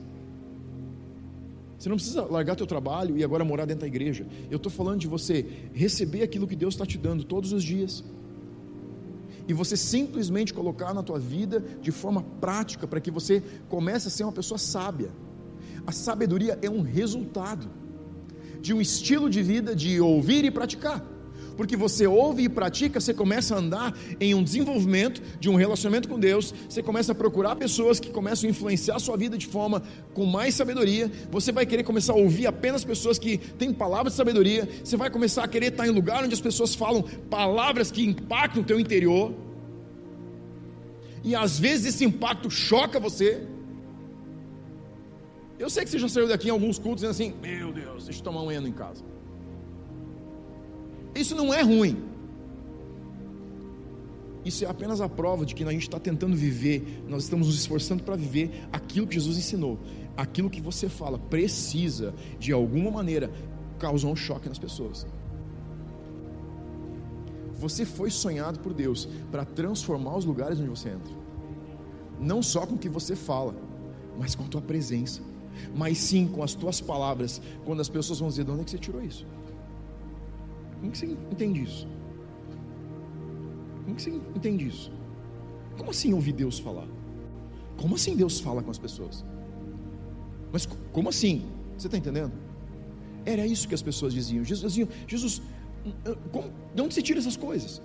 Você 1.78 1.88
não 1.88 1.96
precisa 1.96 2.22
largar 2.22 2.56
teu 2.56 2.66
trabalho 2.66 3.16
e 3.16 3.22
agora 3.22 3.44
morar 3.44 3.64
dentro 3.64 3.82
da 3.82 3.86
igreja. 3.86 4.26
Eu 4.50 4.56
estou 4.56 4.70
falando 4.70 5.00
de 5.00 5.06
você 5.06 5.46
receber 5.72 6.22
aquilo 6.22 6.46
que 6.46 6.56
Deus 6.56 6.74
está 6.74 6.84
te 6.84 6.98
dando 6.98 7.22
todos 7.22 7.52
os 7.52 7.62
dias. 7.62 8.02
E 9.46 9.52
você 9.52 9.76
simplesmente 9.76 10.52
colocar 10.52 10.92
na 10.92 11.02
tua 11.02 11.18
vida 11.18 11.64
de 11.80 11.92
forma 11.92 12.22
prática 12.40 12.86
para 12.86 13.00
que 13.00 13.10
você 13.10 13.42
comece 13.68 14.08
a 14.08 14.10
ser 14.10 14.24
uma 14.24 14.32
pessoa 14.32 14.58
sábia. 14.58 15.10
A 15.86 15.92
sabedoria 15.92 16.58
é 16.60 16.68
um 16.68 16.82
resultado 16.82 17.70
de 18.60 18.74
um 18.74 18.80
estilo 18.80 19.30
de 19.30 19.42
vida 19.42 19.74
de 19.74 20.00
ouvir 20.00 20.44
e 20.44 20.50
praticar 20.50 21.17
porque 21.58 21.76
você 21.76 22.06
ouve 22.06 22.44
e 22.44 22.48
pratica, 22.48 23.00
você 23.00 23.12
começa 23.12 23.56
a 23.56 23.58
andar 23.58 23.92
em 24.20 24.32
um 24.32 24.44
desenvolvimento 24.44 25.20
de 25.40 25.50
um 25.50 25.56
relacionamento 25.56 26.08
com 26.08 26.16
Deus, 26.16 26.54
você 26.68 26.80
começa 26.80 27.10
a 27.10 27.14
procurar 27.16 27.56
pessoas 27.56 27.98
que 27.98 28.10
começam 28.10 28.46
a 28.46 28.50
influenciar 28.52 28.94
a 28.94 29.00
sua 29.00 29.16
vida 29.16 29.36
de 29.36 29.48
forma 29.48 29.82
com 30.14 30.24
mais 30.24 30.54
sabedoria, 30.54 31.10
você 31.32 31.50
vai 31.50 31.66
querer 31.66 31.82
começar 31.82 32.12
a 32.12 32.16
ouvir 32.16 32.46
apenas 32.46 32.84
pessoas 32.84 33.18
que 33.18 33.36
têm 33.36 33.72
palavras 33.74 34.12
de 34.12 34.16
sabedoria, 34.18 34.68
você 34.84 34.96
vai 34.96 35.10
começar 35.10 35.42
a 35.42 35.48
querer 35.48 35.72
estar 35.72 35.84
em 35.84 35.90
lugar 35.90 36.22
onde 36.22 36.32
as 36.32 36.40
pessoas 36.40 36.76
falam 36.76 37.02
palavras 37.28 37.90
que 37.90 38.04
impactam 38.04 38.62
o 38.62 38.64
teu 38.64 38.78
interior, 38.78 39.34
e 41.24 41.34
às 41.34 41.58
vezes 41.58 41.96
esse 41.96 42.04
impacto 42.04 42.48
choca 42.48 43.00
você, 43.00 43.42
Eu 45.58 45.68
sei 45.68 45.82
que 45.82 45.90
você 45.90 45.98
já 45.98 46.08
saiu 46.08 46.28
daqui 46.28 46.46
em 46.46 46.52
alguns 46.52 46.78
cultos 46.78 47.02
dizendo 47.02 47.10
assim: 47.10 47.34
Meu 47.42 47.72
Deus, 47.72 48.04
deixa 48.04 48.20
eu 48.20 48.24
tomar 48.24 48.42
um 48.42 48.52
eno 48.52 48.68
em 48.68 48.72
casa. 48.72 49.02
Isso 51.14 51.34
não 51.34 51.52
é 51.52 51.62
ruim. 51.62 52.08
Isso 54.44 54.64
é 54.64 54.68
apenas 54.68 55.00
a 55.00 55.08
prova 55.08 55.44
de 55.44 55.54
que 55.54 55.62
a 55.64 55.70
gente 55.70 55.82
está 55.82 55.98
tentando 55.98 56.34
viver, 56.34 57.04
nós 57.08 57.24
estamos 57.24 57.48
nos 57.48 57.56
esforçando 57.58 58.02
para 58.02 58.16
viver 58.16 58.66
aquilo 58.72 59.06
que 59.06 59.14
Jesus 59.14 59.36
ensinou. 59.36 59.78
Aquilo 60.16 60.48
que 60.48 60.60
você 60.60 60.88
fala 60.88 61.18
precisa, 61.18 62.14
de 62.38 62.52
alguma 62.52 62.90
maneira, 62.90 63.30
causar 63.78 64.08
um 64.08 64.16
choque 64.16 64.48
nas 64.48 64.58
pessoas. 64.58 65.06
Você 67.58 67.84
foi 67.84 68.10
sonhado 68.10 68.60
por 68.60 68.72
Deus 68.72 69.08
para 69.30 69.44
transformar 69.44 70.16
os 70.16 70.24
lugares 70.24 70.60
onde 70.60 70.70
você 70.70 70.90
entra, 70.90 71.12
não 72.20 72.42
só 72.42 72.64
com 72.64 72.76
o 72.76 72.78
que 72.78 72.88
você 72.88 73.16
fala, 73.16 73.54
mas 74.16 74.34
com 74.34 74.44
a 74.44 74.48
tua 74.48 74.62
presença, 74.62 75.20
mas 75.74 75.98
sim 75.98 76.26
com 76.26 76.42
as 76.42 76.54
tuas 76.54 76.80
palavras, 76.80 77.40
quando 77.64 77.80
as 77.80 77.88
pessoas 77.88 78.20
vão 78.20 78.28
dizer: 78.28 78.44
de 78.44 78.50
onde 78.50 78.62
é 78.62 78.64
que 78.64 78.70
você 78.70 78.78
tirou 78.78 79.02
isso? 79.02 79.26
Como 80.80 80.92
que 80.92 80.98
você 80.98 81.06
entende 81.06 81.62
isso? 81.62 81.88
Como 83.84 83.96
que 83.96 84.02
você 84.02 84.10
entende 84.10 84.66
isso? 84.66 84.92
Como 85.76 85.90
assim 85.90 86.12
ouvir 86.12 86.32
Deus 86.32 86.58
falar? 86.58 86.86
Como 87.76 87.94
assim 87.94 88.16
Deus 88.16 88.40
fala 88.40 88.62
com 88.62 88.70
as 88.70 88.78
pessoas? 88.78 89.24
Mas 90.52 90.66
como 90.92 91.08
assim? 91.08 91.46
Você 91.76 91.86
está 91.86 91.96
entendendo? 91.96 92.32
Era 93.24 93.46
isso 93.46 93.68
que 93.68 93.74
as 93.74 93.82
pessoas 93.82 94.12
diziam. 94.12 94.44
Jesus 94.44 94.74
Jesus, 95.06 95.42
como, 96.32 96.50
de 96.74 96.82
onde 96.82 96.94
você 96.94 97.02
tira 97.02 97.18
essas 97.18 97.36
coisas? 97.36 97.80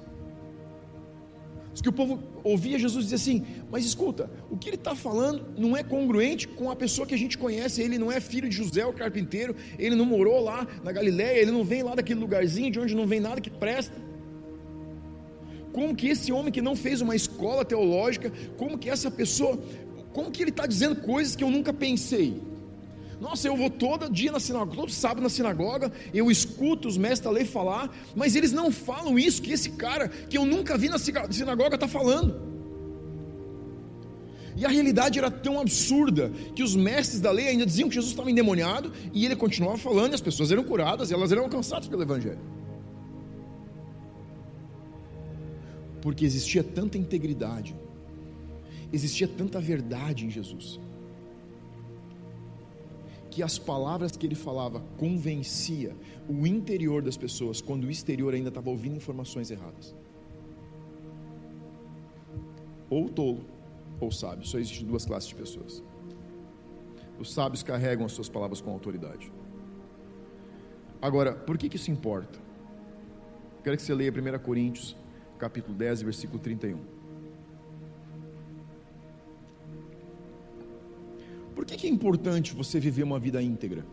Diz 1.73 1.81
que 1.81 1.89
o 1.89 1.93
povo 1.93 2.21
ouvia 2.43 2.77
Jesus 2.77 3.05
dizer 3.05 3.15
assim: 3.15 3.43
Mas 3.71 3.83
escuta, 3.83 4.29
o 4.49 4.55
que 4.55 4.69
ele 4.69 4.75
está 4.75 4.95
falando 4.95 5.45
não 5.57 5.75
é 5.75 5.83
congruente 5.83 6.47
com 6.47 6.69
a 6.69 6.75
pessoa 6.75 7.07
que 7.07 7.15
a 7.15 7.17
gente 7.17 7.37
conhece. 7.37 7.81
Ele 7.81 7.97
não 7.97 8.11
é 8.11 8.19
filho 8.21 8.47
de 8.47 8.55
José, 8.55 8.85
o 8.85 8.93
carpinteiro. 8.93 9.55
Ele 9.79 9.95
não 9.95 10.05
morou 10.05 10.39
lá 10.39 10.67
na 10.83 10.91
Galiléia. 10.91 11.39
Ele 11.39 11.51
não 11.51 11.63
vem 11.63 11.81
lá 11.81 11.95
daquele 11.95 12.19
lugarzinho 12.19 12.71
de 12.71 12.79
onde 12.79 12.95
não 12.95 13.07
vem 13.07 13.19
nada 13.19 13.41
que 13.41 13.49
presta. 13.49 13.95
Como 15.71 15.95
que 15.95 16.07
esse 16.07 16.31
homem 16.31 16.51
que 16.51 16.61
não 16.61 16.75
fez 16.75 17.01
uma 17.01 17.15
escola 17.15 17.65
teológica, 17.65 18.31
como 18.57 18.77
que 18.77 18.87
essa 18.87 19.09
pessoa, 19.09 19.59
como 20.13 20.29
que 20.29 20.43
ele 20.43 20.51
está 20.51 20.67
dizendo 20.67 20.97
coisas 20.97 21.35
que 21.35 21.43
eu 21.43 21.49
nunca 21.49 21.73
pensei? 21.73 22.39
Nossa, 23.25 23.47
eu 23.47 23.55
vou 23.55 23.69
todo 23.69 24.09
dia 24.19 24.31
na 24.31 24.39
sinagoga, 24.39 24.75
todo 24.75 24.91
sábado 24.91 25.21
na 25.23 25.29
sinagoga, 25.29 25.91
eu 26.13 26.29
escuto 26.29 26.87
os 26.89 26.97
mestres 26.97 27.21
da 27.21 27.31
lei 27.31 27.45
falar, 27.45 27.85
mas 28.13 28.35
eles 28.35 28.51
não 28.51 28.71
falam 28.71 29.17
isso 29.17 29.41
que 29.41 29.53
esse 29.57 29.69
cara 29.83 30.09
que 30.09 30.37
eu 30.37 30.45
nunca 30.45 30.77
vi 30.77 30.89
na 30.89 30.99
sinagoga 30.99 31.75
está 31.75 31.87
falando. 31.87 32.29
E 34.57 34.65
a 34.65 34.69
realidade 34.69 35.17
era 35.17 35.31
tão 35.31 35.59
absurda 35.59 36.31
que 36.55 36.61
os 36.61 36.75
mestres 36.75 37.21
da 37.21 37.31
lei 37.31 37.47
ainda 37.47 37.65
diziam 37.65 37.89
que 37.89 37.95
Jesus 37.95 38.11
estava 38.11 38.29
endemoniado 38.29 38.91
e 39.13 39.25
ele 39.25 39.35
continuava 39.35 39.77
falando, 39.77 40.11
e 40.11 40.15
as 40.15 40.21
pessoas 40.21 40.51
eram 40.51 40.63
curadas 40.63 41.09
e 41.09 41.13
elas 41.13 41.31
eram 41.31 41.43
alcançadas 41.43 41.87
pelo 41.87 42.03
Evangelho. 42.03 42.53
porque 46.03 46.25
existia 46.25 46.61
tanta 46.61 46.97
integridade, 46.97 47.73
existia 48.91 49.25
tanta 49.25 49.61
verdade 49.61 50.25
em 50.25 50.29
Jesus, 50.29 50.77
que 53.33 53.41
as 53.41 53.57
palavras 53.57 54.15
que 54.15 54.27
ele 54.27 54.35
falava 54.35 54.79
convencia 54.95 55.95
o 56.29 56.45
interior 56.45 57.01
das 57.01 57.17
pessoas, 57.17 57.61
quando 57.61 57.85
o 57.85 57.89
exterior 57.89 58.31
ainda 58.31 58.49
estava 58.49 58.69
ouvindo 58.69 58.95
informações 58.95 59.49
erradas. 59.49 59.95
Ou 62.91 63.09
tolo, 63.09 63.43
ou 63.99 64.11
sábio. 64.11 64.45
Só 64.45 64.59
existem 64.59 64.85
duas 64.85 65.03
classes 65.03 65.29
de 65.29 65.33
pessoas. 65.33 65.83
Os 67.17 67.33
sábios 67.33 67.63
carregam 67.63 68.05
as 68.05 68.11
suas 68.11 68.29
palavras 68.29 68.61
com 68.61 68.69
autoridade. 68.69 69.31
Agora, 71.01 71.33
por 71.33 71.57
que, 71.57 71.67
que 71.69 71.77
isso 71.77 71.89
importa? 71.89 72.37
Quero 73.63 73.75
que 73.75 73.81
você 73.81 73.95
leia 73.95 74.11
1 74.11 74.43
Coríntios 74.43 74.95
capítulo 75.39 75.75
10, 75.75 76.03
versículo 76.03 76.39
31. 76.39 76.77
Por 81.55 81.65
que, 81.65 81.77
que 81.77 81.87
é 81.87 81.89
importante 81.89 82.53
você 82.53 82.79
viver 82.79 83.03
uma 83.03 83.19
vida 83.19 83.41
íntegra? 83.41 83.85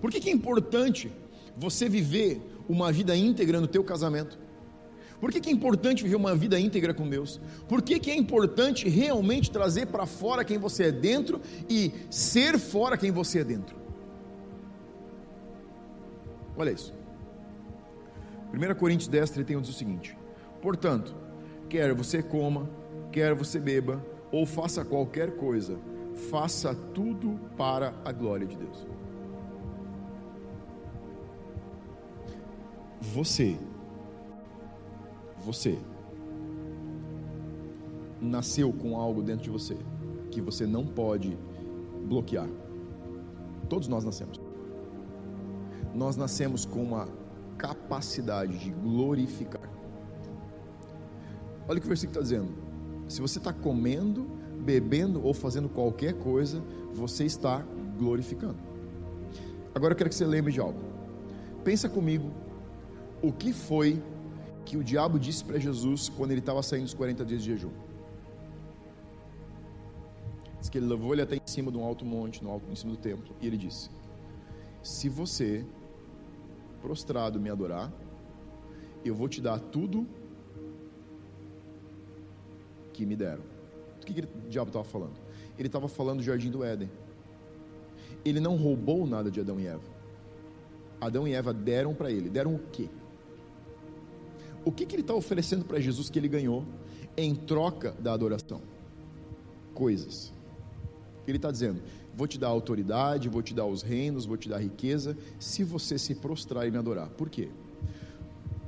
Por 0.00 0.10
que, 0.10 0.20
que 0.20 0.30
é 0.30 0.32
importante 0.32 1.12
você 1.56 1.88
viver 1.88 2.40
uma 2.68 2.90
vida 2.90 3.14
íntegra 3.14 3.60
no 3.60 3.66
teu 3.66 3.84
casamento? 3.84 4.38
Por 5.20 5.30
que, 5.30 5.40
que 5.40 5.50
é 5.50 5.52
importante 5.52 6.02
viver 6.02 6.16
uma 6.16 6.34
vida 6.34 6.58
íntegra 6.58 6.94
com 6.94 7.06
Deus? 7.06 7.38
Por 7.68 7.82
que, 7.82 7.98
que 7.98 8.10
é 8.10 8.16
importante 8.16 8.88
realmente 8.88 9.50
trazer 9.50 9.86
para 9.86 10.06
fora 10.06 10.42
quem 10.44 10.56
você 10.56 10.84
é 10.84 10.92
dentro 10.92 11.40
e 11.68 11.92
ser 12.08 12.58
fora 12.58 12.96
quem 12.96 13.10
você 13.10 13.40
é 13.40 13.44
dentro? 13.44 13.76
Olha 16.56 16.70
isso. 16.70 16.94
1 18.52 18.74
Coríntios 18.76 19.08
10, 19.08 19.30
31 19.30 19.60
diz 19.60 19.70
o 19.70 19.74
seguinte: 19.74 20.16
Portanto, 20.62 21.14
quer 21.68 21.94
você 21.94 22.22
coma, 22.22 22.68
quer 23.12 23.34
você 23.34 23.60
beba, 23.60 24.02
ou 24.32 24.46
faça 24.46 24.84
qualquer 24.84 25.36
coisa, 25.36 25.78
faça 26.30 26.74
tudo 26.74 27.38
para 27.56 27.94
a 28.04 28.12
glória 28.12 28.46
de 28.46 28.56
Deus. 28.56 28.86
Você, 33.00 33.58
você, 35.38 35.78
nasceu 38.20 38.72
com 38.72 38.96
algo 38.96 39.22
dentro 39.22 39.44
de 39.44 39.50
você 39.50 39.76
que 40.30 40.40
você 40.40 40.66
não 40.66 40.86
pode 40.86 41.36
bloquear. 42.06 42.48
Todos 43.68 43.88
nós 43.88 44.04
nascemos. 44.04 44.40
Nós 45.94 46.16
nascemos 46.16 46.64
com 46.64 46.82
uma 46.82 47.08
capacidade 47.56 48.58
de 48.58 48.70
glorificar. 48.70 49.68
Olha 51.68 51.78
o 51.78 51.80
que 51.80 51.86
o 51.86 51.88
versículo 51.88 52.20
está 52.20 52.22
dizendo. 52.22 52.69
Se 53.10 53.20
você 53.20 53.38
está 53.38 53.52
comendo, 53.52 54.24
bebendo 54.60 55.20
ou 55.26 55.34
fazendo 55.34 55.68
qualquer 55.68 56.14
coisa, 56.14 56.62
você 56.92 57.24
está 57.24 57.58
glorificando. 57.98 58.56
Agora 59.74 59.94
eu 59.94 59.96
quero 59.96 60.08
que 60.08 60.14
você 60.14 60.24
lembre 60.24 60.52
de 60.52 60.60
algo. 60.60 60.78
Pensa 61.64 61.88
comigo 61.88 62.30
o 63.20 63.32
que 63.32 63.52
foi 63.52 64.00
que 64.64 64.76
o 64.76 64.84
diabo 64.84 65.18
disse 65.18 65.44
para 65.44 65.58
Jesus 65.58 66.08
quando 66.08 66.30
ele 66.30 66.38
estava 66.38 66.62
saindo 66.62 66.84
dos 66.84 66.94
40 66.94 67.24
dias 67.24 67.42
de 67.42 67.50
jejum. 67.50 67.72
Diz 70.60 70.68
que 70.68 70.78
ele 70.78 70.86
levou 70.86 71.12
ele 71.12 71.22
até 71.22 71.34
em 71.34 71.46
cima 71.46 71.72
de 71.72 71.78
um 71.78 71.84
alto 71.84 72.04
monte, 72.04 72.44
no 72.44 72.48
alto, 72.48 72.70
em 72.70 72.76
cima 72.76 72.92
do 72.92 72.98
templo, 72.98 73.34
e 73.40 73.46
ele 73.48 73.56
disse: 73.56 73.90
Se 74.84 75.08
você 75.08 75.66
prostrado 76.80 77.40
me 77.40 77.50
adorar, 77.50 77.92
eu 79.04 79.16
vou 79.16 79.28
te 79.28 79.40
dar 79.40 79.58
tudo 79.58 80.06
que 83.00 83.06
me 83.06 83.16
deram. 83.16 83.42
O 84.02 84.04
que, 84.04 84.12
que 84.12 84.20
o 84.20 84.48
diabo 84.50 84.68
estava 84.68 84.84
falando? 84.84 85.14
Ele 85.58 85.68
estava 85.68 85.88
falando 85.88 86.18
do 86.18 86.22
jardim 86.22 86.50
do 86.50 86.62
Éden. 86.62 86.90
Ele 88.24 88.40
não 88.40 88.56
roubou 88.56 89.06
nada 89.06 89.30
de 89.30 89.40
Adão 89.40 89.58
e 89.58 89.66
Eva. 89.66 89.88
Adão 91.00 91.26
e 91.26 91.32
Eva 91.32 91.54
deram 91.54 91.94
para 91.94 92.10
ele. 92.10 92.28
Deram 92.28 92.54
o 92.54 92.58
quê? 92.58 92.88
O 94.64 94.70
que, 94.70 94.84
que 94.84 94.94
ele 94.94 95.02
está 95.02 95.14
oferecendo 95.14 95.64
para 95.64 95.80
Jesus 95.80 96.10
que 96.10 96.18
ele 96.18 96.28
ganhou 96.28 96.64
em 97.16 97.34
troca 97.34 97.92
da 97.98 98.12
adoração? 98.12 98.60
Coisas. 99.72 100.32
Ele 101.26 101.38
está 101.38 101.50
dizendo: 101.50 101.80
vou 102.14 102.26
te 102.26 102.38
dar 102.38 102.48
autoridade, 102.48 103.30
vou 103.30 103.42
te 103.42 103.54
dar 103.54 103.64
os 103.64 103.80
reinos, 103.80 104.26
vou 104.26 104.36
te 104.36 104.48
dar 104.48 104.58
riqueza, 104.58 105.16
se 105.38 105.64
você 105.64 105.98
se 105.98 106.14
prostrar 106.14 106.68
e 106.68 106.70
me 106.70 106.76
adorar. 106.76 107.08
Por 107.08 107.30
quê? 107.30 107.48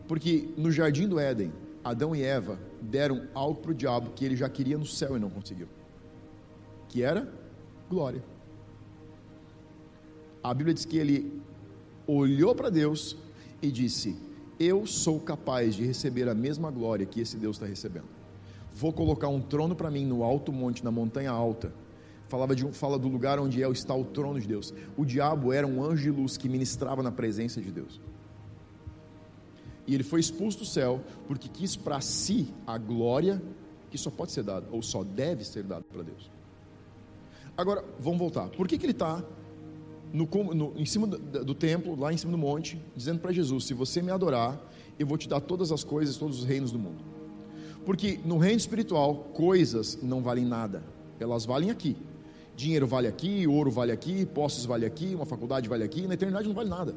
Porque 0.08 0.48
no 0.56 0.72
jardim 0.72 1.06
do 1.06 1.18
Éden, 1.18 1.52
Adão 1.84 2.14
e 2.14 2.22
Eva 2.22 2.58
deram 2.80 3.28
algo 3.34 3.60
para 3.60 3.72
o 3.72 3.74
diabo 3.74 4.10
que 4.10 4.24
ele 4.24 4.36
já 4.36 4.48
queria 4.48 4.78
no 4.78 4.86
céu 4.86 5.16
e 5.16 5.20
não 5.20 5.30
conseguiu, 5.30 5.68
que 6.88 7.02
era 7.02 7.28
glória. 7.88 8.22
A 10.42 10.52
Bíblia 10.52 10.74
diz 10.74 10.84
que 10.84 10.98
ele 10.98 11.40
olhou 12.06 12.54
para 12.54 12.70
Deus 12.70 13.16
e 13.60 13.70
disse: 13.70 14.16
Eu 14.58 14.86
sou 14.86 15.20
capaz 15.20 15.74
de 15.74 15.84
receber 15.84 16.28
a 16.28 16.34
mesma 16.34 16.70
glória 16.70 17.06
que 17.06 17.20
esse 17.20 17.36
Deus 17.36 17.56
está 17.56 17.66
recebendo. 17.66 18.08
Vou 18.74 18.92
colocar 18.92 19.28
um 19.28 19.40
trono 19.40 19.76
para 19.76 19.90
mim 19.90 20.06
no 20.06 20.22
alto 20.22 20.52
monte, 20.52 20.82
na 20.82 20.90
montanha 20.90 21.30
alta, 21.30 21.72
falava 22.28 22.56
de 22.56 22.66
um, 22.66 22.72
fala 22.72 22.98
do 22.98 23.08
lugar 23.08 23.38
onde 23.38 23.62
é, 23.62 23.68
está 23.70 23.94
o 23.94 24.04
trono 24.04 24.40
de 24.40 24.48
Deus. 24.48 24.72
O 24.96 25.04
diabo 25.04 25.52
era 25.52 25.66
um 25.66 25.82
anjo 25.84 26.02
de 26.02 26.10
luz 26.10 26.36
que 26.36 26.48
ministrava 26.48 27.02
na 27.02 27.12
presença 27.12 27.60
de 27.60 27.70
Deus. 27.70 28.00
E 29.86 29.94
ele 29.94 30.02
foi 30.02 30.20
expulso 30.20 30.60
do 30.60 30.64
céu 30.64 31.00
porque 31.26 31.48
quis 31.48 31.76
para 31.76 32.00
si 32.00 32.48
a 32.66 32.78
glória 32.78 33.42
que 33.90 33.98
só 33.98 34.10
pode 34.10 34.32
ser 34.32 34.42
dada, 34.42 34.66
ou 34.72 34.80
só 34.80 35.04
deve 35.04 35.44
ser 35.44 35.62
dada 35.64 35.84
para 35.92 36.02
Deus. 36.02 36.30
Agora, 37.56 37.84
vamos 38.00 38.18
voltar. 38.18 38.48
Por 38.48 38.66
que, 38.66 38.78
que 38.78 38.86
ele 38.86 38.92
está 38.92 39.22
no, 40.12 40.26
no, 40.54 40.72
em 40.76 40.86
cima 40.86 41.06
do, 41.06 41.44
do, 41.44 41.54
templo, 41.54 41.98
lá 41.98 42.12
em 42.12 42.16
cima 42.16 42.32
do 42.32 42.38
monte, 42.38 42.80
dizendo 42.96 43.20
para 43.20 43.32
Jesus: 43.32 43.64
Se 43.64 43.74
você 43.74 44.00
me 44.00 44.10
adorar, 44.10 44.58
eu 44.98 45.06
vou 45.06 45.18
te 45.18 45.28
dar 45.28 45.40
todas 45.40 45.70
as 45.70 45.84
coisas, 45.84 46.16
todos 46.16 46.40
os 46.40 46.44
reinos 46.44 46.72
do 46.72 46.78
mundo. 46.78 47.04
Porque 47.84 48.18
no 48.24 48.38
reino 48.38 48.58
espiritual, 48.58 49.14
coisas 49.34 49.98
não 50.02 50.22
valem 50.22 50.46
nada, 50.46 50.82
elas 51.20 51.44
valem 51.44 51.70
aqui, 51.70 51.96
Dinheiro 52.54 52.86
vale 52.86 53.08
aqui, 53.08 53.46
ouro 53.46 53.70
vale 53.70 53.92
aqui, 53.92 54.26
posses 54.26 54.64
vale 54.64 54.84
aqui, 54.84 55.14
uma 55.14 55.24
faculdade 55.24 55.68
vale 55.68 55.82
aqui, 55.82 56.06
na 56.06 56.14
eternidade 56.14 56.46
não 56.46 56.54
vale 56.54 56.68
nada. 56.68 56.94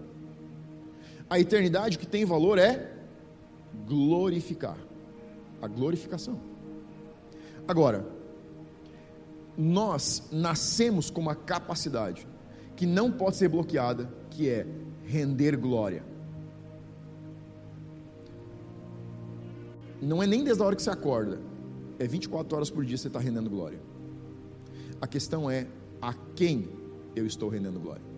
A 1.30 1.40
eternidade 1.40 1.98
que 1.98 2.06
tem 2.06 2.26
valor 2.26 2.58
é 2.58 2.92
glorificar 3.88 4.78
a 5.62 5.68
glorificação. 5.68 6.40
Agora, 7.68 8.06
nós 9.58 10.28
nascemos 10.32 11.10
com 11.10 11.22
uma 11.22 11.36
capacidade 11.36 12.28
que 12.76 12.86
não 12.86 13.12
pode 13.12 13.38
ser 13.38 13.50
bloqueada, 13.50 14.10
que 14.30 14.50
é 14.50 14.68
render 15.06 15.56
glória. 15.56 16.04
Não 20.02 20.22
é 20.22 20.28
nem 20.28 20.44
desde 20.44 20.62
a 20.62 20.66
hora 20.66 20.76
que 20.76 20.84
você 20.84 20.90
acorda, 20.90 21.40
é 21.98 22.06
24 22.06 22.56
horas 22.56 22.70
por 22.70 22.86
dia 22.86 22.98
você 22.98 23.08
está 23.08 23.20
rendendo 23.20 23.50
glória. 23.50 23.80
A 25.02 25.08
questão 25.08 25.50
é 25.50 25.68
a 26.02 26.14
quem 26.36 26.70
eu 27.16 27.26
estou 27.26 27.50
rendendo 27.50 27.80
glória. 27.80 28.15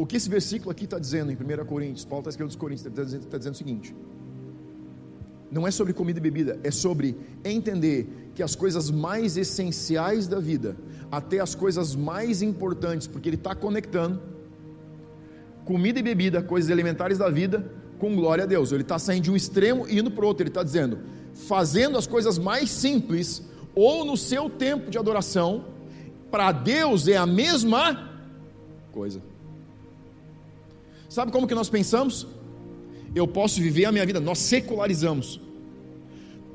O 0.00 0.06
que 0.06 0.16
esse 0.16 0.30
versículo 0.30 0.70
aqui 0.70 0.84
está 0.84 0.98
dizendo 0.98 1.30
em 1.30 1.34
1 1.34 1.66
Coríntios, 1.66 2.06
Paulo 2.06 2.22
está 2.22 2.30
escrevendo 2.30 2.52
aos 2.52 2.56
Coríntios, 2.56 2.86
está 2.86 3.04
dizendo, 3.04 3.24
está 3.24 3.36
dizendo 3.36 3.52
o 3.52 3.56
seguinte: 3.58 3.94
não 5.52 5.66
é 5.66 5.70
sobre 5.70 5.92
comida 5.92 6.18
e 6.18 6.22
bebida, 6.22 6.58
é 6.64 6.70
sobre 6.70 7.14
entender 7.44 8.30
que 8.34 8.42
as 8.42 8.56
coisas 8.56 8.90
mais 8.90 9.36
essenciais 9.36 10.26
da 10.26 10.40
vida, 10.40 10.74
até 11.12 11.38
as 11.38 11.54
coisas 11.54 11.94
mais 11.94 12.40
importantes, 12.40 13.06
porque 13.06 13.28
ele 13.28 13.36
está 13.36 13.54
conectando 13.54 14.22
comida 15.66 15.98
e 15.98 16.02
bebida, 16.02 16.42
coisas 16.42 16.70
elementares 16.70 17.18
da 17.18 17.28
vida, 17.28 17.70
com 17.98 18.16
glória 18.16 18.44
a 18.44 18.46
Deus. 18.46 18.72
Ele 18.72 18.80
está 18.80 18.98
saindo 18.98 19.24
de 19.24 19.30
um 19.30 19.36
extremo 19.36 19.86
e 19.86 19.98
indo 19.98 20.10
para 20.10 20.24
o 20.24 20.28
outro. 20.28 20.42
Ele 20.42 20.48
está 20.48 20.62
dizendo, 20.62 21.00
fazendo 21.34 21.98
as 21.98 22.06
coisas 22.06 22.38
mais 22.38 22.70
simples, 22.70 23.42
ou 23.74 24.02
no 24.06 24.16
seu 24.16 24.48
tempo 24.48 24.90
de 24.90 24.96
adoração, 24.96 25.66
para 26.30 26.52
Deus 26.52 27.06
é 27.06 27.18
a 27.18 27.26
mesma 27.26 28.08
coisa. 28.92 29.28
Sabe 31.10 31.32
como 31.32 31.48
que 31.48 31.56
nós 31.56 31.68
pensamos? 31.68 32.24
Eu 33.16 33.26
posso 33.26 33.60
viver 33.60 33.84
a 33.84 33.90
minha 33.90 34.06
vida, 34.06 34.20
nós 34.20 34.38
secularizamos. 34.38 35.40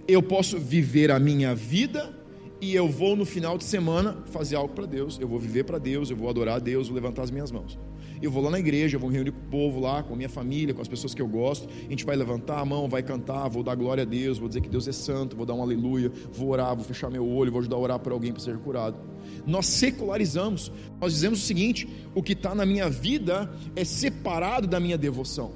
Eu 0.07 0.23
posso 0.23 0.57
viver 0.57 1.11
a 1.11 1.19
minha 1.19 1.53
vida 1.53 2.17
e 2.61 2.73
eu 2.73 2.87
vou 2.87 3.17
no 3.17 3.25
final 3.25 3.57
de 3.57 3.65
semana 3.65 4.23
fazer 4.27 4.55
algo 4.55 4.73
para 4.73 4.85
Deus. 4.85 5.19
Eu 5.19 5.27
vou 5.27 5.37
viver 5.37 5.65
para 5.65 5.77
Deus, 5.77 6.09
eu 6.09 6.15
vou 6.15 6.29
adorar 6.29 6.55
a 6.55 6.59
Deus, 6.59 6.87
vou 6.87 6.95
levantar 6.95 7.23
as 7.23 7.31
minhas 7.31 7.51
mãos. 7.51 7.77
Eu 8.21 8.31
vou 8.31 8.43
lá 8.43 8.49
na 8.49 8.59
igreja, 8.59 8.95
eu 8.95 8.99
vou 8.99 9.09
reunir 9.09 9.31
com 9.31 9.39
o 9.39 9.49
povo 9.49 9.79
lá, 9.79 10.03
com 10.03 10.13
a 10.13 10.17
minha 10.17 10.29
família, 10.29 10.73
com 10.73 10.81
as 10.81 10.87
pessoas 10.87 11.13
que 11.13 11.21
eu 11.21 11.27
gosto. 11.27 11.67
A 11.67 11.89
gente 11.89 12.05
vai 12.05 12.15
levantar 12.15 12.59
a 12.59 12.65
mão, 12.65 12.87
vai 12.87 13.03
cantar, 13.03 13.47
vou 13.49 13.63
dar 13.63 13.75
glória 13.75 14.03
a 14.03 14.05
Deus, 14.05 14.37
vou 14.37 14.47
dizer 14.47 14.61
que 14.61 14.69
Deus 14.69 14.87
é 14.87 14.91
santo, 14.91 15.35
vou 15.35 15.45
dar 15.45 15.53
um 15.53 15.61
aleluia, 15.61 16.11
vou 16.31 16.49
orar, 16.49 16.75
vou 16.75 16.83
fechar 16.83 17.09
meu 17.09 17.27
olho, 17.27 17.51
vou 17.51 17.59
ajudar 17.59 17.75
a 17.75 17.79
orar 17.79 17.99
para 17.99 18.13
alguém 18.13 18.31
para 18.31 18.41
ser 18.41 18.57
curado. 18.57 18.97
Nós 19.45 19.65
secularizamos, 19.65 20.71
nós 20.99 21.13
dizemos 21.13 21.43
o 21.43 21.45
seguinte: 21.45 21.87
o 22.13 22.23
que 22.23 22.33
está 22.33 22.55
na 22.55 22.65
minha 22.65 22.89
vida 22.89 23.51
é 23.75 23.83
separado 23.83 24.67
da 24.67 24.79
minha 24.79 24.97
devoção. 24.97 25.51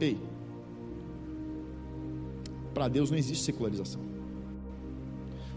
Ei, 0.00 0.18
para 2.72 2.88
Deus 2.88 3.10
não 3.10 3.16
existe 3.16 3.44
secularização, 3.44 4.00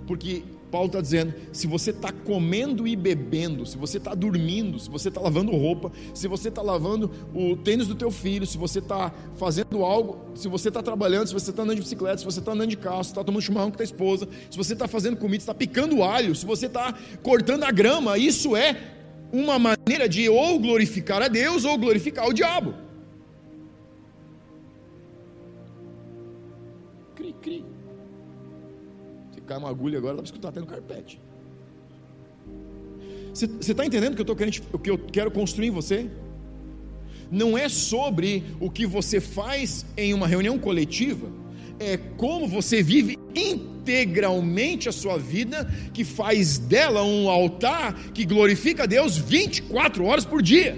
porque 0.05 0.43
Paulo 0.71 0.87
está 0.87 1.01
dizendo: 1.01 1.33
se 1.51 1.67
você 1.67 1.91
está 1.91 2.11
comendo 2.11 2.87
e 2.87 2.95
bebendo, 2.95 3.65
se 3.65 3.77
você 3.77 3.97
está 3.97 4.13
dormindo, 4.13 4.79
se 4.79 4.89
você 4.89 5.09
está 5.09 5.21
lavando 5.21 5.51
roupa, 5.51 5.91
se 6.13 6.27
você 6.27 6.49
está 6.49 6.61
lavando 6.61 7.11
o 7.33 7.55
tênis 7.55 7.87
do 7.87 7.95
teu 7.95 8.11
filho, 8.11 8.45
se 8.45 8.57
você 8.57 8.79
está 8.79 9.13
fazendo 9.35 9.83
algo, 9.83 10.31
se 10.35 10.47
você 10.47 10.67
está 10.69 10.81
trabalhando, 10.81 11.27
se 11.27 11.33
você 11.33 11.49
está 11.49 11.63
andando 11.63 11.77
de 11.77 11.81
bicicleta, 11.81 12.17
se 12.17 12.25
você 12.25 12.39
está 12.39 12.51
andando 12.51 12.69
de 12.69 12.77
carro, 12.77 13.03
se 13.03 13.11
está 13.11 13.23
tomando 13.23 13.41
chimarrão 13.41 13.71
com 13.71 13.77
tua 13.77 13.83
esposa, 13.83 14.27
se 14.49 14.57
você 14.57 14.73
está 14.73 14.87
fazendo 14.87 15.17
comida, 15.17 15.39
se 15.39 15.43
está 15.43 15.53
picando 15.53 16.03
alho, 16.03 16.35
se 16.35 16.45
você 16.45 16.65
está 16.67 16.93
cortando 17.21 17.63
a 17.63 17.71
grama, 17.71 18.17
isso 18.17 18.55
é 18.55 18.77
uma 19.31 19.59
maneira 19.59 20.07
de 20.07 20.29
ou 20.29 20.59
glorificar 20.59 21.21
a 21.21 21.27
Deus 21.27 21.65
ou 21.65 21.77
glorificar 21.77 22.27
o 22.27 22.33
diabo. 22.33 22.86
Cai 29.47 29.57
uma 29.57 29.69
agulha 29.69 29.97
agora, 29.97 30.15
dá 30.15 30.21
para 30.21 30.25
escutar 30.25 30.49
até 30.49 30.59
no 30.59 30.67
carpete. 30.67 31.19
Você 33.33 33.71
está 33.71 33.85
entendendo 33.85 34.15
que 34.15 34.21
eu, 34.21 34.25
tô 34.25 34.35
querendo, 34.35 34.61
o 34.73 34.79
que 34.79 34.89
eu 34.89 34.97
quero 34.97 35.31
construir 35.31 35.67
em 35.67 35.71
você? 35.71 36.09
Não 37.31 37.57
é 37.57 37.69
sobre 37.69 38.43
o 38.59 38.69
que 38.69 38.85
você 38.85 39.21
faz 39.21 39.85
em 39.95 40.13
uma 40.13 40.27
reunião 40.27 40.57
coletiva, 40.57 41.29
é 41.79 41.97
como 42.17 42.47
você 42.47 42.81
vive 42.81 43.17
integralmente 43.35 44.89
a 44.89 44.91
sua 44.91 45.17
vida, 45.17 45.71
que 45.93 46.03
faz 46.03 46.57
dela 46.57 47.03
um 47.03 47.29
altar 47.29 47.93
que 48.13 48.25
glorifica 48.25 48.83
a 48.83 48.87
Deus 48.87 49.17
24 49.17 50.03
horas 50.03 50.25
por 50.25 50.41
dia. 50.41 50.77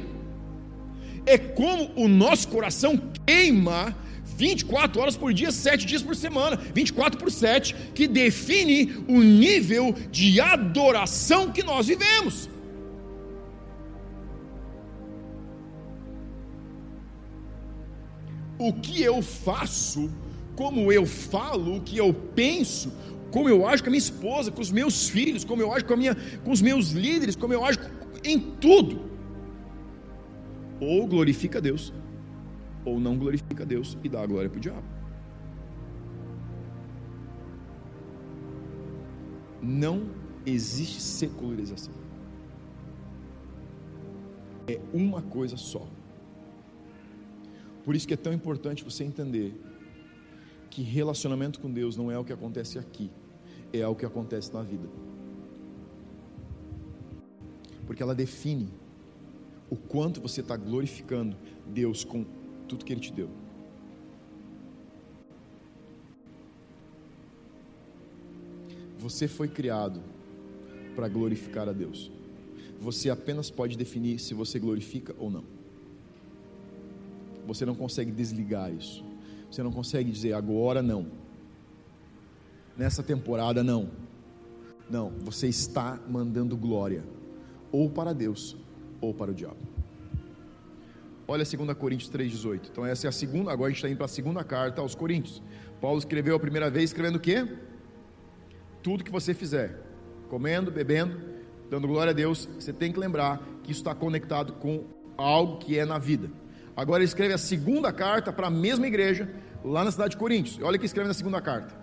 É 1.26 1.38
como 1.38 1.92
o 1.96 2.08
nosso 2.08 2.50
coração 2.50 3.02
queima 3.26 3.96
24 4.40 5.02
horas 5.02 5.18
por 5.18 5.34
dia, 5.34 5.52
7 5.52 5.86
dias 5.86 6.02
por 6.02 6.16
semana, 6.16 6.56
24 6.56 7.20
por 7.20 7.30
7, 7.30 7.76
que 7.94 8.08
define 8.08 9.04
o 9.08 9.20
nível 9.22 9.94
de 10.10 10.40
adoração 10.40 11.52
que 11.52 11.62
nós 11.62 11.88
vivemos. 11.88 12.50
O 18.58 18.72
que 18.74 19.02
eu 19.02 19.22
faço, 19.22 20.10
como 20.56 20.92
eu 20.92 21.06
falo, 21.06 21.78
o 21.78 21.82
que 21.82 21.98
eu 21.98 22.14
penso, 22.14 22.94
como 23.32 23.50
eu 23.50 23.68
ajo 23.68 23.84
com 23.84 23.90
a 23.90 23.92
minha 23.92 24.00
esposa, 24.00 24.52
com 24.52 24.62
os 24.62 24.72
meus 24.72 25.10
filhos, 25.10 25.44
como 25.44 25.62
eu 25.62 25.74
ajo 25.74 25.84
com, 25.86 25.94
a 25.94 25.98
minha, 25.98 26.16
com 26.46 26.52
os 26.52 26.62
meus 26.62 26.92
líderes, 26.92 27.36
como 27.36 27.54
eu 27.54 27.64
ajo 27.64 27.80
em 28.24 28.40
tudo, 28.40 29.02
ou 30.80 31.06
glorifica 31.08 31.60
Deus, 31.60 31.94
ou 32.90 33.00
não 33.00 33.18
glorifica 33.18 33.66
Deus 33.66 33.98
e 34.04 34.10
dá 34.10 34.22
a 34.22 34.26
glória 34.28 34.50
para 34.50 34.58
o 34.58 34.62
diabo. 34.62 34.88
Não 39.62 40.10
existe 40.46 41.02
secularização. 41.02 41.94
É 44.68 44.80
uma 44.94 45.22
coisa 45.22 45.58
só. 45.58 45.88
Por 47.84 47.96
isso 47.96 48.08
que 48.08 48.14
é 48.14 48.18
tão 48.18 48.34
importante 48.34 48.84
você 48.84 49.04
entender 49.04 49.60
que 50.70 50.82
relacionamento 50.82 51.60
com 51.60 51.72
Deus 51.72 51.98
não 51.98 52.12
é 52.12 52.18
o 52.18 52.24
que 52.24 52.32
acontece 52.32 52.78
aqui, 52.78 53.10
é 53.74 53.86
o 53.88 53.96
que 53.96 54.06
acontece 54.06 54.54
na 54.54 54.62
vida. 54.62 54.88
Porque 57.86 58.04
ela 58.04 58.14
define 58.14 58.70
o 59.70 59.76
quanto 59.76 60.22
você 60.22 60.42
está 60.42 60.56
glorificando 60.56 61.36
Deus 61.66 62.04
com 62.04 62.26
tudo 62.70 62.86
que 62.86 62.94
Ele 62.94 63.02
te 63.02 63.12
deu. 63.12 63.30
Você 69.00 69.28
foi 69.28 69.48
criado 69.48 70.02
para 70.96 71.08
glorificar 71.08 71.68
a 71.68 71.74
Deus. 71.74 72.12
Você 72.80 73.10
apenas 73.10 73.50
pode 73.50 73.78
definir 73.78 74.20
se 74.20 74.34
você 74.34 74.60
glorifica 74.60 75.16
ou 75.18 75.32
não. 75.32 75.44
Você 77.48 77.66
não 77.66 77.74
consegue 77.74 78.12
desligar 78.12 78.72
isso. 78.72 79.04
Você 79.50 79.64
não 79.64 79.72
consegue 79.72 80.12
dizer 80.12 80.34
agora 80.34 80.82
não. 80.82 81.08
Nessa 82.78 83.02
temporada 83.02 83.64
não. 83.64 83.90
Não, 84.90 85.10
você 85.22 85.48
está 85.48 86.00
mandando 86.08 86.56
glória 86.56 87.04
ou 87.72 87.90
para 87.90 88.14
Deus 88.14 88.56
ou 89.02 89.14
para 89.14 89.32
o 89.32 89.34
diabo. 89.34 89.79
Olha 91.32 91.46
2 91.46 91.78
Coríntios 91.78 92.10
3,18. 92.10 92.70
Então, 92.72 92.84
essa 92.84 93.06
é 93.06 93.10
a 93.10 93.12
segunda. 93.12 93.52
Agora 93.52 93.68
a 93.68 93.70
gente 93.70 93.78
está 93.78 93.88
indo 93.88 93.98
para 93.98 94.06
a 94.06 94.10
segunda 94.10 94.44
carta 94.44 94.82
aos 94.82 94.96
Coríntios. 94.96 95.44
Paulo 95.80 96.00
escreveu 96.00 96.36
a 96.36 96.40
primeira 96.40 96.72
vez, 96.72 96.86
escrevendo 96.86 97.18
o 97.18 97.20
quê? 97.20 97.48
Tudo 98.82 99.04
que 99.04 99.12
você 99.12 99.36
fizer, 99.36 99.80
comendo, 100.28 100.72
bebendo, 100.72 101.22
dando 101.70 101.88
glória 101.88 102.10
a 102.10 102.14
Deus, 102.14 102.50
você 102.60 102.74
tem 102.74 102.92
que 102.92 103.00
lembrar 103.00 103.44
que 103.62 103.72
isso 103.72 103.82
está 103.82 103.94
conectado 103.94 104.54
com 104.54 104.86
algo 105.16 105.60
que 105.60 105.78
é 105.78 105.86
na 105.86 106.00
vida. 106.00 106.32
Agora 106.76 107.04
ele 107.04 107.08
escreve 107.08 107.36
a 107.36 107.38
segunda 107.38 107.94
carta 107.94 108.34
para 108.34 108.48
a 108.48 108.50
mesma 108.52 108.88
igreja, 108.88 109.30
lá 109.64 109.84
na 109.84 109.92
cidade 109.92 110.12
de 110.12 110.18
Coríntios. 110.18 110.60
Olha 110.64 110.78
o 110.78 110.80
que 110.80 110.88
escreve 110.88 111.10
na 111.10 111.14
segunda 111.14 111.40
carta. 111.40 111.76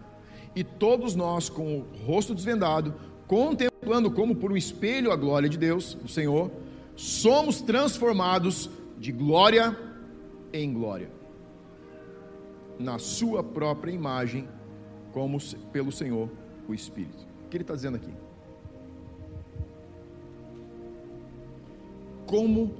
E 0.56 0.64
todos 0.64 1.14
nós, 1.14 1.48
com 1.48 1.78
o 1.78 1.86
rosto 2.04 2.34
desvendado, 2.34 2.96
contemplando 3.28 4.10
como 4.10 4.34
por 4.34 4.50
um 4.50 4.56
espelho 4.56 5.12
a 5.12 5.16
glória 5.16 5.48
de 5.48 5.56
Deus, 5.56 5.96
o 6.04 6.08
Senhor, 6.08 6.50
somos 6.96 7.62
transformados 7.62 8.68
de 8.98 9.12
glória 9.12 9.76
em 10.52 10.72
glória, 10.72 11.10
na 12.78 12.98
sua 12.98 13.42
própria 13.42 13.92
imagem, 13.92 14.48
como 15.12 15.38
pelo 15.72 15.92
Senhor 15.92 16.30
o 16.68 16.74
Espírito. 16.74 17.26
O 17.44 17.48
que 17.48 17.56
ele 17.56 17.64
está 17.64 17.74
dizendo 17.74 17.96
aqui? 17.96 18.12
Como 22.26 22.74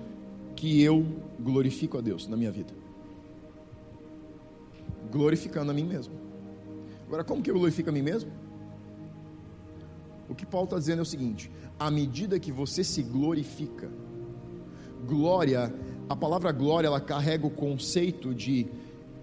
que 0.57 0.83
eu 0.83 1.07
glorifico 1.39 1.99
a 1.99 2.01
Deus 2.01 2.27
na 2.27 2.37
minha 2.37 2.51
vida? 2.51 2.75
Glorificando 5.11 5.71
a 5.71 5.75
mim 5.75 5.85
mesmo. 5.85 6.15
Agora, 7.07 7.23
como 7.23 7.43
que 7.43 7.51
eu 7.51 7.55
glorifico 7.55 7.91
a 7.91 7.93
mim 7.93 8.03
mesmo? 8.03 8.33
O 10.29 10.35
que 10.35 10.45
Paulo 10.45 10.65
está 10.65 10.77
dizendo 10.77 10.99
é 10.99 11.03
o 11.03 11.07
seguinte: 11.07 11.51
à 11.79 11.91
medida 11.91 12.41
que 12.41 12.51
você 12.51 12.83
se 12.83 13.03
glorifica, 13.03 13.89
glória, 15.07 15.73
a 16.09 16.15
palavra 16.15 16.53
glória, 16.53 16.87
ela 16.87 17.01
carrega 17.01 17.47
o 17.47 17.51
conceito 17.51 18.35
de 18.35 18.67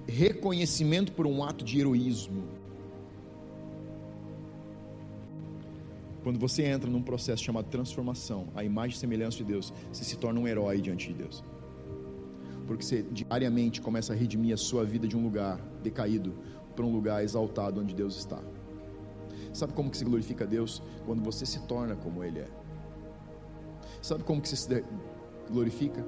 reconhecimento 0.06 1.14
por 1.14 1.26
um 1.26 1.44
ato 1.44 1.64
de 1.64 1.80
heroísmo. 1.80 2.44
Quando 6.24 6.40
você 6.40 6.64
entra 6.64 6.90
num 6.90 7.02
processo 7.02 7.44
chamado 7.44 7.66
transformação, 7.66 8.48
a 8.56 8.64
imagem 8.64 8.96
e 8.96 9.00
semelhança 9.00 9.38
de 9.38 9.44
Deus, 9.44 9.74
você 9.92 10.04
se 10.04 10.18
torna 10.18 10.40
um 10.40 10.48
herói 10.48 10.82
diante 10.82 11.08
de 11.08 11.14
Deus. 11.14 11.44
Porque 12.68 12.84
você 12.84 13.04
diariamente 13.12 13.82
começa 13.82 14.14
a 14.14 14.16
redimir 14.16 14.54
a 14.54 14.58
sua 14.58 14.86
vida 14.86 15.08
de 15.08 15.18
um 15.18 15.24
lugar 15.24 15.60
decaído 15.82 16.34
para 16.76 16.86
um 16.86 16.92
lugar 16.92 17.24
exaltado 17.24 17.82
onde 17.82 17.94
Deus 17.94 18.18
está. 18.18 18.40
Sabe 19.52 19.74
como 19.74 19.90
que 19.90 19.98
se 19.98 20.06
glorifica 20.06 20.46
Deus? 20.46 20.82
Quando 21.06 21.22
você 21.22 21.46
se 21.46 21.62
torna 21.62 21.96
como 21.96 22.24
Ele 22.24 22.40
é. 22.40 22.48
Sabe 24.02 24.24
como 24.24 24.42
que 24.42 24.50
você 24.50 24.56
se 24.56 24.84
glorifica? 25.52 26.06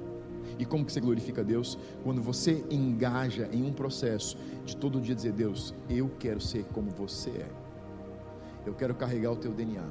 E 0.58 0.64
como 0.64 0.84
que 0.84 0.92
você 0.92 1.00
glorifica 1.00 1.40
a 1.40 1.44
Deus? 1.44 1.78
Quando 2.02 2.22
você 2.22 2.64
engaja 2.70 3.48
em 3.52 3.64
um 3.64 3.72
processo 3.72 4.36
de 4.64 4.76
todo 4.76 5.00
dia 5.00 5.14
dizer, 5.14 5.32
Deus, 5.32 5.74
eu 5.88 6.10
quero 6.18 6.40
ser 6.40 6.64
como 6.72 6.90
você 6.90 7.30
é. 7.30 7.48
Eu 8.64 8.74
quero 8.74 8.94
carregar 8.94 9.32
o 9.32 9.36
teu 9.36 9.52
DNA. 9.52 9.84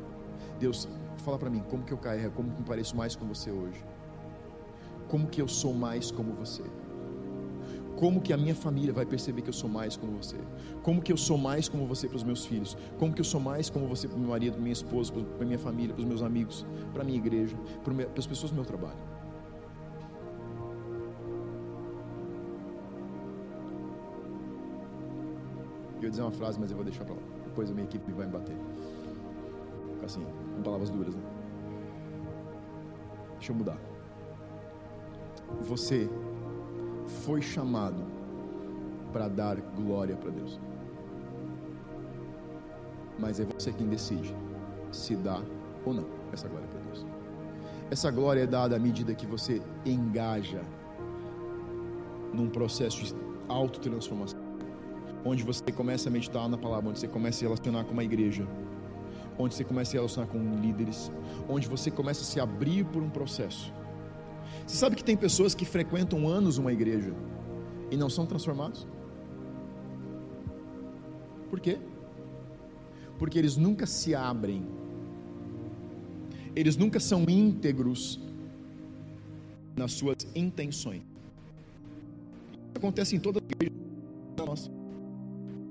Deus, 0.59 0.87
fala 1.17 1.37
para 1.37 1.49
mim, 1.49 1.63
como 1.69 1.83
que 1.83 1.91
eu 1.91 1.97
carrego, 1.97 2.33
como 2.35 2.51
que 2.51 2.61
eu 2.61 2.65
pareço 2.65 2.95
mais 2.95 3.15
com 3.15 3.25
você 3.25 3.51
hoje? 3.51 3.83
Como 5.07 5.27
que 5.27 5.41
eu 5.41 5.47
sou 5.47 5.73
mais 5.73 6.11
como 6.11 6.33
você? 6.33 6.63
Como 7.97 8.19
que 8.19 8.33
a 8.33 8.37
minha 8.37 8.53
família 8.53 8.93
vai 8.93 9.05
perceber 9.05 9.41
que 9.41 9.49
eu 9.49 9.53
sou 9.53 9.69
mais 9.69 9.95
como 9.95 10.17
você? 10.17 10.35
Como 10.83 11.01
que 11.01 11.11
eu 11.11 11.17
sou 11.17 11.37
mais 11.37 11.69
como 11.69 11.85
você 11.85 12.07
para 12.07 12.17
os 12.17 12.23
meus 12.23 12.45
filhos? 12.45 12.77
Como 12.99 13.13
que 13.13 13.21
eu 13.21 13.25
sou 13.25 13.39
mais 13.39 13.69
como 13.69 13.87
você 13.87 14.07
para 14.07 14.17
o 14.17 14.19
meu 14.19 14.29
marido, 14.29 14.53
para 14.53 14.61
minha 14.61 14.73
esposa, 14.73 15.13
para 15.13 15.45
minha 15.45 15.59
família, 15.59 15.93
para 15.93 16.01
os 16.01 16.07
meus 16.07 16.21
amigos, 16.21 16.65
para 16.91 17.03
a 17.03 17.05
minha 17.05 17.17
igreja, 17.17 17.55
para 17.83 17.93
as 18.17 18.27
pessoas 18.27 18.51
do 18.51 18.55
meu 18.55 18.65
trabalho? 18.65 19.14
Eu 25.97 26.03
ia 26.03 26.10
dizer 26.10 26.21
uma 26.21 26.31
frase, 26.31 26.60
mas 26.60 26.69
eu 26.71 26.75
vou 26.75 26.86
deixar 26.86 27.05
para 27.05 27.15
lá. 27.15 27.21
Depois 27.45 27.69
a 27.69 27.73
minha 27.73 27.86
equipe 27.86 28.12
vai 28.12 28.25
me 28.25 28.31
bater. 28.31 28.55
Assim, 30.03 30.25
com 30.55 30.62
palavras 30.62 30.89
duras, 30.89 31.15
né? 31.15 31.21
Deixa 33.36 33.51
eu 33.51 33.55
mudar. 33.55 33.77
Você 35.62 36.10
foi 37.23 37.41
chamado 37.41 38.03
para 39.12 39.27
dar 39.27 39.55
glória 39.75 40.15
para 40.15 40.29
Deus. 40.31 40.60
Mas 43.17 43.39
é 43.39 43.45
você 43.45 43.71
quem 43.71 43.88
decide 43.88 44.36
se 44.91 45.15
dá 45.15 45.41
ou 45.86 45.93
não 45.93 46.05
essa 46.34 46.47
glória 46.47 46.67
para 46.67 46.79
Deus. 46.81 47.05
Essa 47.89 48.12
glória 48.12 48.41
é 48.41 48.47
dada 48.47 48.75
à 48.75 48.79
medida 48.79 49.13
que 49.13 49.25
você 49.25 49.62
engaja 49.86 50.62
num 52.34 52.49
processo 52.49 53.03
de 53.03 53.15
autotransformação, 53.47 54.39
onde 55.25 55.43
você 55.43 55.71
começa 55.71 56.07
a 56.07 56.11
meditar 56.11 56.47
na 56.47 56.57
palavra, 56.57 56.89
onde 56.89 56.99
você 56.99 57.07
começa 57.07 57.38
a 57.38 57.39
se 57.39 57.45
relacionar 57.45 57.83
com 57.83 57.91
uma 57.91 58.03
igreja, 58.03 58.47
onde 59.38 59.55
você 59.55 59.63
começa 59.63 59.89
a 59.89 59.91
se 59.91 59.97
relacionar 59.97 60.27
com 60.27 60.39
líderes, 60.61 61.11
onde 61.49 61.67
você 61.67 61.89
começa 61.91 62.21
a 62.21 62.25
se 62.25 62.39
abrir 62.39 62.85
por 62.85 63.01
um 63.01 63.09
processo 63.09 63.73
você 64.65 64.77
sabe 64.77 64.95
que 64.95 65.03
tem 65.03 65.15
pessoas 65.15 65.53
que 65.53 65.65
frequentam 65.65 66.27
anos 66.27 66.57
uma 66.57 66.73
igreja 66.73 67.13
e 67.91 67.97
não 67.97 68.09
são 68.09 68.25
transformados? 68.25 68.88
Por 71.49 71.59
quê? 71.59 71.77
Porque 73.19 73.38
eles 73.38 73.55
nunca 73.55 73.85
se 73.85 74.15
abrem, 74.15 74.65
eles 76.55 76.75
nunca 76.75 76.99
são 76.99 77.25
íntegros 77.29 78.19
nas 79.75 79.93
suas 79.93 80.17
intenções. 80.35 81.03
Isso 81.03 82.77
acontece 82.77 83.15
em 83.15 83.19
todas 83.19 83.43
as 83.43 83.49
igrejas 83.51 83.77
nossa. 84.38 84.74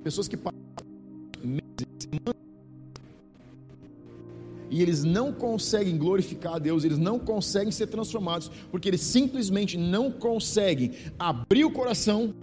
Pessoas 0.04 0.28
que 0.28 0.36
passam 0.36 0.60
meses, 1.42 1.62
semanas 1.98 2.44
e 4.70 4.82
eles 4.82 5.04
não 5.04 5.32
conseguem 5.32 5.96
glorificar 5.96 6.54
a 6.54 6.58
Deus, 6.58 6.84
eles 6.84 6.98
não 6.98 7.18
conseguem 7.18 7.70
ser 7.70 7.86
transformados, 7.86 8.50
porque 8.70 8.88
eles 8.88 9.00
simplesmente 9.00 9.78
não 9.78 10.10
conseguem 10.10 10.92
abrir 11.18 11.64
o 11.64 11.70
coração 11.70 12.34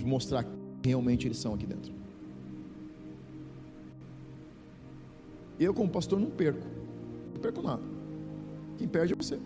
e 0.00 0.04
mostrar 0.04 0.44
quem 0.82 0.90
realmente 0.90 1.26
eles 1.26 1.38
são 1.38 1.54
aqui 1.54 1.66
dentro. 1.66 1.92
Eu, 5.58 5.72
como 5.72 5.88
pastor, 5.88 6.20
não 6.20 6.30
perco, 6.30 6.66
não 7.32 7.40
perco 7.40 7.62
nada. 7.62 7.82
Quem 8.76 8.86
perde 8.86 9.14
é 9.14 9.16
você. 9.16 9.38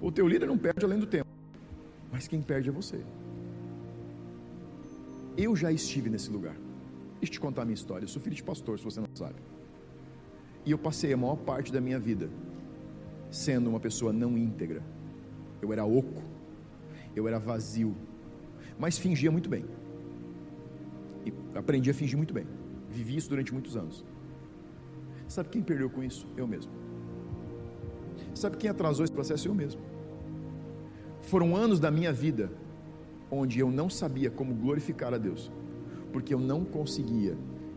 O 0.00 0.12
teu 0.12 0.28
líder 0.28 0.46
não 0.46 0.58
perde 0.58 0.84
além 0.84 0.98
do 0.98 1.06
tempo, 1.06 1.30
mas 2.12 2.28
quem 2.28 2.40
perde 2.40 2.68
é 2.68 2.72
você. 2.72 3.00
Eu 5.36 5.56
já 5.56 5.72
estive 5.72 6.08
nesse 6.08 6.30
lugar. 6.30 6.54
Deixa 7.20 7.24
eu 7.24 7.30
te 7.30 7.40
contar 7.40 7.62
a 7.62 7.64
minha 7.64 7.74
história. 7.74 8.04
Eu 8.04 8.08
sou 8.08 8.20
filho 8.20 8.36
de 8.36 8.42
pastor, 8.42 8.78
se 8.78 8.84
você 8.84 9.00
não 9.00 9.08
sabe. 9.14 9.36
E 10.64 10.70
eu 10.70 10.78
passei 10.78 11.12
a 11.12 11.16
maior 11.16 11.36
parte 11.36 11.72
da 11.72 11.80
minha 11.80 11.98
vida 11.98 12.30
sendo 13.30 13.68
uma 13.68 13.80
pessoa 13.80 14.12
não 14.12 14.38
íntegra. 14.38 14.82
Eu 15.60 15.72
era 15.72 15.84
oco, 15.84 16.22
eu 17.16 17.26
era 17.26 17.38
vazio, 17.38 17.94
mas 18.78 18.96
fingia 18.96 19.30
muito 19.30 19.48
bem. 19.48 19.64
E 21.26 21.32
aprendi 21.56 21.90
a 21.90 21.94
fingir 21.94 22.16
muito 22.16 22.32
bem. 22.32 22.46
Vivi 22.88 23.16
isso 23.16 23.28
durante 23.28 23.52
muitos 23.52 23.76
anos. 23.76 24.04
Sabe 25.26 25.48
quem 25.48 25.62
perdeu 25.62 25.90
com 25.90 26.02
isso? 26.02 26.26
Eu 26.36 26.46
mesmo. 26.46 26.70
Sabe 28.34 28.56
quem 28.56 28.70
atrasou 28.70 29.04
esse 29.04 29.12
processo? 29.12 29.48
Eu 29.48 29.54
mesmo. 29.54 29.80
Foram 31.22 31.56
anos 31.56 31.80
da 31.80 31.90
minha 31.90 32.12
vida 32.12 32.52
onde 33.38 33.60
eu 33.60 33.70
não 33.70 33.88
sabia 33.90 34.30
como 34.30 34.54
glorificar 34.54 35.12
a 35.14 35.18
Deus, 35.18 35.50
porque 36.12 36.32
eu 36.32 36.38
não 36.38 36.64
conseguia 36.64 37.36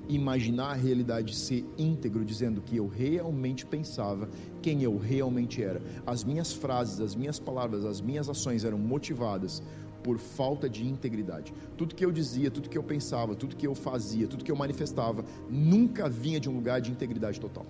imaginar 0.10 0.72
a 0.72 0.74
realidade 0.74 1.36
ser 1.36 1.66
íntegro, 1.78 2.24
dizendo 2.24 2.62
que 2.62 2.78
eu 2.78 2.88
realmente 2.88 3.66
pensava, 3.66 4.30
quem 4.62 4.84
eu 4.84 4.98
realmente 4.98 5.62
era. 5.62 5.82
As 6.06 6.24
minhas 6.24 6.54
frases, 6.54 7.02
as 7.02 7.16
minhas 7.16 7.40
palavras, 7.40 7.84
as 7.84 8.00
minhas 8.00 8.30
ações 8.30 8.64
eram 8.64 8.78
motivadas 8.78 9.62
por 10.04 10.18
falta 10.18 10.70
de 10.70 10.88
integridade. 10.88 11.54
Tudo 11.76 11.94
que 11.94 12.06
eu 12.06 12.12
dizia, 12.12 12.50
tudo 12.50 12.70
que 12.70 12.78
eu 12.78 12.84
pensava, 12.84 13.36
tudo 13.36 13.56
que 13.56 13.68
eu 13.68 13.76
fazia, 13.76 14.28
tudo 14.28 14.44
que 14.44 14.52
eu 14.52 14.56
manifestava, 14.56 15.26
nunca 15.50 16.08
vinha 16.08 16.40
de 16.40 16.50
um 16.50 16.56
lugar 16.56 16.80
de 16.80 16.92
integridade 16.92 17.40
total. 17.40 17.66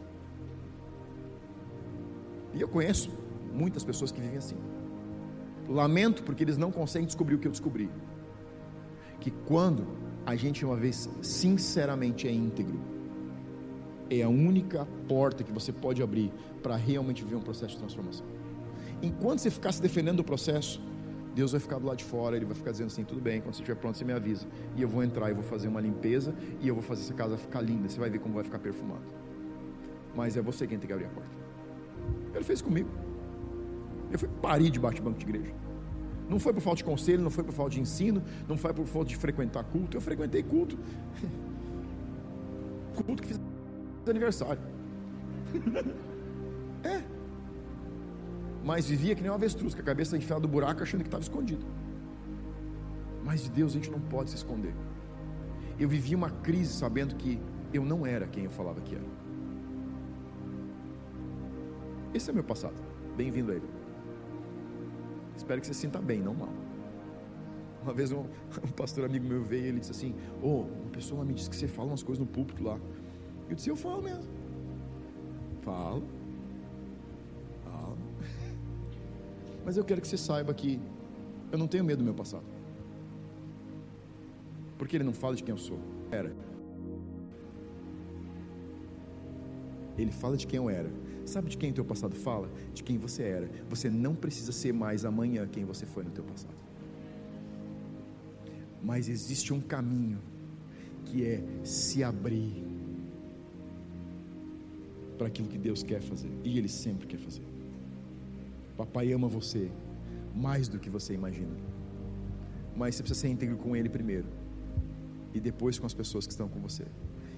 E 2.53 2.61
eu 2.61 2.67
conheço 2.67 3.09
muitas 3.53 3.83
pessoas 3.83 4.11
que 4.11 4.21
vivem 4.21 4.37
assim. 4.37 4.55
Lamento 5.67 6.23
porque 6.23 6.43
eles 6.43 6.57
não 6.57 6.71
conseguem 6.71 7.05
descobrir 7.05 7.35
o 7.35 7.39
que 7.39 7.47
eu 7.47 7.51
descobri. 7.51 7.89
Que 9.19 9.31
quando 9.31 9.87
a 10.25 10.35
gente 10.35 10.65
uma 10.65 10.75
vez 10.75 11.09
sinceramente 11.21 12.27
é 12.27 12.31
íntegro, 12.31 12.79
é 14.09 14.21
a 14.21 14.29
única 14.29 14.87
porta 15.07 15.43
que 15.43 15.51
você 15.51 15.71
pode 15.71 16.01
abrir 16.01 16.31
para 16.63 16.75
realmente 16.75 17.23
viver 17.23 17.35
um 17.35 17.41
processo 17.41 17.73
de 17.73 17.79
transformação. 17.79 18.25
Enquanto 19.01 19.39
você 19.39 19.51
ficar 19.51 19.71
se 19.71 19.81
defendendo 19.81 20.17
do 20.17 20.23
processo, 20.23 20.81
Deus 21.35 21.51
vai 21.51 21.61
ficar 21.61 21.77
do 21.77 21.85
lado 21.85 21.97
de 21.97 22.03
fora, 22.03 22.35
Ele 22.35 22.45
vai 22.45 22.55
ficar 22.55 22.71
dizendo 22.71 22.87
assim: 22.87 23.03
tudo 23.03 23.21
bem, 23.21 23.41
quando 23.41 23.53
você 23.53 23.61
estiver 23.61 23.79
pronto, 23.79 23.97
você 23.97 24.05
me 24.05 24.13
avisa. 24.13 24.47
E 24.75 24.81
eu 24.81 24.87
vou 24.87 25.03
entrar, 25.03 25.29
e 25.29 25.33
vou 25.33 25.43
fazer 25.43 25.67
uma 25.67 25.79
limpeza, 25.79 26.33
e 26.59 26.67
eu 26.67 26.73
vou 26.73 26.83
fazer 26.83 27.03
essa 27.03 27.13
casa 27.13 27.37
ficar 27.37 27.61
linda. 27.61 27.87
Você 27.87 27.99
vai 27.99 28.09
ver 28.09 28.19
como 28.19 28.33
vai 28.33 28.43
ficar 28.43 28.59
perfumado. 28.59 29.03
Mas 30.15 30.35
é 30.35 30.41
você 30.41 30.65
quem 30.65 30.79
tem 30.79 30.87
que 30.87 30.93
abrir 30.93 31.05
a 31.05 31.09
porta. 31.09 31.29
Ele 32.33 32.43
fez 32.43 32.61
comigo. 32.61 32.89
Eu 34.11 34.19
fui 34.19 34.27
parir 34.41 34.69
de 34.69 34.79
bate-banco 34.79 35.17
de 35.17 35.25
igreja. 35.25 35.53
Não 36.29 36.39
foi 36.39 36.53
por 36.53 36.61
falta 36.61 36.77
de 36.77 36.83
conselho, 36.83 37.23
não 37.23 37.29
foi 37.29 37.43
por 37.43 37.53
falta 37.53 37.71
de 37.71 37.81
ensino, 37.81 38.21
não 38.47 38.57
foi 38.57 38.73
por 38.73 38.85
falta 38.85 39.09
de 39.09 39.15
frequentar 39.15 39.63
culto. 39.63 39.95
Eu 39.95 40.01
frequentei 40.01 40.43
culto. 40.43 40.77
culto 43.05 43.21
que 43.23 43.29
fiz 43.29 43.39
aniversário. 44.07 44.61
é. 46.83 47.01
Mas 48.63 48.87
vivia 48.87 49.15
que 49.15 49.21
nem 49.21 49.29
uma 49.29 49.35
avestruz, 49.35 49.73
com 49.73 49.81
a 49.81 49.83
cabeça 49.83 50.17
enfiada 50.17 50.41
do 50.41 50.47
buraco, 50.47 50.83
achando 50.83 51.01
que 51.01 51.07
estava 51.07 51.23
escondido. 51.23 51.65
Mas 53.23 53.43
de 53.43 53.49
Deus 53.49 53.71
a 53.71 53.75
gente 53.75 53.89
não 53.89 53.99
pode 53.99 54.29
se 54.29 54.35
esconder. 54.35 54.73
Eu 55.79 55.87
vivi 55.87 56.15
uma 56.15 56.29
crise 56.29 56.73
sabendo 56.73 57.15
que 57.15 57.39
eu 57.73 57.85
não 57.85 58.05
era 58.05 58.27
quem 58.27 58.45
eu 58.45 58.51
falava 58.51 58.81
que 58.81 58.95
era. 58.95 59.05
Esse 62.13 62.29
é 62.29 62.33
meu 62.33 62.43
passado. 62.43 62.75
Bem-vindo 63.15 63.51
a 63.51 63.55
ele. 63.55 63.76
Espero 65.47 65.61
que 65.61 65.67
você 65.67 65.73
se 65.73 65.79
sinta 65.79 66.01
bem, 66.01 66.21
não 66.21 66.33
mal. 66.33 66.49
Uma 67.81 67.93
vez 67.93 68.11
um, 68.11 68.19
um 68.61 68.71
pastor 68.75 69.05
amigo 69.05 69.25
meu 69.25 69.41
veio 69.41 69.63
e 69.63 69.67
ele 69.69 69.79
disse 69.79 69.91
assim: 69.91 70.13
Ô, 70.43 70.47
oh, 70.47 70.61
uma 70.63 70.91
pessoa 70.91 71.23
me 71.23 71.33
disse 71.33 71.49
que 71.49 71.55
você 71.55 71.69
fala 71.69 71.87
umas 71.87 72.03
coisas 72.03 72.19
no 72.19 72.29
púlpito 72.29 72.61
lá. 72.61 72.77
Eu 73.47 73.55
disse: 73.55 73.69
Eu 73.69 73.77
falo 73.77 74.01
mesmo. 74.01 74.29
Falo. 75.61 76.03
Falo. 77.63 77.97
Mas 79.63 79.77
eu 79.77 79.85
quero 79.85 80.01
que 80.01 80.07
você 80.09 80.17
saiba 80.17 80.53
que 80.53 80.81
eu 81.49 81.57
não 81.57 81.65
tenho 81.65 81.85
medo 81.85 81.99
do 81.99 82.03
meu 82.03 82.13
passado. 82.13 82.43
Porque 84.77 84.97
ele 84.97 85.05
não 85.05 85.13
fala 85.13 85.33
de 85.33 85.43
quem 85.43 85.53
eu 85.53 85.57
sou. 85.57 85.79
Era. 86.11 86.35
Ele 89.97 90.11
fala 90.11 90.35
de 90.35 90.45
quem 90.45 90.57
eu 90.57 90.69
era. 90.69 90.91
Sabe 91.27 91.49
de 91.49 91.57
quem 91.57 91.71
o 91.71 91.73
teu 91.73 91.83
passado 91.83 92.15
fala? 92.15 92.49
De 92.73 92.81
quem 92.81 92.97
você 92.97 93.23
era. 93.23 93.49
Você 93.69 93.89
não 93.89 94.15
precisa 94.15 94.53
ser 94.53 94.73
mais 94.73 95.03
amanhã 95.03 95.45
quem 95.45 95.65
você 95.65 95.85
foi 95.85 96.05
no 96.05 96.09
teu 96.09 96.23
passado. 96.23 96.55
Mas 98.81 99.09
existe 99.09 99.53
um 99.53 99.59
caminho 99.59 100.19
que 101.03 101.25
é 101.25 101.43
se 101.65 102.01
abrir 102.01 102.63
para 105.17 105.27
aquilo 105.27 105.49
que 105.49 105.57
Deus 105.57 105.83
quer 105.83 106.01
fazer. 106.01 106.31
E 106.45 106.57
Ele 106.57 106.69
sempre 106.69 107.05
quer 107.05 107.17
fazer. 107.17 107.43
Papai 108.77 109.11
ama 109.11 109.27
você 109.27 109.69
mais 110.33 110.69
do 110.69 110.79
que 110.79 110.89
você 110.89 111.13
imagina. 111.13 111.57
Mas 112.73 112.95
você 112.95 113.03
precisa 113.03 113.19
ser 113.19 113.27
íntegro 113.27 113.57
com 113.57 113.75
Ele 113.75 113.89
primeiro. 113.89 114.29
E 115.33 115.41
depois 115.41 115.77
com 115.77 115.85
as 115.85 115.93
pessoas 115.93 116.25
que 116.25 116.31
estão 116.31 116.47
com 116.47 116.61
você. 116.61 116.85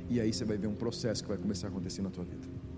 E 0.08 0.22
aí 0.22 0.32
você 0.32 0.46
vai 0.46 0.58
ver 0.58 0.68
um 0.68 0.76
processo 0.76 1.24
que 1.24 1.30
vai 1.30 1.40
começar 1.40 1.68
a 1.68 1.70
acontecer 1.72 2.04
na 2.04 2.12
tua 2.12 2.24
vida. 2.24 2.69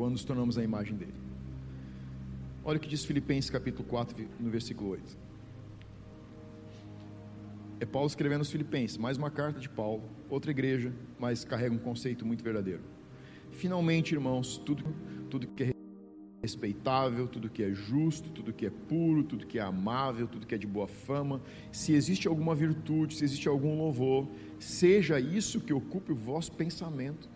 Quando 0.00 0.12
nos 0.12 0.24
tornamos 0.24 0.56
a 0.56 0.64
imagem 0.64 0.96
dele. 0.96 1.12
Olha 2.64 2.78
o 2.78 2.80
que 2.80 2.88
diz 2.88 3.04
Filipenses 3.04 3.50
capítulo 3.50 3.86
4, 3.86 4.16
no 4.40 4.48
versículo 4.48 4.92
8. 4.92 5.18
É 7.80 7.84
Paulo 7.84 8.06
escrevendo 8.06 8.38
aos 8.38 8.50
Filipenses, 8.50 8.96
mais 8.96 9.18
uma 9.18 9.30
carta 9.30 9.60
de 9.60 9.68
Paulo, 9.68 10.02
outra 10.30 10.52
igreja, 10.52 10.90
mas 11.18 11.44
carrega 11.44 11.74
um 11.74 11.78
conceito 11.78 12.24
muito 12.24 12.42
verdadeiro. 12.42 12.80
Finalmente, 13.50 14.14
irmãos, 14.14 14.56
tudo, 14.56 14.86
tudo 15.28 15.46
que 15.48 15.64
é 15.64 15.70
respeitável, 16.42 17.28
tudo 17.28 17.50
que 17.50 17.62
é 17.62 17.70
justo, 17.70 18.30
tudo 18.30 18.54
que 18.54 18.64
é 18.64 18.70
puro, 18.70 19.22
tudo 19.22 19.46
que 19.46 19.58
é 19.58 19.62
amável, 19.62 20.26
tudo 20.26 20.46
que 20.46 20.54
é 20.54 20.58
de 20.58 20.66
boa 20.66 20.88
fama, 20.88 21.42
se 21.70 21.92
existe 21.92 22.26
alguma 22.26 22.54
virtude, 22.54 23.16
se 23.16 23.24
existe 23.24 23.48
algum 23.48 23.76
louvor, 23.76 24.26
seja 24.58 25.20
isso 25.20 25.60
que 25.60 25.74
ocupe 25.74 26.10
o 26.10 26.16
vosso 26.16 26.52
pensamento. 26.52 27.28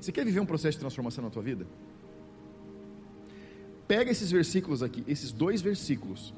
Você 0.00 0.10
quer 0.10 0.24
viver 0.24 0.40
um 0.40 0.46
processo 0.46 0.76
de 0.76 0.80
transformação 0.80 1.22
na 1.22 1.30
tua 1.30 1.42
vida? 1.42 1.66
Pega 3.86 4.10
esses 4.10 4.30
versículos 4.30 4.82
aqui, 4.82 5.04
esses 5.06 5.32
dois 5.32 5.60
versículos, 5.60 6.32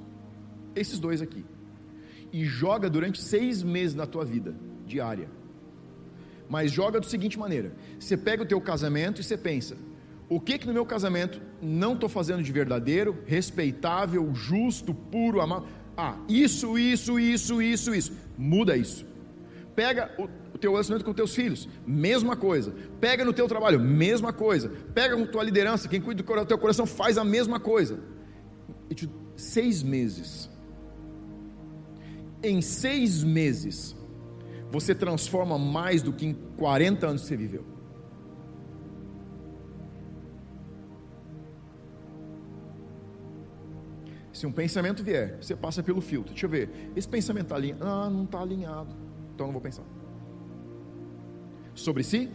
esses 0.75 0.99
dois 0.99 1.23
aqui, 1.23 1.45
e 2.33 2.45
joga 2.45 2.91
durante 2.91 3.21
seis 3.21 3.63
meses 3.63 3.95
na 3.95 4.07
tua 4.07 4.25
vida 4.25 4.55
diária. 4.87 5.29
Mas 6.49 6.73
joga 6.73 7.01
da 7.01 7.07
seguinte 7.07 7.39
maneira: 7.39 7.73
você 8.01 8.17
pega 8.17 8.43
o 8.43 8.47
teu 8.47 8.61
casamento 8.61 9.21
e 9.21 9.25
você 9.25 9.37
pensa, 9.37 9.77
o 10.29 10.41
que 10.41 10.59
que 10.59 10.67
no 10.67 10.73
meu 10.73 10.87
casamento 10.87 11.41
não 11.61 11.93
estou 11.93 12.09
fazendo 12.09 12.43
de 12.43 12.51
verdadeiro, 12.51 13.19
respeitável, 13.27 14.35
justo, 14.35 14.93
puro, 14.95 15.41
amado? 15.41 15.67
Ah, 15.97 16.17
isso, 16.29 16.79
isso, 16.79 17.21
isso, 17.21 17.61
isso, 17.61 17.95
isso. 17.95 18.13
Muda 18.37 18.77
isso. 18.77 19.12
Pega 19.75 20.11
o, 20.19 20.59
teu 20.59 20.71
relacionamento 20.73 21.05
com 21.05 21.15
teus 21.15 21.35
filhos, 21.35 21.69
mesma 21.87 22.37
coisa. 22.37 22.75
Pega 23.01 23.25
no 23.25 23.33
teu 23.33 23.49
trabalho, 23.49 23.81
mesma 23.81 24.33
coisa. 24.33 24.71
Pega 24.95 25.17
com 25.17 25.27
tua 25.27 25.43
liderança, 25.43 25.89
quem 25.89 26.01
cuida 26.01 26.23
do 26.23 26.47
teu 26.47 26.59
coração 26.59 26.87
faz 26.87 27.19
a 27.19 27.25
mesma 27.25 27.59
coisa. 27.59 27.99
Te, 28.95 29.11
seis 29.37 29.83
meses 29.83 30.53
em 32.43 32.61
seis 32.61 33.23
meses, 33.23 33.97
você 34.71 34.95
transforma 34.95 35.59
mais 35.59 36.03
do 36.03 36.13
que 36.13 36.27
em 36.27 36.35
40 36.57 37.07
anos 37.07 37.23
que 37.23 37.29
você 37.29 37.37
viveu. 37.37 37.65
Se 44.33 44.47
um 44.47 44.53
pensamento 44.53 45.05
vier, 45.05 45.37
você 45.41 45.55
passa 45.55 45.83
pelo 45.83 46.01
filtro. 46.01 46.33
Deixa 46.33 46.47
eu 46.47 46.51
ver. 46.51 46.91
Esse 46.97 47.09
pensamento 47.09 47.45
está 47.45 47.55
alinhado. 47.55 47.85
Ah, 47.85 48.11
não 48.11 48.25
está 48.25 48.41
alinhado. 48.41 48.91
Então 49.43 49.49
não 49.49 49.55
vou 49.55 49.61
pensar. 49.61 49.83
Sobre 51.75 52.05
si, 52.05 52.31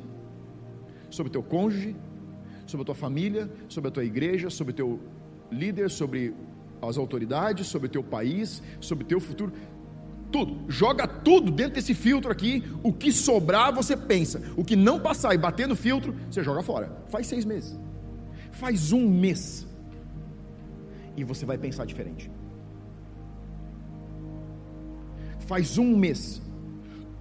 sobre 1.09 1.29
o 1.29 1.31
teu 1.31 1.41
cônjuge, 1.41 1.95
sobre 2.65 2.81
a 2.81 2.85
tua 2.85 2.95
família, 2.95 3.49
sobre 3.69 3.87
a 3.87 3.91
tua 3.91 4.03
igreja, 4.03 4.49
sobre 4.49 4.73
o 4.73 4.75
teu 4.75 4.99
líder, 5.49 5.89
sobre 5.89 6.35
as 6.81 6.97
autoridades, 6.97 7.67
sobre 7.67 7.87
o 7.87 7.89
teu 7.89 8.03
país, 8.03 8.61
sobre 8.81 9.05
o 9.05 9.07
teu 9.07 9.21
futuro. 9.21 9.53
Tudo, 10.29 10.69
joga 10.69 11.07
tudo 11.07 11.49
dentro 11.49 11.75
desse 11.75 11.93
filtro 11.93 12.29
aqui. 12.29 12.61
O 12.83 12.91
que 12.91 13.13
sobrar, 13.13 13.73
você 13.73 13.95
pensa. 13.95 14.41
O 14.57 14.65
que 14.65 14.75
não 14.75 14.99
passar 14.99 15.33
e 15.33 15.37
bater 15.37 15.65
no 15.65 15.77
filtro, 15.77 16.13
você 16.29 16.43
joga 16.43 16.61
fora. 16.61 16.91
Faz 17.07 17.27
seis 17.27 17.45
meses. 17.45 17.79
Faz 18.51 18.91
um 18.91 19.07
mês. 19.07 19.65
E 21.15 21.23
você 21.23 21.45
vai 21.45 21.57
pensar 21.57 21.85
diferente. 21.85 22.29
Faz 25.39 25.77
um 25.77 25.95
mês. 25.95 26.45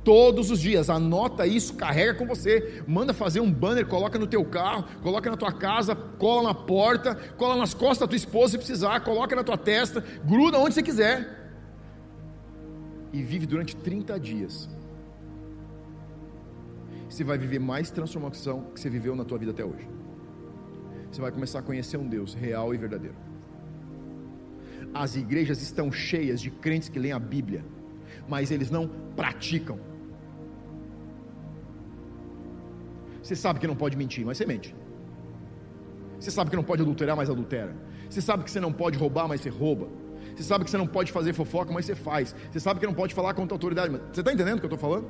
Todos 0.07 0.53
os 0.53 0.61
dias, 0.61 0.89
anota 0.89 1.49
isso, 1.49 1.75
carrega 1.75 2.15
com 2.15 2.25
você, 2.25 2.81
manda 2.87 3.13
fazer 3.13 3.41
um 3.41 3.53
banner, 3.53 3.85
coloca 3.89 4.21
no 4.21 4.27
teu 4.29 4.45
carro, 4.45 4.85
coloca 5.03 5.29
na 5.29 5.37
tua 5.37 5.51
casa, 5.51 5.97
cola 5.97 6.45
na 6.45 6.55
porta, 6.55 7.17
cola 7.37 7.57
nas 7.57 7.75
costas 7.75 7.99
da 7.99 8.07
tua 8.07 8.17
esposa 8.17 8.53
se 8.53 8.59
precisar, 8.59 9.01
coloca 9.01 9.35
na 9.35 9.43
tua 9.43 9.59
testa, 9.59 10.05
gruda 10.25 10.61
onde 10.61 10.75
você 10.75 10.83
quiser 10.85 11.51
e 13.13 13.21
vive 13.21 13.47
durante 13.47 13.75
30 13.75 14.21
dias, 14.21 14.69
você 17.09 17.25
vai 17.25 17.37
viver 17.37 17.59
mais 17.59 17.91
transformação 17.91 18.71
que 18.73 18.81
você 18.81 18.89
viveu 18.89 19.17
na 19.17 19.25
tua 19.25 19.39
vida 19.39 19.51
até 19.51 19.65
hoje. 19.65 19.89
Você 21.11 21.21
vai 21.21 21.33
começar 21.33 21.59
a 21.59 21.63
conhecer 21.63 21.97
um 21.97 22.07
Deus 22.07 22.33
real 22.33 22.73
e 22.73 22.79
verdadeiro. 22.79 23.17
As 24.95 25.17
igrejas 25.17 25.61
estão 25.63 25.91
cheias 25.91 26.41
de 26.41 26.49
crentes 26.49 26.89
que 26.89 27.01
leem 27.01 27.13
a 27.13 27.19
Bíblia, 27.19 27.65
mas 28.29 28.53
eles 28.53 28.71
não 28.71 28.87
praticam. 29.17 29.96
Você 33.27 33.35
sabe 33.35 33.59
que 33.59 33.67
não 33.67 33.75
pode 33.75 33.97
mentir, 33.97 34.25
mas 34.25 34.39
você 34.39 34.47
mente. 34.47 34.73
Você 36.19 36.31
sabe 36.31 36.49
que 36.49 36.55
não 36.55 36.63
pode 36.63 36.83
adulterar, 36.83 37.17
mas 37.17 37.29
adultera. 37.29 37.75
Você 38.09 38.21
sabe 38.21 38.45
que 38.45 38.51
você 38.53 38.61
não 38.61 38.73
pode 38.73 38.97
roubar, 38.97 39.27
mas 39.27 39.41
você 39.41 39.49
rouba. 39.49 39.89
Você 40.33 40.45
sabe 40.45 40.65
que 40.65 40.71
você 40.71 40.79
não 40.79 40.87
pode 40.87 41.11
fazer 41.11 41.33
fofoca, 41.33 41.73
mas 41.73 41.87
você 41.87 41.97
faz. 41.97 42.37
Você 42.53 42.61
sabe 42.61 42.79
que 42.79 42.87
não 42.87 42.95
pode 42.95 43.13
falar 43.15 43.35
contra 43.35 43.53
a 43.53 43.57
autoridade, 43.57 43.91
mas 43.91 44.01
você 44.13 44.21
está 44.21 44.33
entendendo 44.33 44.59
o 44.59 44.61
que 44.61 44.67
eu 44.67 44.73
estou 44.73 44.79
falando? 44.79 45.09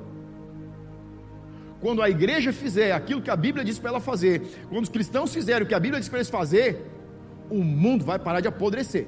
Quando 1.78 2.00
a 2.00 2.08
igreja 2.08 2.54
fizer 2.54 2.92
aquilo 2.92 3.20
que 3.20 3.30
a 3.30 3.36
Bíblia 3.36 3.62
diz 3.62 3.78
para 3.78 3.90
ela 3.90 4.00
fazer, 4.00 4.40
quando 4.70 4.84
os 4.84 4.88
cristãos 4.88 5.34
fizerem 5.34 5.64
o 5.64 5.66
que 5.66 5.74
a 5.74 5.80
Bíblia 5.80 6.00
diz 6.00 6.08
para 6.08 6.20
eles 6.20 6.30
fazer, 6.30 6.90
o 7.50 7.62
mundo 7.62 8.02
vai 8.02 8.18
parar 8.18 8.40
de 8.40 8.48
apodrecer. 8.48 9.06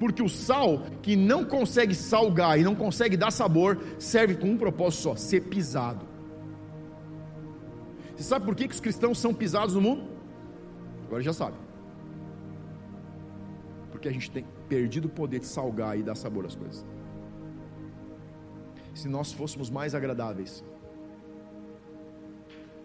Porque 0.00 0.22
o 0.22 0.28
sal 0.28 0.84
que 1.02 1.14
não 1.14 1.44
consegue 1.44 1.94
salgar 1.94 2.58
e 2.58 2.64
não 2.64 2.74
consegue 2.74 3.14
dar 3.14 3.30
sabor, 3.30 3.78
serve 3.98 4.36
com 4.36 4.48
um 4.48 4.56
propósito 4.56 5.02
só: 5.02 5.16
ser 5.16 5.42
pisado. 5.42 6.17
Você 8.18 8.24
sabe 8.24 8.44
por 8.44 8.56
que, 8.56 8.66
que 8.66 8.74
os 8.74 8.80
cristãos 8.80 9.16
são 9.16 9.32
pisados 9.32 9.76
no 9.76 9.80
mundo? 9.80 10.02
Agora 11.06 11.22
já 11.22 11.32
sabe. 11.32 11.56
Porque 13.92 14.08
a 14.08 14.12
gente 14.12 14.28
tem, 14.28 14.44
perdido 14.68 15.04
o 15.04 15.08
poder 15.08 15.38
de 15.38 15.46
salgar 15.46 15.96
e 15.96 16.02
dar 16.02 16.16
sabor 16.16 16.44
às 16.44 16.56
coisas. 16.56 16.84
Se 18.92 19.08
nós 19.08 19.32
fôssemos 19.32 19.70
mais 19.70 19.94
agradáveis, 19.94 20.64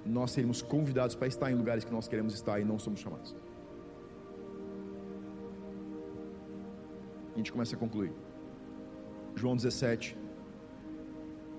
nós 0.05 0.29
seríamos 0.29 0.61
convidados 0.61 1.15
para 1.15 1.27
estar 1.27 1.51
em 1.51 1.55
lugares 1.55 1.84
que 1.84 1.91
nós 1.91 2.07
queremos 2.07 2.36
estar 2.36 2.59
e 2.59 2.63
não 2.63 2.77
somos 2.77 2.99
chamados. 2.99 3.36
A 7.34 7.38
gente 7.38 7.51
começa 7.51 7.75
a 7.75 7.79
concluir. 7.79 8.13
João 9.34 9.55
17, 9.55 10.15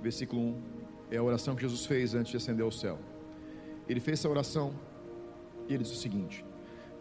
versículo 0.01 0.43
1, 0.43 0.62
é 1.11 1.16
a 1.16 1.22
oração 1.25 1.57
que 1.57 1.62
Jesus 1.62 1.85
fez 1.85 2.14
antes 2.14 2.31
de 2.31 2.37
ascender 2.37 2.64
ao 2.64 2.70
céu. 2.70 3.01
Ele 3.89 4.01
fez 4.01 4.18
essa 4.18 4.28
oração 4.28 4.72
e 5.68 5.74
ele 5.74 5.82
disse 5.82 5.95
o 5.95 5.99
seguinte: 5.99 6.45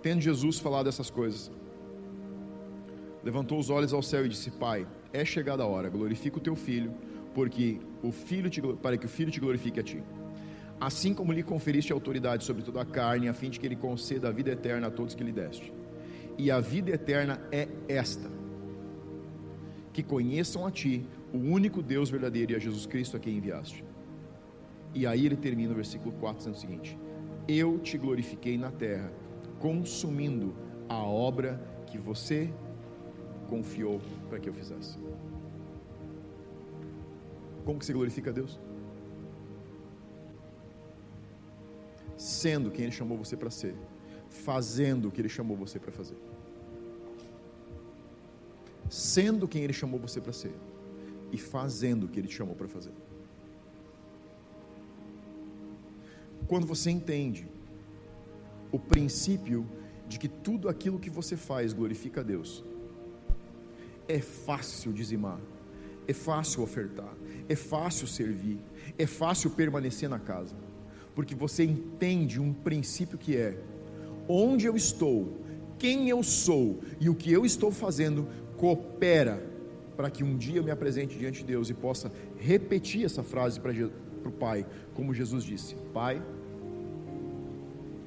Tendo 0.01 0.21
Jesus 0.21 0.59
falado 0.59 0.88
essas 0.89 1.09
coisas, 1.09 1.51
levantou 3.23 3.57
os 3.57 3.69
olhos 3.69 3.93
ao 3.93 4.01
céu 4.01 4.25
e 4.25 4.29
disse: 4.29 4.51
Pai, 4.51 4.88
é 5.11 5.23
chegada 5.23 5.63
a 5.63 5.67
hora, 5.67 5.89
glorifica 5.89 6.38
o 6.38 6.41
teu 6.41 6.55
filho, 6.55 6.93
porque 7.34 7.79
o 8.01 8.11
filho 8.11 8.49
te, 8.49 8.61
para 8.61 8.97
que 8.97 9.05
o 9.05 9.09
filho 9.09 9.31
te 9.31 9.39
glorifique 9.39 9.79
a 9.79 9.84
ti. 9.84 10.03
Assim 10.79 11.13
como 11.13 11.31
lhe 11.31 11.43
conferiste 11.43 11.93
autoridade 11.93 12.43
sobre 12.43 12.63
toda 12.63 12.81
a 12.81 12.86
carne, 12.86 13.29
a 13.29 13.34
fim 13.34 13.49
de 13.49 13.59
que 13.59 13.65
ele 13.65 13.75
conceda 13.75 14.27
a 14.27 14.31
vida 14.31 14.51
eterna 14.51 14.88
a 14.88 14.91
todos 14.91 15.15
que 15.15 15.23
lhe 15.23 15.31
deste. 15.31 15.71
E 16.38 16.51
a 16.51 16.59
vida 16.59 16.91
eterna 16.91 17.41
é 17.51 17.67
esta: 17.88 18.29
que 19.93 20.03
conheçam 20.03 20.65
a 20.65 20.71
ti, 20.71 21.05
o 21.31 21.38
único 21.38 21.81
Deus 21.81 22.09
verdadeiro 22.09 22.51
e 22.51 22.55
a 22.55 22.59
Jesus 22.59 22.86
Cristo 22.86 23.15
a 23.15 23.19
quem 23.19 23.38
enviaste. 23.38 23.86
E 24.94 25.08
aí 25.08 25.26
ele 25.26 25.36
termina 25.36 25.72
o 25.72 25.76
versículo 25.76 26.12
4 26.14 26.38
dizendo 26.38 26.56
o 26.56 26.60
seguinte: 26.60 26.98
Eu 27.48 27.80
te 27.80 27.98
glorifiquei 27.98 28.58
na 28.58 28.72
terra, 28.72 29.12
consumindo 29.60 30.56
a 30.88 30.98
obra 30.98 31.60
que 31.88 31.98
você 31.98 32.54
confiou 33.48 34.00
para 34.30 34.39
que 34.39 34.50
eu 34.50 34.54
fizesse. 34.54 34.98
Como 37.66 37.80
que 37.80 37.86
se 37.86 37.94
glorifica 37.94 38.30
a 38.30 38.34
Deus? 38.34 38.60
Sendo 42.18 42.70
quem 42.72 42.86
Ele 42.86 42.91
chamou 42.91 43.18
você 43.18 43.36
para 43.36 43.50
ser, 43.50 43.76
fazendo 44.28 45.08
o 45.08 45.12
que 45.12 45.22
Ele 45.22 45.30
chamou 45.30 45.58
você 45.58 45.80
para 45.80 45.91
fazer. 45.91 46.18
Sendo 48.89 49.48
quem 49.48 49.64
Ele 49.64 49.74
chamou 49.74 50.00
você 50.00 50.22
para 50.22 50.34
ser, 50.34 50.54
e 51.32 51.38
fazendo 51.38 52.04
o 52.04 52.08
que 52.08 52.20
Ele 52.20 52.28
te 52.28 52.36
chamou 52.36 52.56
para 52.56 52.68
fazer. 52.68 52.94
Quando 56.48 56.68
você 56.68 56.89
entende 56.89 57.48
o 58.72 58.80
princípio 58.80 59.68
de 60.08 60.20
que 60.20 60.28
tudo 60.28 60.68
aquilo 60.68 61.00
que 61.00 61.10
você 61.10 61.38
faz 61.38 61.74
glorifica 61.74 62.22
a 62.22 62.24
Deus, 62.24 62.64
é 64.08 64.20
fácil 64.20 64.91
dizimar, 64.91 65.39
é 66.08 66.14
fácil 66.14 66.62
ofertar, 66.62 67.14
é 67.48 67.56
fácil 67.56 68.08
servir, 68.08 68.60
é 68.98 69.06
fácil 69.06 69.52
permanecer 69.52 70.10
na 70.10 70.20
casa, 70.20 70.56
porque 71.16 71.34
você 71.34 71.64
entende 71.64 72.39
um 72.39 72.54
princípio 72.54 73.18
que 73.18 73.38
é: 73.38 73.58
onde 74.28 74.66
eu 74.66 74.76
estou, 74.76 75.41
quem 75.78 76.10
eu 76.10 76.22
sou 76.22 76.82
e 77.00 77.10
o 77.10 77.16
que 77.16 77.32
eu 77.32 77.46
estou 77.46 77.72
fazendo 77.72 78.28
coopera 78.58 79.52
para 79.96 80.10
que 80.10 80.24
um 80.24 80.38
dia 80.38 80.58
eu 80.58 80.64
me 80.64 80.72
apresente 80.72 81.18
diante 81.18 81.39
de 81.39 81.46
Deus 81.46 81.70
e 81.70 81.74
possa 81.74 82.12
repetir 82.38 83.06
essa 83.06 83.24
frase 83.24 83.60
para 83.60 83.74
o 84.30 84.34
Pai, 84.34 84.65
como 84.93 85.13
Jesus 85.13 85.43
disse: 85.43 85.76
Pai, 85.93 86.21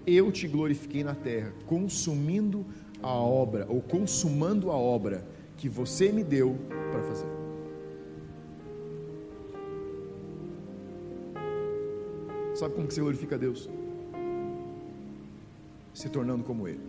eu 0.06 0.30
te 0.30 0.46
glorifiquei 0.46 1.02
na 1.02 1.14
terra, 1.14 1.52
consumindo 1.66 2.64
a 3.02 3.12
obra, 3.12 3.66
ou 3.68 3.80
consumando 3.82 4.70
a 4.70 4.76
obra 4.76 5.26
que 5.56 5.68
você 5.68 6.12
me 6.12 6.22
deu 6.22 6.56
para 6.92 7.02
fazer. 7.02 7.28
Sabe 12.54 12.74
como 12.74 12.86
que 12.88 12.94
você 12.94 13.00
glorifica 13.00 13.34
a 13.34 13.38
Deus? 13.38 13.68
Se 15.92 16.08
tornando 16.08 16.42
como 16.44 16.66
Ele. 16.66 16.80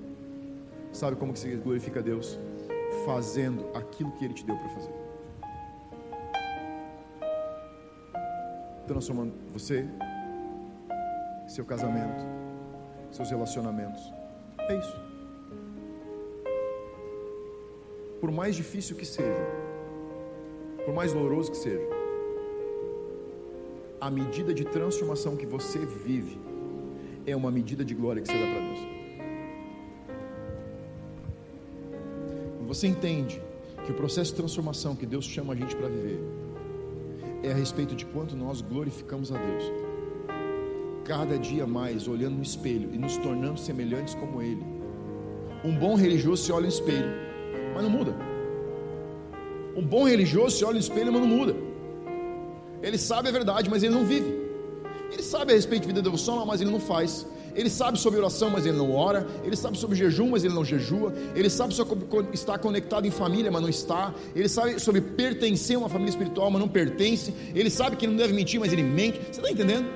Sabe 0.93 1.17
como 1.17 1.34
que 1.34 1.39
você 1.39 1.55
glorifica 1.55 1.99
a 1.99 2.03
Deus? 2.03 2.39
Fazendo 3.05 3.65
aquilo 3.73 4.11
que 4.13 4.23
Ele 4.23 4.34
te 4.34 4.45
deu 4.45 4.55
para 4.55 4.69
fazer. 4.69 5.07
Transformando 8.88 9.33
você, 9.51 9.85
seu 11.47 11.65
casamento, 11.65 12.23
seus 13.11 13.29
relacionamentos. 13.29 14.01
É 14.69 14.77
isso. 14.77 14.95
Por 18.21 18.31
mais 18.31 18.55
difícil 18.55 18.95
que 18.95 19.05
seja, 19.05 19.45
por 20.85 20.93
mais 20.93 21.13
doloroso 21.13 21.51
que 21.51 21.57
seja, 21.57 21.85
a 23.99 24.09
medida 24.09 24.53
de 24.53 24.63
transformação 24.63 25.35
que 25.35 25.45
você 25.45 25.79
vive 25.79 26.39
é 27.25 27.35
uma 27.35 27.51
medida 27.51 27.83
de 27.83 27.93
glória 27.93 28.21
que 28.21 28.27
você 28.27 28.39
dá 28.39 28.45
para 28.53 28.61
Deus. 28.61 28.79
Você 32.67 32.88
entende 32.88 33.41
que 33.85 33.91
o 33.91 33.95
processo 33.95 34.31
de 34.31 34.38
transformação 34.38 34.95
que 34.95 35.05
Deus 35.05 35.25
chama 35.25 35.53
a 35.53 35.55
gente 35.55 35.75
para 35.75 35.88
viver 35.88 36.19
é 37.43 37.51
a 37.51 37.55
respeito 37.55 37.95
de 37.95 38.05
quanto 38.05 38.35
nós 38.35 38.61
glorificamos 38.61 39.31
a 39.31 39.38
Deus 39.38 39.88
cada 41.07 41.39
dia 41.39 41.65
mais 41.65 42.05
olhando 42.05 42.35
no 42.35 42.43
espelho 42.43 42.93
e 42.93 42.97
nos 42.97 43.15
tornando 43.17 43.57
semelhantes 43.57 44.13
como 44.13 44.41
Ele. 44.41 44.61
Um 45.63 45.73
bom 45.73 45.95
religioso 45.95 46.43
se 46.43 46.51
olha 46.51 46.63
no 46.63 46.67
espelho, 46.67 47.09
mas 47.73 47.81
não 47.81 47.89
muda. 47.89 48.13
Um 49.75 49.85
bom 49.85 50.05
religioso 50.05 50.57
se 50.57 50.65
olha 50.65 50.73
no 50.73 50.79
espelho, 50.79 51.11
mas 51.13 51.21
não 51.21 51.27
muda. 51.27 51.55
Ele 52.83 52.97
sabe 52.97 53.29
a 53.29 53.31
verdade, 53.31 53.69
mas 53.69 53.83
ele 53.83 53.93
não 53.93 54.05
vive. 54.05 54.35
Ele 55.11 55.23
sabe 55.23 55.53
a 55.53 55.55
respeito 55.55 55.83
de 55.83 55.88
vida 55.88 56.01
devocional, 56.01 56.45
mas 56.45 56.61
ele 56.61 56.69
não 56.69 56.79
faz. 56.79 57.25
Ele 57.58 57.72
sabe 57.72 57.97
sobre 57.97 58.20
oração, 58.20 58.51
mas 58.51 58.68
ele 58.68 58.78
não 58.78 58.93
ora. 58.95 59.26
Ele 59.43 59.55
sabe 59.55 59.80
sobre 59.80 59.95
jejum, 59.95 60.30
mas 60.30 60.43
ele 60.43 60.53
não 60.53 60.64
jejua. 60.64 61.12
Ele 61.36 61.49
sabe 61.49 61.74
sobre 61.74 61.97
estar 62.32 62.60
conectado 62.60 63.08
em 63.08 63.12
família, 63.12 63.51
mas 63.51 63.62
não 63.64 63.70
está. 63.70 64.14
Ele 64.36 64.47
sabe 64.47 64.80
sobre 64.80 65.01
pertencer 65.01 65.76
a 65.76 65.80
uma 65.80 65.89
família 65.89 66.12
espiritual, 66.12 66.51
mas 66.51 66.62
não 66.62 66.70
pertence. 66.70 67.34
Ele 67.55 67.72
sabe 67.72 67.95
que 67.95 68.05
não 68.05 68.16
deve 68.16 68.32
mentir, 68.32 68.60
mas 68.60 68.72
ele 68.72 68.84
mente. 68.84 69.20
Você 69.20 69.39
está 69.41 69.49
entendendo? 69.49 69.88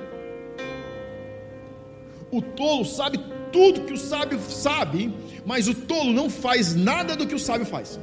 O 2.32 2.42
tolo 2.42 2.84
sabe 2.84 3.20
tudo 3.52 3.82
que 3.82 3.92
o 3.92 3.98
sábio 3.98 4.40
sabe, 4.40 5.14
mas 5.46 5.68
o 5.68 5.74
tolo 5.74 6.12
não 6.12 6.28
faz 6.28 6.74
nada 6.74 7.14
do 7.14 7.28
que 7.28 7.34
o 7.34 7.38
sábio 7.38 7.64
faz. 7.64 8.00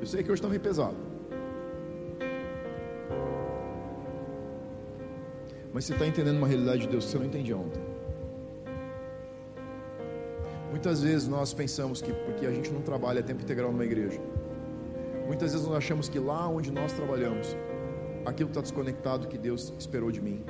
Eu 0.00 0.06
sei 0.06 0.24
que 0.24 0.32
hoje 0.32 0.40
está 0.40 0.48
meio 0.48 0.60
pesado. 0.60 1.13
Mas 5.74 5.86
você 5.86 5.92
está 5.92 6.06
entendendo 6.06 6.36
uma 6.36 6.46
realidade 6.46 6.82
de 6.82 6.88
Deus 6.88 7.04
que 7.04 7.10
você 7.10 7.18
não 7.18 7.26
entendia 7.26 7.56
ontem. 7.56 7.82
Muitas 10.70 11.02
vezes 11.02 11.26
nós 11.26 11.52
pensamos 11.52 12.00
que 12.00 12.12
porque 12.12 12.46
a 12.46 12.52
gente 12.52 12.70
não 12.70 12.80
trabalha 12.80 13.24
tempo 13.24 13.42
integral 13.42 13.72
numa 13.72 13.84
igreja, 13.84 14.20
muitas 15.26 15.50
vezes 15.50 15.66
nós 15.66 15.76
achamos 15.76 16.08
que 16.08 16.18
lá 16.20 16.48
onde 16.48 16.70
nós 16.70 16.92
trabalhamos, 16.92 17.56
aquilo 18.24 18.50
está 18.50 18.60
desconectado 18.60 19.26
que 19.26 19.36
Deus 19.36 19.72
esperou 19.76 20.12
de 20.12 20.22
mim. 20.22 20.44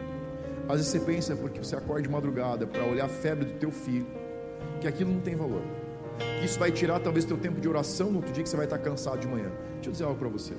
Às 0.69 0.77
vezes 0.77 0.89
você 0.89 1.01
pensa 1.01 1.35
porque 1.35 1.59
você 1.59 1.75
acorda 1.75 2.03
de 2.03 2.09
madrugada 2.11 2.67
para 2.67 2.85
olhar 2.85 3.07
a 3.07 3.09
febre 3.09 3.47
do 3.47 3.59
teu 3.59 3.71
filho, 3.71 4.07
que 4.79 4.87
aquilo 4.87 5.11
não 5.11 5.21
tem 5.21 5.35
valor. 5.35 5.63
Que 6.39 6.45
isso 6.45 6.59
vai 6.59 6.71
tirar 6.71 7.01
talvez 7.01 7.25
teu 7.25 7.39
tempo 7.39 7.63
de 7.63 7.69
oração 7.69 8.11
no 8.11 8.17
outro 8.17 8.33
dia 8.33 8.43
que 8.43 8.49
você 8.49 8.57
vai 8.57 8.67
estar 8.67 8.79
cansado 8.79 9.21
de 9.21 9.27
manhã. 9.27 9.51
Deixa 9.77 9.89
eu 9.89 9.93
dizer 9.93 10.05
algo 10.05 10.19
para 10.19 10.29
você. 10.29 10.55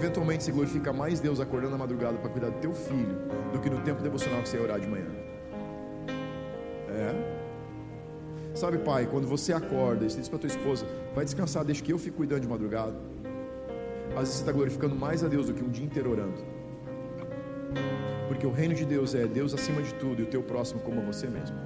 Eventualmente 0.00 0.42
você 0.42 0.50
glorifica 0.50 0.94
mais 0.94 1.20
Deus 1.20 1.40
acordando 1.40 1.72
na 1.72 1.78
madrugada 1.78 2.16
para 2.16 2.30
cuidar 2.30 2.48
do 2.48 2.58
teu 2.58 2.72
filho 2.72 3.18
do 3.52 3.58
que 3.60 3.68
no 3.68 3.82
tempo 3.82 4.02
devocional 4.02 4.40
que 4.40 4.48
você 4.48 4.56
ia 4.56 4.62
orar 4.62 4.80
de 4.80 4.88
manhã. 4.88 5.04
É? 6.88 8.54
Sabe, 8.54 8.78
pai, 8.78 9.06
quando 9.06 9.26
você 9.26 9.52
acorda 9.52 10.06
e 10.06 10.10
você 10.10 10.18
diz 10.20 10.28
para 10.28 10.38
tua 10.38 10.48
esposa, 10.48 10.86
vai 11.14 11.26
descansar, 11.26 11.66
deixa 11.66 11.82
que 11.82 11.92
eu 11.92 11.98
fique 11.98 12.16
cuidando 12.16 12.40
de 12.40 12.48
madrugada. 12.48 12.96
Às 14.12 14.20
vezes 14.20 14.34
você 14.36 14.40
está 14.40 14.52
glorificando 14.52 14.96
mais 14.96 15.22
a 15.22 15.28
Deus 15.28 15.48
do 15.48 15.52
que 15.52 15.62
um 15.62 15.68
dia 15.68 15.84
inteiro 15.84 16.10
orando. 16.10 16.42
Porque 18.26 18.46
o 18.46 18.50
reino 18.50 18.74
de 18.74 18.86
Deus 18.86 19.14
é 19.14 19.26
Deus 19.26 19.52
acima 19.52 19.82
de 19.82 19.92
tudo 19.96 20.22
e 20.22 20.24
o 20.24 20.28
teu 20.28 20.42
próximo 20.42 20.80
como 20.80 21.02
você 21.02 21.26
mesmo. 21.26 21.58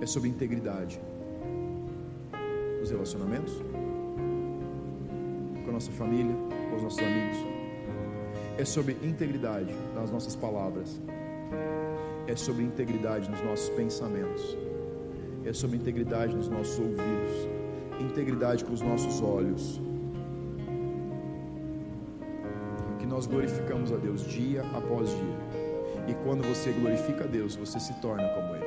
É 0.00 0.06
sobre 0.06 0.28
integridade. 0.28 1.00
Os 2.82 2.90
relacionamentos, 2.90 3.62
a 3.62 3.95
nossa 5.76 5.92
família, 5.92 6.34
com 6.70 6.76
os 6.76 6.82
nossos 6.82 6.98
amigos. 6.98 7.38
É 8.58 8.64
sobre 8.64 8.96
integridade 9.02 9.74
nas 9.94 10.10
nossas 10.10 10.34
palavras. 10.34 11.00
É 12.26 12.34
sobre 12.34 12.64
integridade 12.64 13.30
nos 13.30 13.42
nossos 13.42 13.68
pensamentos. 13.70 14.56
É 15.44 15.52
sobre 15.52 15.76
integridade 15.76 16.34
nos 16.34 16.48
nossos 16.48 16.78
ouvidos 16.78 17.56
integridade 18.00 18.64
com 18.64 18.72
os 18.72 18.80
nossos 18.80 19.20
olhos. 19.22 19.80
Que 22.98 23.06
nós 23.06 23.26
glorificamos 23.26 23.92
a 23.92 23.96
Deus 23.96 24.22
dia 24.26 24.62
após 24.74 25.10
dia. 25.10 25.38
E 26.08 26.14
quando 26.24 26.42
você 26.42 26.70
glorifica 26.72 27.24
a 27.24 27.26
Deus, 27.26 27.56
você 27.56 27.80
se 27.80 27.92
torna 28.00 28.28
como 28.28 28.54
Ele. 28.54 28.66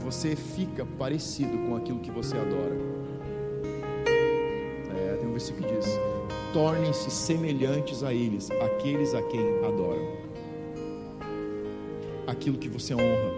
Você 0.00 0.36
fica 0.36 0.84
parecido 0.98 1.56
com 1.66 1.76
aquilo 1.76 2.00
que 2.00 2.10
você 2.10 2.36
adora. 2.36 3.01
Versículo 5.42 5.68
que 5.68 5.74
diz: 5.76 5.98
tornem-se 6.52 7.10
semelhantes 7.10 8.04
a 8.04 8.14
eles, 8.14 8.50
aqueles 8.50 9.14
a 9.14 9.22
quem 9.22 9.40
adoram. 9.64 10.06
Aquilo 12.26 12.58
que 12.58 12.68
você 12.68 12.94
honra, 12.94 13.32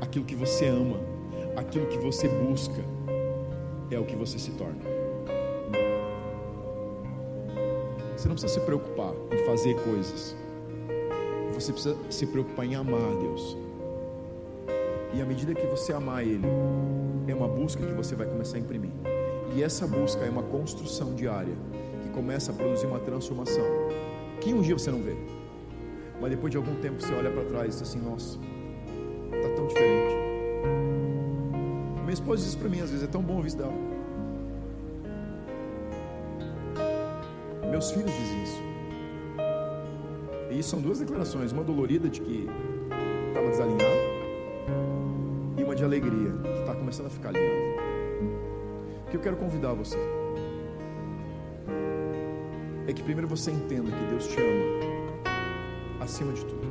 aquilo 0.00 0.24
que 0.24 0.34
você 0.34 0.66
ama 0.66 1.18
aquilo 1.58 1.86
que 1.86 1.98
você 1.98 2.28
busca 2.28 2.84
é 3.90 3.98
o 3.98 4.04
que 4.04 4.14
você 4.14 4.38
se 4.38 4.52
torna. 4.52 4.80
Você 8.16 8.28
não 8.28 8.34
precisa 8.34 8.54
se 8.54 8.60
preocupar 8.60 9.12
em 9.32 9.38
fazer 9.44 9.74
coisas. 9.82 10.36
Você 11.54 11.72
precisa 11.72 11.96
se 12.10 12.26
preocupar 12.26 12.66
em 12.66 12.74
amar 12.74 13.00
a 13.00 13.14
Deus. 13.20 13.56
E 15.14 15.22
à 15.22 15.24
medida 15.24 15.54
que 15.54 15.66
você 15.66 15.92
amar 15.92 16.22
Ele, 16.22 16.46
é 17.26 17.34
uma 17.34 17.48
busca 17.48 17.84
que 17.84 17.92
você 17.92 18.14
vai 18.14 18.26
começar 18.26 18.56
a 18.56 18.60
imprimir. 18.60 19.17
E 19.58 19.62
essa 19.64 19.88
busca 19.88 20.24
é 20.24 20.30
uma 20.30 20.44
construção 20.44 21.16
diária 21.16 21.56
que 22.00 22.08
começa 22.10 22.52
a 22.52 22.54
produzir 22.54 22.86
uma 22.86 23.00
transformação. 23.00 23.64
Que 24.40 24.54
um 24.54 24.62
dia 24.62 24.78
você 24.78 24.88
não 24.88 25.02
vê, 25.02 25.16
mas 26.20 26.30
depois 26.30 26.52
de 26.52 26.56
algum 26.56 26.76
tempo 26.76 27.02
você 27.02 27.12
olha 27.12 27.28
para 27.28 27.44
trás 27.44 27.66
e 27.66 27.70
diz 27.70 27.82
assim: 27.82 27.98
Nossa, 27.98 28.38
está 29.34 29.48
tão 29.56 29.66
diferente. 29.66 30.14
Minha 32.02 32.12
esposa 32.12 32.44
diz 32.44 32.54
para 32.54 32.68
mim 32.68 32.82
às 32.82 32.90
vezes: 32.90 33.04
é 33.04 33.08
tão 33.08 33.20
bom 33.20 33.34
ouvir 33.34 33.48
isso 33.48 33.56
dela. 33.56 33.72
Meus 37.68 37.90
filhos 37.90 38.12
dizem 38.12 38.42
isso. 38.44 38.62
E 40.52 40.62
são 40.62 40.80
duas 40.80 41.00
declarações: 41.00 41.50
uma 41.50 41.64
dolorida 41.64 42.08
de 42.08 42.20
que 42.20 42.48
estava 43.26 43.50
desalinhado, 43.50 43.82
e 45.56 45.64
uma 45.64 45.74
de 45.74 45.82
alegria, 45.82 46.30
que 46.44 46.60
está 46.60 46.76
começando 46.76 47.06
a 47.06 47.10
ficar 47.10 47.30
alinhado. 47.30 47.67
Que 49.10 49.16
eu 49.16 49.20
quero 49.20 49.36
convidar 49.36 49.72
você 49.72 49.98
é 52.86 52.92
que 52.92 53.02
primeiro 53.02 53.28
você 53.28 53.50
entenda 53.50 53.90
que 53.90 54.04
Deus 54.06 54.26
te 54.26 54.40
ama 54.40 56.02
acima 56.02 56.32
de 56.32 56.44
tudo. 56.44 56.66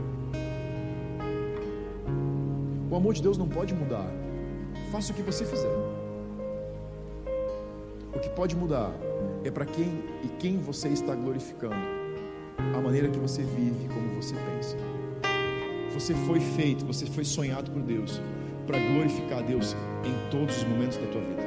O 2.89 2.95
amor 2.95 3.13
de 3.13 3.21
Deus 3.21 3.37
não 3.37 3.47
pode 3.47 3.73
mudar 3.73 4.09
faça 4.91 5.11
o 5.11 5.15
que 5.15 5.21
você 5.21 5.45
fizer. 5.45 5.75
O 8.13 8.19
que 8.19 8.29
pode 8.29 8.55
mudar 8.55 8.91
é 9.43 9.51
para 9.51 9.65
quem 9.65 10.03
e 10.23 10.27
quem 10.39 10.57
você 10.57 10.87
está 10.89 11.13
glorificando, 11.13 11.75
a 12.75 12.81
maneira 12.81 13.09
que 13.09 13.19
você 13.19 13.43
vive, 13.43 13.87
como 13.93 14.21
você 14.21 14.33
pensa. 14.35 14.77
Você 15.93 16.13
foi 16.13 16.39
feito, 16.39 16.85
você 16.85 17.05
foi 17.05 17.23
sonhado 17.23 17.71
por 17.71 17.81
Deus 17.81 18.21
para 18.65 18.79
glorificar 18.79 19.39
a 19.39 19.41
Deus 19.41 19.75
em 20.03 20.29
todos 20.31 20.57
os 20.57 20.63
momentos 20.63 20.97
da 20.97 21.07
tua 21.07 21.21
vida. 21.21 21.46